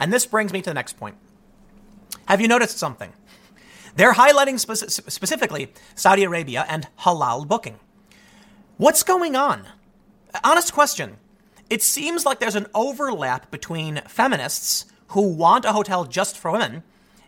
[0.00, 1.16] And this brings me to the next point.
[2.24, 3.12] Have you noticed something?
[3.96, 7.78] They're highlighting spe- specifically Saudi Arabia and halal booking.
[8.76, 9.66] What's going on?
[10.42, 11.18] Honest question.
[11.68, 16.82] It seems like there's an overlap between feminists who want a hotel just for women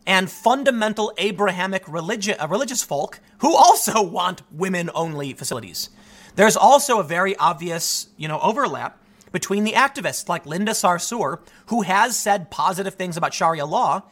[0.07, 5.91] and fundamental Abrahamic religi- uh, religious folk who also want women only facilities.
[6.37, 8.99] There's also a very obvious, you know, overlap
[9.33, 14.03] between the activists like Linda Sarsour, who has said positive things about Sharia law,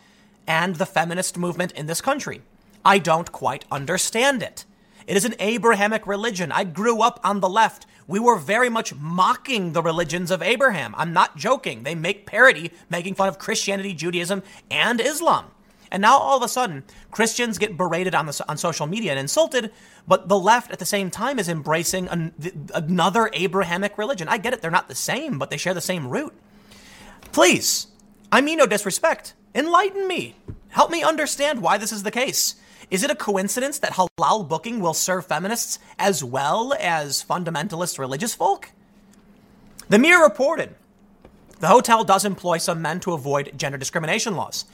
[0.46, 2.42] and the feminist movement in this country.
[2.84, 4.64] I don't quite understand it.
[5.06, 6.52] It is an Abrahamic religion.
[6.52, 7.86] I grew up on the left.
[8.06, 10.94] We were very much mocking the religions of Abraham.
[10.96, 11.82] I'm not joking.
[11.82, 15.46] They make parody, making fun of Christianity, Judaism, and Islam.
[15.90, 19.20] And now all of a sudden, Christians get berated on, the, on social media and
[19.20, 19.70] insulted,
[20.08, 22.32] but the left at the same time is embracing an,
[22.74, 24.26] another Abrahamic religion.
[24.26, 26.32] I get it, they're not the same, but they share the same root.
[27.30, 27.88] Please,
[28.32, 29.34] I mean no disrespect.
[29.54, 30.36] Enlighten me.
[30.70, 32.54] Help me understand why this is the case.
[32.90, 38.34] Is it a coincidence that halal booking will serve feminists as well as fundamentalist religious
[38.34, 38.70] folk?
[39.88, 40.74] The Mirror reported
[41.62, 44.64] the hotel does employ some men to avoid gender discrimination laws.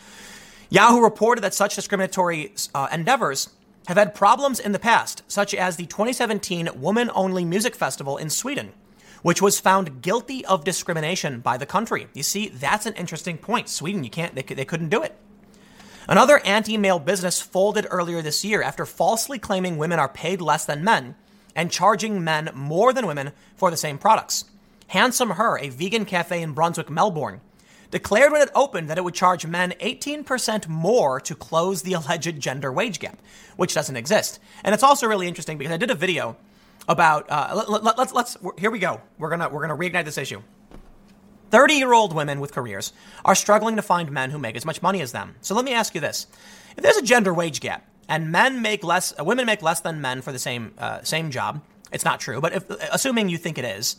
[0.71, 3.51] Yahoo reported that such discriminatory uh, endeavors
[3.89, 8.31] have had problems in the past, such as the 2017 Woman Only Music Festival in
[8.31, 8.73] Sweden,
[9.23, 12.09] which was found guilty of discrimination by the country.
[12.15, 13.69] You see, that's an interesting point.
[13.69, 15.17] Sweden, you can't, they, they couldn't do it.
[16.09, 20.65] Another anti male business folded earlier this year after falsely claiming women are paid less
[20.65, 21.17] than men
[21.55, 24.47] and charging men more than women for the same products.
[24.87, 27.43] Handsome Her, a vegan cafe in Brunswick, Melbourne,
[27.91, 32.41] declared when it opened that it would charge men 18% more to close the alleged
[32.41, 33.19] gender wage gap,
[33.57, 34.39] which doesn't exist.
[34.65, 36.37] And it's also really interesting because I did a video
[36.89, 39.01] about uh, let, let, let's here we go.
[39.19, 40.43] We're gonna we're gonna reignite this issue.
[41.51, 42.93] 30 year old women with careers
[43.25, 45.37] are struggling to find men who make as much money as them.
[45.41, 46.27] So let me ask you this:
[46.77, 50.01] If there's a gender wage gap and men make less, uh, women make less than
[50.01, 51.63] men for the same uh, same job,
[51.93, 52.41] it's not true.
[52.41, 53.97] But if, assuming you think it is,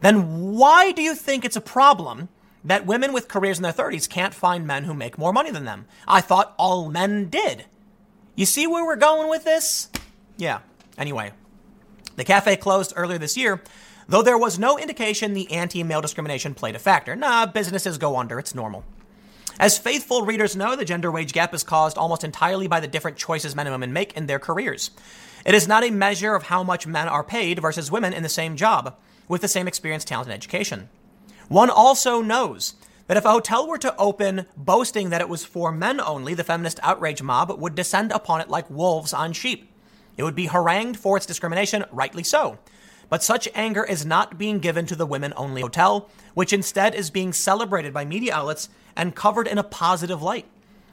[0.00, 2.28] then why do you think it's a problem
[2.64, 5.64] that women with careers in their 30s can't find men who make more money than
[5.64, 5.86] them?
[6.06, 7.64] I thought all men did.
[8.34, 9.88] You see where we're going with this?
[10.36, 10.60] Yeah.
[10.98, 11.32] Anyway,
[12.16, 13.62] the cafe closed earlier this year,
[14.08, 17.14] though there was no indication the anti male discrimination played a factor.
[17.14, 18.84] Nah, businesses go under, it's normal.
[19.58, 23.16] As faithful readers know, the gender wage gap is caused almost entirely by the different
[23.16, 24.90] choices men and women make in their careers.
[25.46, 28.28] It is not a measure of how much men are paid versus women in the
[28.28, 28.96] same job,
[29.28, 30.88] with the same experience, talent, and education.
[31.48, 32.74] One also knows
[33.06, 36.44] that if a hotel were to open boasting that it was for men only, the
[36.44, 39.70] feminist outrage mob would descend upon it like wolves on sheep.
[40.16, 42.58] It would be harangued for its discrimination, rightly so.
[43.08, 47.10] But such anger is not being given to the women only hotel, which instead is
[47.10, 50.46] being celebrated by media outlets and covered in a positive light.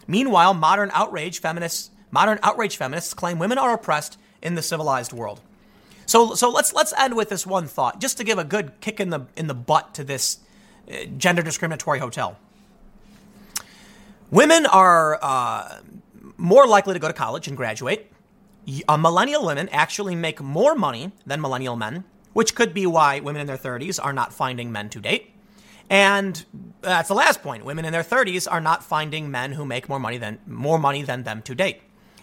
[0.07, 5.41] Meanwhile, modern outrage feminists, modern outrage feminists claim women are oppressed in the civilized world.
[6.05, 8.99] So, so let's let's end with this one thought, just to give a good kick
[8.99, 10.39] in the in the butt to this
[10.91, 12.37] uh, gender discriminatory hotel.
[14.29, 15.79] Women are uh,
[16.37, 18.12] more likely to go to college and graduate.
[18.87, 23.41] Uh, millennial women actually make more money than millennial men, which could be why women
[23.41, 25.31] in their 30s are not finding men to date.
[25.89, 26.43] And
[26.81, 27.65] that's the last point.
[27.65, 31.03] Women in their 30s are not finding men who make more money than more money
[31.03, 31.81] than them to date.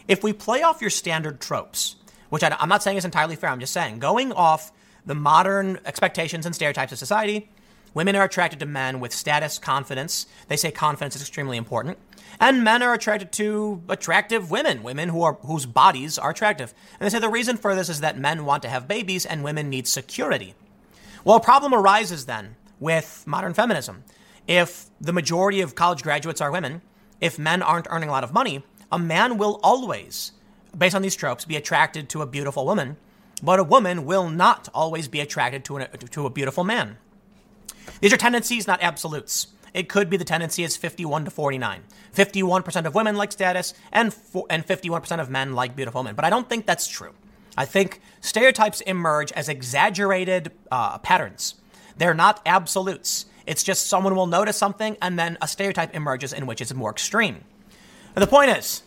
[0.09, 1.97] If we play off your standard tropes,
[2.31, 4.73] which I, I'm not saying is entirely fair, I'm just saying going off
[5.05, 7.51] the modern expectations and stereotypes of society,
[7.95, 10.27] women are attracted to men with status, confidence.
[10.49, 11.99] They say confidence is extremely important.
[12.41, 16.73] And men are attracted to attractive women, women who are whose bodies are attractive.
[16.99, 19.45] And they say the reason for this is that men want to have babies and
[19.45, 20.55] women need security.
[21.23, 24.05] Well, a problem arises then with modern feminism.
[24.49, 26.81] If the majority of college graduates are women,
[27.21, 30.33] if men aren't earning a lot of money, a man will always,
[30.77, 32.97] based on these tropes, be attracted to a beautiful woman,
[33.43, 36.97] but a woman will not always be attracted to, an, to a beautiful man.
[38.01, 39.49] These are tendencies, not absolutes.
[39.73, 41.83] It could be the tendency is 51 to 49.
[42.15, 44.15] 51% of women like status and,
[44.49, 46.15] and 51% of men like beautiful women.
[46.15, 47.13] But I don't think that's true.
[47.57, 51.57] I think stereotypes emerge as exaggerated uh, patterns.
[51.97, 53.27] They're not absolutes.
[53.47, 56.91] It's just someone will notice something and then a stereotype emerges in which it's more
[56.91, 57.45] extreme.
[58.15, 58.83] And the point is,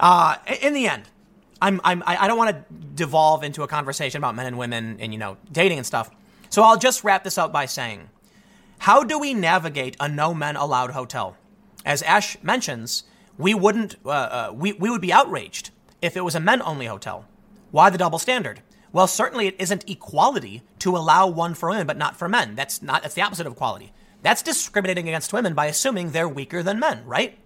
[0.00, 1.04] uh, in the end,
[1.60, 5.12] I'm, I'm, I don't want to devolve into a conversation about men and women and,
[5.12, 6.10] you know, dating and stuff.
[6.50, 8.08] So I'll just wrap this up by saying,
[8.78, 11.36] how do we navigate a no men allowed hotel?
[11.84, 13.04] As Ashe mentions,
[13.36, 16.86] we wouldn't, uh, uh, we, we would be outraged if it was a men only
[16.86, 17.26] hotel.
[17.70, 18.62] Why the double standard?
[18.92, 22.54] Well, certainly it isn't equality to allow one for women but not for men.
[22.54, 23.92] That's not that's the opposite of equality.
[24.22, 27.38] That's discriminating against women by assuming they're weaker than men, right?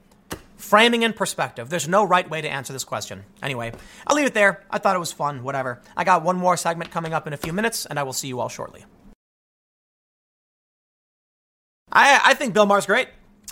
[0.56, 1.68] Framing in perspective.
[1.68, 3.24] There's no right way to answer this question.
[3.42, 3.72] Anyway,
[4.06, 4.62] I'll leave it there.
[4.70, 5.82] I thought it was fun, whatever.
[5.96, 8.28] I got one more segment coming up in a few minutes, and I will see
[8.28, 8.84] you all shortly.
[11.92, 13.08] I, I think Bill Maher's great.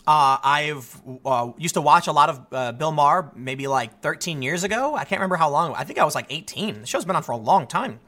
[0.06, 4.42] Uh, I've uh, used to watch a lot of uh, Bill Maher maybe like 13
[4.42, 4.94] years ago.
[4.94, 5.74] I can't remember how long.
[5.74, 6.80] I think I was like 18.
[6.80, 8.00] The show's been on for a long time.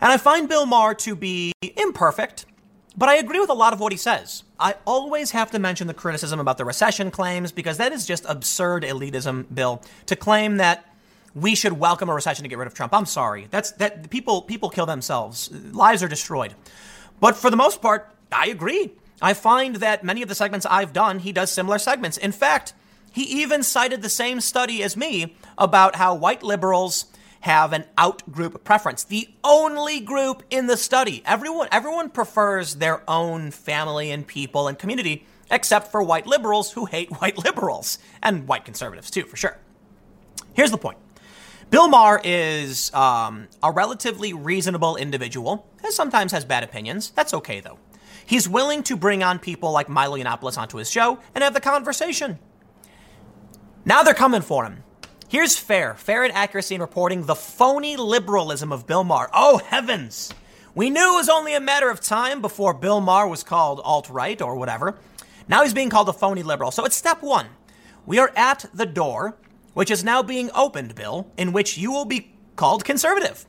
[0.00, 2.44] And I find Bill Maher to be imperfect,
[2.96, 4.42] but I agree with a lot of what he says.
[4.58, 8.26] I always have to mention the criticism about the recession claims because that is just
[8.28, 10.84] absurd elitism, Bill, to claim that
[11.34, 12.92] we should welcome a recession to get rid of Trump.
[12.92, 13.46] I'm sorry.
[13.50, 15.50] That's that people people kill themselves.
[15.72, 16.54] Lives are destroyed.
[17.20, 18.92] But for the most part, I agree.
[19.20, 22.16] I find that many of the segments I've done, he does similar segments.
[22.16, 22.74] In fact,
[23.12, 27.06] he even cited the same study as me about how white liberals
[27.40, 29.04] have an out group preference.
[29.04, 31.22] The only group in the study.
[31.24, 36.86] Everyone everyone prefers their own family and people and community except for white liberals who
[36.86, 39.56] hate white liberals and white conservatives too, for sure.
[40.54, 40.98] Here's the point.
[41.70, 47.10] Bill Maher is um, a relatively reasonable individual, and sometimes has bad opinions.
[47.10, 47.78] That's okay, though.
[48.26, 51.60] He's willing to bring on people like Milo Yiannopoulos onto his show and have the
[51.60, 52.38] conversation.
[53.84, 54.82] Now they're coming for him.
[55.28, 59.30] Here's fair, fair and accuracy in reporting the phony liberalism of Bill Maher.
[59.32, 60.32] Oh heavens!
[60.74, 64.10] We knew it was only a matter of time before Bill Maher was called alt
[64.10, 64.98] right or whatever.
[65.48, 66.70] Now he's being called a phony liberal.
[66.70, 67.46] So it's step one.
[68.04, 69.36] We are at the door,
[69.74, 73.46] which is now being opened, Bill, in which you will be called conservative.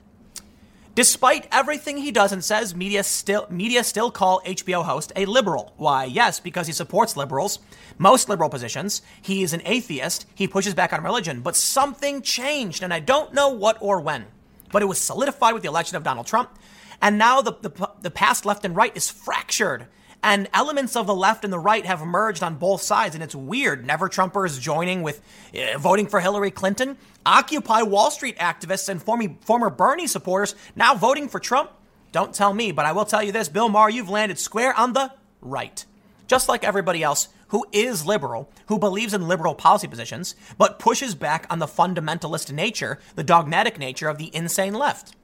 [0.97, 5.75] Despite everything he does and says, media still media still call HBO host a liberal.
[5.77, 6.05] Why?
[6.05, 7.59] Yes, because he supports liberals,
[7.99, 9.03] most liberal positions.
[9.21, 10.25] He is an atheist.
[10.33, 11.41] He pushes back on religion.
[11.41, 14.25] But something changed, and I don't know what or when.
[14.71, 16.57] But it was solidified with the election of Donald Trump,
[16.99, 19.85] and now the the, the past left and right is fractured
[20.23, 23.35] and elements of the left and the right have emerged on both sides, and it's
[23.35, 23.85] weird.
[23.85, 25.21] Never Trumpers joining with
[25.53, 30.95] uh, voting for Hillary Clinton, Occupy Wall Street activists and former, former Bernie supporters now
[30.95, 31.71] voting for Trump.
[32.11, 34.93] Don't tell me, but I will tell you this Bill Maher, you've landed square on
[34.93, 35.11] the
[35.41, 35.85] right.
[36.27, 41.15] Just like everybody else who is liberal, who believes in liberal policy positions, but pushes
[41.15, 45.15] back on the fundamentalist nature, the dogmatic nature of the insane left.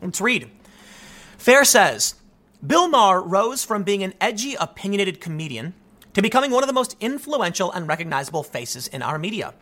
[0.00, 0.50] Let's read.
[1.36, 2.14] Fair says,
[2.66, 5.74] Bill Maher rose from being an edgy, opinionated comedian
[6.14, 9.52] to becoming one of the most influential and recognizable faces in our media.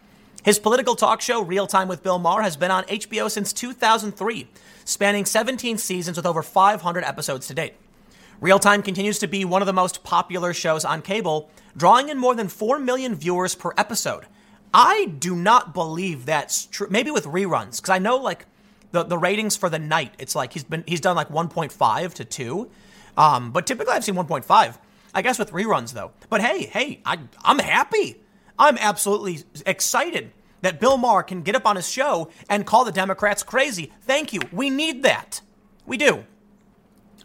[0.44, 4.46] His political talk show, Real Time with Bill Maher, has been on HBO since 2003,
[4.84, 7.74] spanning 17 seasons with over 500 episodes to date.
[8.40, 12.18] Real Time continues to be one of the most popular shows on cable, drawing in
[12.18, 14.26] more than 4 million viewers per episode.
[14.72, 16.86] I do not believe that's true.
[16.88, 18.46] Maybe with reruns, because I know like
[18.92, 22.24] the, the ratings for the night, it's like he's been he's done like 1.5 to
[22.24, 22.70] 2.
[23.16, 24.78] Um, but typically I've seen 1.5.
[25.14, 26.12] I guess with reruns though.
[26.30, 28.20] But hey, hey, I I'm happy.
[28.58, 30.32] I'm absolutely excited
[30.62, 33.92] that Bill Maher can get up on his show and call the Democrats crazy.
[34.02, 34.40] Thank you.
[34.52, 35.40] We need that.
[35.86, 36.24] We do.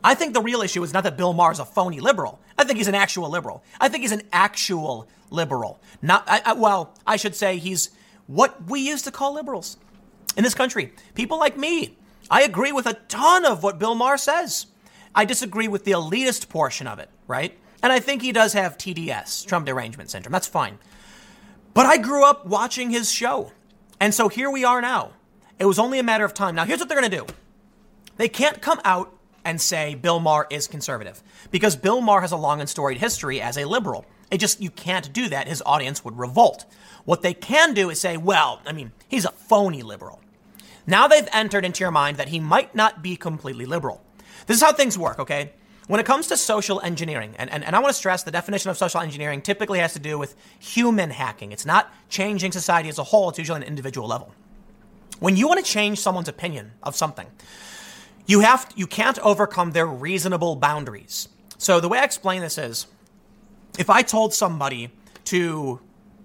[0.04, 2.40] I think the real issue is not that Bill Maher is a phony liberal.
[2.58, 3.64] I think he's an actual liberal.
[3.80, 5.80] I think he's an actual liberal.
[6.02, 7.92] Not I, I, well, I should say he's
[8.26, 9.78] what we used to call liberals
[10.36, 10.94] in this country.
[11.16, 11.98] People like me.
[12.30, 14.68] I agree with a ton of what Bill Maher says.
[15.16, 17.58] I disagree with the elitist portion of it, right?
[17.84, 20.32] And I think he does have TDS, Trump Derangement Syndrome.
[20.32, 20.80] That's fine.
[21.74, 23.52] But I grew up watching his show.
[24.00, 25.12] And so here we are now.
[25.60, 26.56] It was only a matter of time.
[26.56, 27.26] Now, here's what they're going to do
[28.18, 29.14] they can't come out
[29.46, 33.40] and say Bill Maher is conservative because Bill Maher has a long and storied history
[33.40, 34.06] as a liberal.
[34.30, 35.48] It just, you can't do that.
[35.48, 36.66] His audience would revolt.
[37.06, 40.20] What they can do is say, well, I mean, he's a phony liberal.
[40.86, 44.02] Now they've entered into your mind that he might not be completely liberal.
[44.48, 45.52] This is how things work, okay?
[45.88, 48.70] When it comes to social engineering, and, and, and I want to stress the definition
[48.70, 51.52] of social engineering typically has to do with human hacking.
[51.52, 54.34] It's not changing society as a whole, it's usually an individual level.
[55.20, 57.28] When you want to change someone's opinion of something,
[58.26, 61.30] you have you can't overcome their reasonable boundaries.
[61.58, 62.88] So the way I explain this is
[63.80, 64.92] if I told somebody
[65.26, 65.80] to,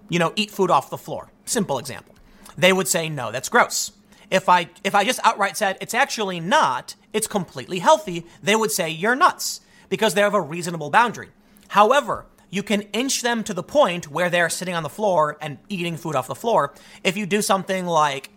[0.09, 2.15] you know, eat food off the floor, simple example,
[2.57, 3.91] they would say, no, that's gross.
[4.29, 8.71] If I, if I just outright said, it's actually not, it's completely healthy, they would
[8.71, 11.29] say, you're nuts because they have a reasonable boundary.
[11.69, 15.57] However, you can inch them to the point where they're sitting on the floor and
[15.69, 16.73] eating food off the floor.
[17.03, 18.29] If you do something like,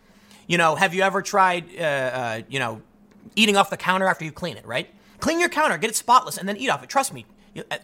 [0.47, 2.81] you know, have you ever tried, uh, uh, you know,
[3.35, 4.89] eating off the counter after you clean it, right?
[5.20, 6.89] Clean your counter, get it spotless, and then eat off it.
[6.89, 7.27] Trust me,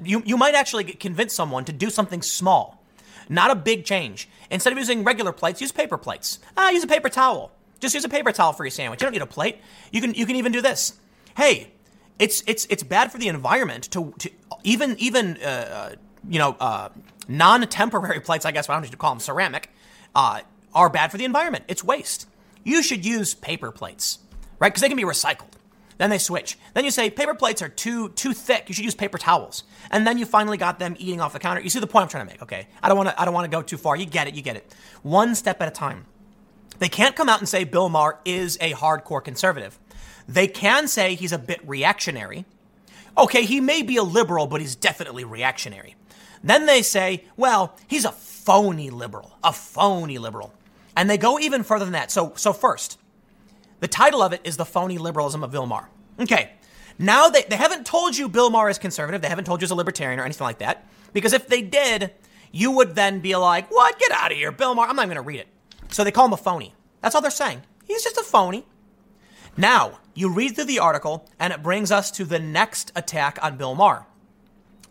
[0.03, 2.83] you, you might actually convince someone to do something small,
[3.29, 4.29] not a big change.
[4.51, 6.39] Instead of using regular plates, use paper plates.
[6.57, 7.51] Ah, use a paper towel.
[7.83, 9.01] Just use a paper towel for your sandwich.
[9.01, 9.59] You don't need a plate.
[9.91, 11.01] You can you can even do this.
[11.37, 11.73] Hey,
[12.21, 14.31] it's it's it's bad for the environment to to
[14.63, 15.97] even even uh,
[16.29, 16.91] you know uh,
[17.27, 18.47] non-temporary plates.
[18.47, 19.69] I guess I don't need to call them ceramic.
[20.15, 20.43] Uh,
[20.73, 21.65] are bad for the environment.
[21.67, 22.29] It's waste.
[22.63, 24.21] You should use paper plates,
[24.61, 24.69] right?
[24.69, 25.51] Because they can be recycled.
[25.99, 26.57] Then they switch.
[26.75, 28.69] Then you say paper plates are too too thick.
[28.69, 29.65] You should use paper towels.
[29.91, 31.61] And then you finally got them eating off the counter.
[31.61, 32.69] You see the point I'm trying to make, okay?
[32.81, 33.97] I don't want to I don't want to go too far.
[33.97, 34.37] You get it.
[34.37, 34.73] You get it.
[35.03, 36.07] One step at a time.
[36.79, 39.79] They can't come out and say Bill Maher is a hardcore conservative.
[40.29, 42.45] They can say he's a bit reactionary.
[43.17, 45.97] Okay, he may be a liberal, but he's definitely reactionary.
[46.43, 50.55] Then they say, well, he's a phony liberal, a phony liberal.
[50.97, 52.11] And they go even further than that.
[52.11, 52.99] So, so first,
[53.81, 55.89] the title of it is The Phony Liberalism of Bill Maher.
[56.21, 56.53] Okay.
[56.99, 59.23] Now they, they haven't told you Bill Maher is conservative.
[59.23, 60.87] They haven't told you he's a libertarian or anything like that.
[61.13, 62.13] Because if they did,
[62.51, 63.99] you would then be like, what?
[63.99, 64.89] Get out of here, Bill Maher.
[64.89, 65.49] I'm not going to read it.
[65.93, 66.75] So they call him a phony.
[67.01, 67.63] That's all they're saying.
[67.87, 68.65] He's just a phony.
[69.57, 73.57] Now, you read through the article, and it brings us to the next attack on
[73.57, 74.07] Bill Maher,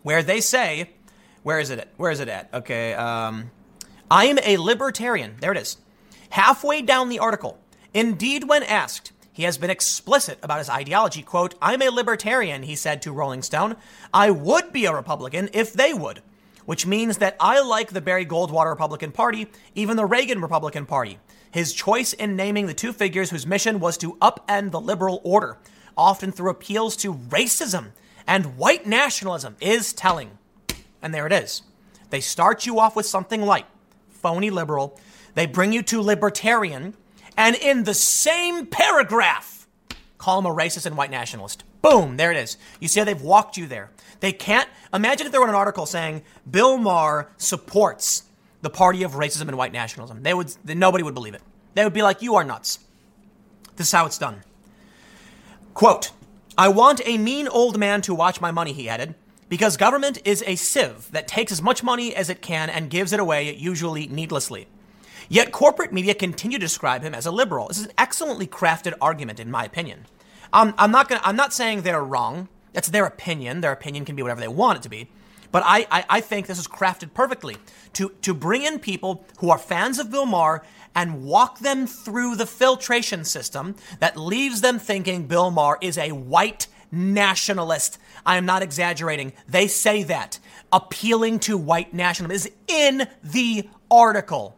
[0.02, 0.90] where they say,
[1.42, 1.88] where is it at?
[1.96, 2.48] Where is it at?
[2.54, 3.50] Okay, um,
[4.10, 5.36] I am a libertarian.
[5.40, 5.78] There it is.
[6.30, 7.58] Halfway down the article,
[7.94, 11.22] Indeed, when asked, he has been explicit about his ideology.
[11.22, 13.76] Quote, I'm a libertarian, he said to Rolling Stone.
[14.12, 16.22] I would be a Republican if they would,
[16.64, 21.18] which means that I like the Barry Goldwater Republican Party, even the Reagan Republican Party.
[21.50, 25.58] His choice in naming the two figures whose mission was to upend the liberal order,
[25.96, 27.92] often through appeals to racism
[28.26, 30.38] and white nationalism, is telling.
[31.02, 31.62] And there it is.
[32.10, 33.66] They start you off with something light,
[34.08, 34.98] phony liberal.
[35.34, 36.94] They bring you to libertarian,
[37.36, 39.66] and in the same paragraph,
[40.18, 41.64] call him a racist and white nationalist.
[41.82, 42.56] Boom, there it is.
[42.80, 43.90] You see how they've walked you there.
[44.20, 48.22] They can't imagine if there were an article saying Bill Maher supports
[48.62, 50.22] the party of racism and white nationalism.
[50.22, 51.42] They would nobody would believe it.
[51.74, 52.78] They would be like, "You are nuts."
[53.76, 54.44] This is how it's done.
[55.74, 56.12] Quote,
[56.56, 59.14] I want a mean old man to watch my money, he added,
[59.48, 63.12] because government is a sieve that takes as much money as it can and gives
[63.12, 64.68] it away, usually needlessly.
[65.30, 67.68] Yet corporate media continue to describe him as a liberal.
[67.68, 70.06] This is an excellently crafted argument, in my opinion.
[70.52, 72.48] Um, I'm not gonna, I'm not saying they're wrong.
[72.72, 73.60] That's their opinion.
[73.60, 75.08] Their opinion can be whatever they want it to be.
[75.50, 77.58] But I, I, I think this is crafted perfectly
[77.92, 80.62] to, to bring in people who are fans of Bill Maher
[80.94, 86.12] and walk them through the filtration system that leaves them thinking Bill Maher is a
[86.12, 87.98] white nationalist.
[88.24, 89.32] I am not exaggerating.
[89.48, 90.38] They say that.
[90.72, 94.56] Appealing to white nationalism is in the article.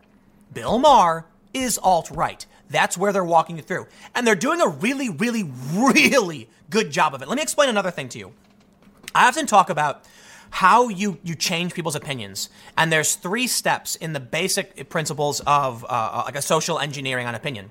[0.52, 2.46] Bill Maher is alt right.
[2.74, 3.86] That's where they're walking you through.
[4.14, 7.28] And they're doing a really, really, really good job of it.
[7.28, 8.32] Let me explain another thing to you.
[9.14, 10.04] I often talk about
[10.50, 12.48] how you, you change people's opinions.
[12.76, 17.26] And there's three steps in the basic principles of uh, uh like a social engineering
[17.26, 17.70] on opinion.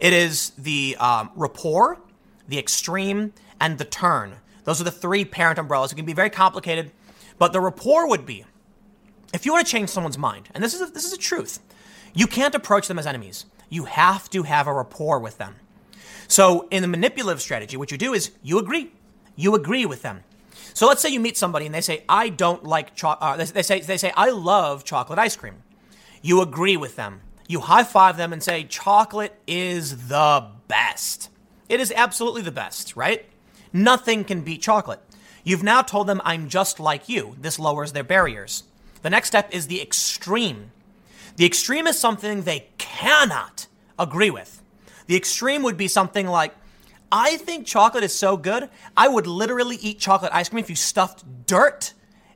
[0.00, 2.00] It is the um, rapport,
[2.48, 4.36] the extreme, and the turn.
[4.64, 5.92] Those are the three parent umbrellas.
[5.92, 6.92] It can be very complicated,
[7.38, 8.44] but the rapport would be
[9.32, 11.60] if you want to change someone's mind, and this is a, this is a truth,
[12.14, 13.46] you can't approach them as enemies.
[13.72, 15.56] You have to have a rapport with them.
[16.28, 18.92] So in the manipulative strategy, what you do is you agree.
[19.34, 20.24] You agree with them.
[20.74, 23.62] So let's say you meet somebody and they say, "I don't like chocolate." Uh, they,
[23.62, 25.62] say they say, "I love chocolate ice cream."
[26.20, 27.22] You agree with them.
[27.48, 31.30] You high five them and say, "Chocolate is the best."
[31.70, 33.24] It is absolutely the best, right?
[33.72, 35.00] Nothing can beat chocolate.
[35.44, 38.64] You've now told them, "I'm just like you." This lowers their barriers.
[39.00, 40.72] The next step is the extreme.
[41.36, 43.66] The extreme is something they cannot
[43.98, 44.62] agree with.
[45.06, 46.54] The extreme would be something like,
[47.10, 50.76] I think chocolate is so good, I would literally eat chocolate ice cream if you
[50.76, 51.92] stuffed dirt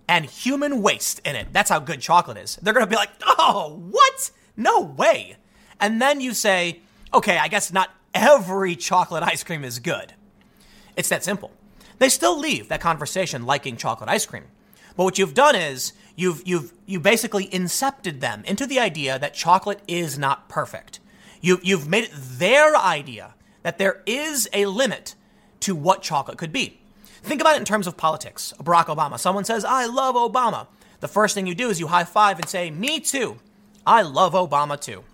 [0.09, 1.48] and human waste in it.
[1.52, 2.56] That's how good chocolate is.
[2.62, 4.31] They're gonna be like, oh, what?
[4.56, 5.36] No way.
[5.81, 6.81] And then you say,
[7.12, 10.14] okay, I guess not every chocolate ice cream is good.
[10.97, 11.52] It's that simple.
[11.98, 14.44] They still leave that conversation liking chocolate ice cream.
[14.97, 19.35] But what you've done is you've you've you basically incepted them into the idea that
[19.35, 21.01] chocolate is not perfect.
[21.40, 25.14] You you've made it their idea that there is a limit
[25.60, 26.81] to what chocolate could be.
[27.23, 28.55] Think about it in terms of politics.
[28.60, 29.18] Barack Obama.
[29.18, 30.68] Someone says, I love Obama.
[31.01, 33.39] The first thing you do is you high five and say, Me too.
[33.85, 35.05] I love Obama too.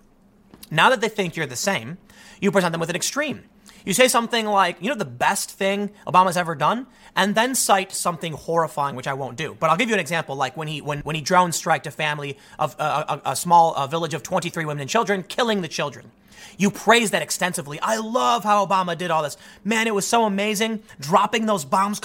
[0.69, 1.97] Now that they think you're the same,
[2.39, 3.43] you present them with an extreme.
[3.85, 7.91] You say something like, you know, the best thing Obama's ever done, and then cite
[7.91, 9.55] something horrifying, which I won't do.
[9.59, 11.91] But I'll give you an example, like when he when when he drone striked a
[11.91, 15.67] family of uh, a, a, small uh, village of 23 women and children, killing the
[15.67, 16.11] children.
[16.57, 17.79] You praise that extensively.
[17.81, 19.37] I love how Obama did all this.
[19.63, 20.83] Man, it was so amazing.
[20.99, 21.99] Dropping those bombs,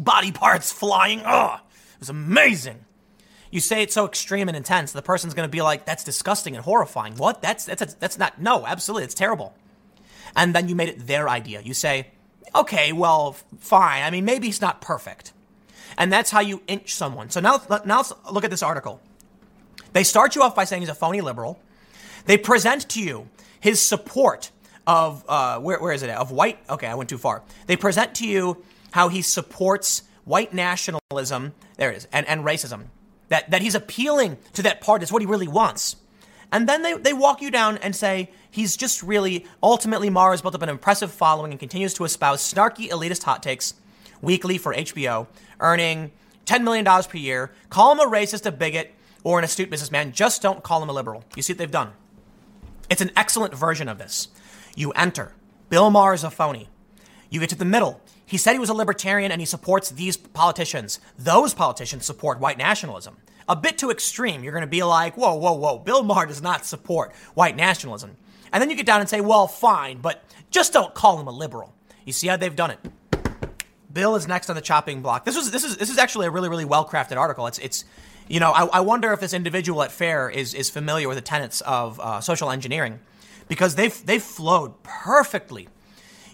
[0.00, 1.20] body parts flying.
[1.24, 1.60] Ugh,
[1.94, 2.84] it was amazing.
[3.50, 6.56] You say it's so extreme and intense, the person's going to be like, "That's disgusting
[6.56, 7.40] and horrifying." What?
[7.40, 8.40] That's that's that's not.
[8.40, 9.54] No, absolutely, it's terrible.
[10.36, 11.60] And then you made it their idea.
[11.60, 12.08] You say,
[12.54, 14.02] "Okay, well, fine.
[14.02, 15.32] I mean, maybe it's not perfect."
[15.96, 17.30] And that's how you inch someone.
[17.30, 19.00] So now, now let's look at this article.
[19.92, 21.60] They start you off by saying he's a phony liberal.
[22.26, 23.28] They present to you
[23.60, 24.50] his support
[24.86, 28.14] of uh, where, where is it of white okay i went too far they present
[28.16, 32.84] to you how he supports white nationalism there it is and, and racism
[33.28, 35.96] that, that he's appealing to that part is what he really wants
[36.52, 40.54] and then they, they walk you down and say he's just really ultimately Maher built
[40.54, 43.74] up an impressive following and continues to espouse snarky elitist hot takes
[44.22, 45.26] weekly for hbo
[45.60, 46.12] earning
[46.46, 50.40] $10 million per year call him a racist a bigot or an astute businessman just
[50.42, 51.92] don't call him a liberal you see what they've done
[52.90, 54.28] it's an excellent version of this.
[54.76, 55.32] You enter.
[55.70, 56.68] Bill Maher is a phony.
[57.30, 58.00] You get to the middle.
[58.26, 61.00] He said he was a libertarian and he supports these politicians.
[61.18, 63.16] Those politicians support white nationalism.
[63.48, 64.42] A bit too extreme.
[64.42, 65.78] You're going to be like, whoa, whoa, whoa.
[65.78, 68.16] Bill Maher does not support white nationalism.
[68.54, 71.32] And then you get down and say, well, fine, but just don't call him a
[71.32, 71.74] liberal.
[72.06, 72.78] You see how they've done it.
[73.92, 75.24] Bill is next on the chopping block.
[75.24, 77.46] This was this is this is actually a really really well crafted article.
[77.46, 77.84] It's it's
[78.28, 81.22] you know, I, I, wonder if this individual at Fair is, is familiar with the
[81.22, 83.00] tenets of uh, social engineering
[83.48, 85.68] because they've, they've flowed perfectly.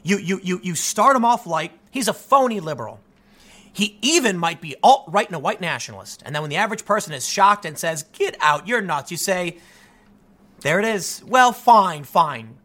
[0.04, 3.00] You, you, you, you start him off like he's a phony liberal.
[3.72, 6.22] He even might be alt right and a white nationalist.
[6.24, 9.16] And then when the average person is shocked and says, Get out, you're nuts, you
[9.16, 9.58] say,
[10.62, 11.22] There it is.
[11.26, 12.56] Well, fine, fine.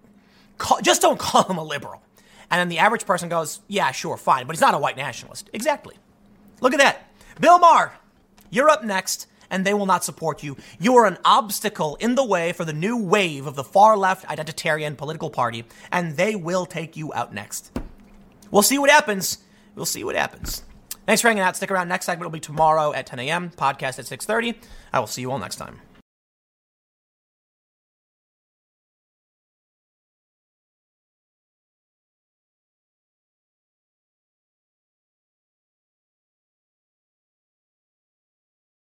[0.58, 2.02] Call, just don't call him a liberal.
[2.52, 5.50] And then the average person goes, Yeah, sure, fine, but he's not a white nationalist.
[5.54, 5.96] Exactly.
[6.62, 7.12] Look at that.
[7.40, 7.94] Bill Maher,
[8.50, 10.56] you're up next, and they will not support you.
[10.80, 14.26] You are an obstacle in the way for the new wave of the far left
[14.28, 17.78] identitarian political party, and they will take you out next.
[18.52, 19.40] We'll see what happens.
[19.76, 20.64] We'll see what happens.
[21.06, 21.56] Thanks for hanging out.
[21.56, 21.90] Stick around.
[21.90, 23.50] Next segment will be tomorrow at 10 a.m.
[23.52, 24.56] Podcast at 6:30.
[24.94, 25.82] I will see you all next time.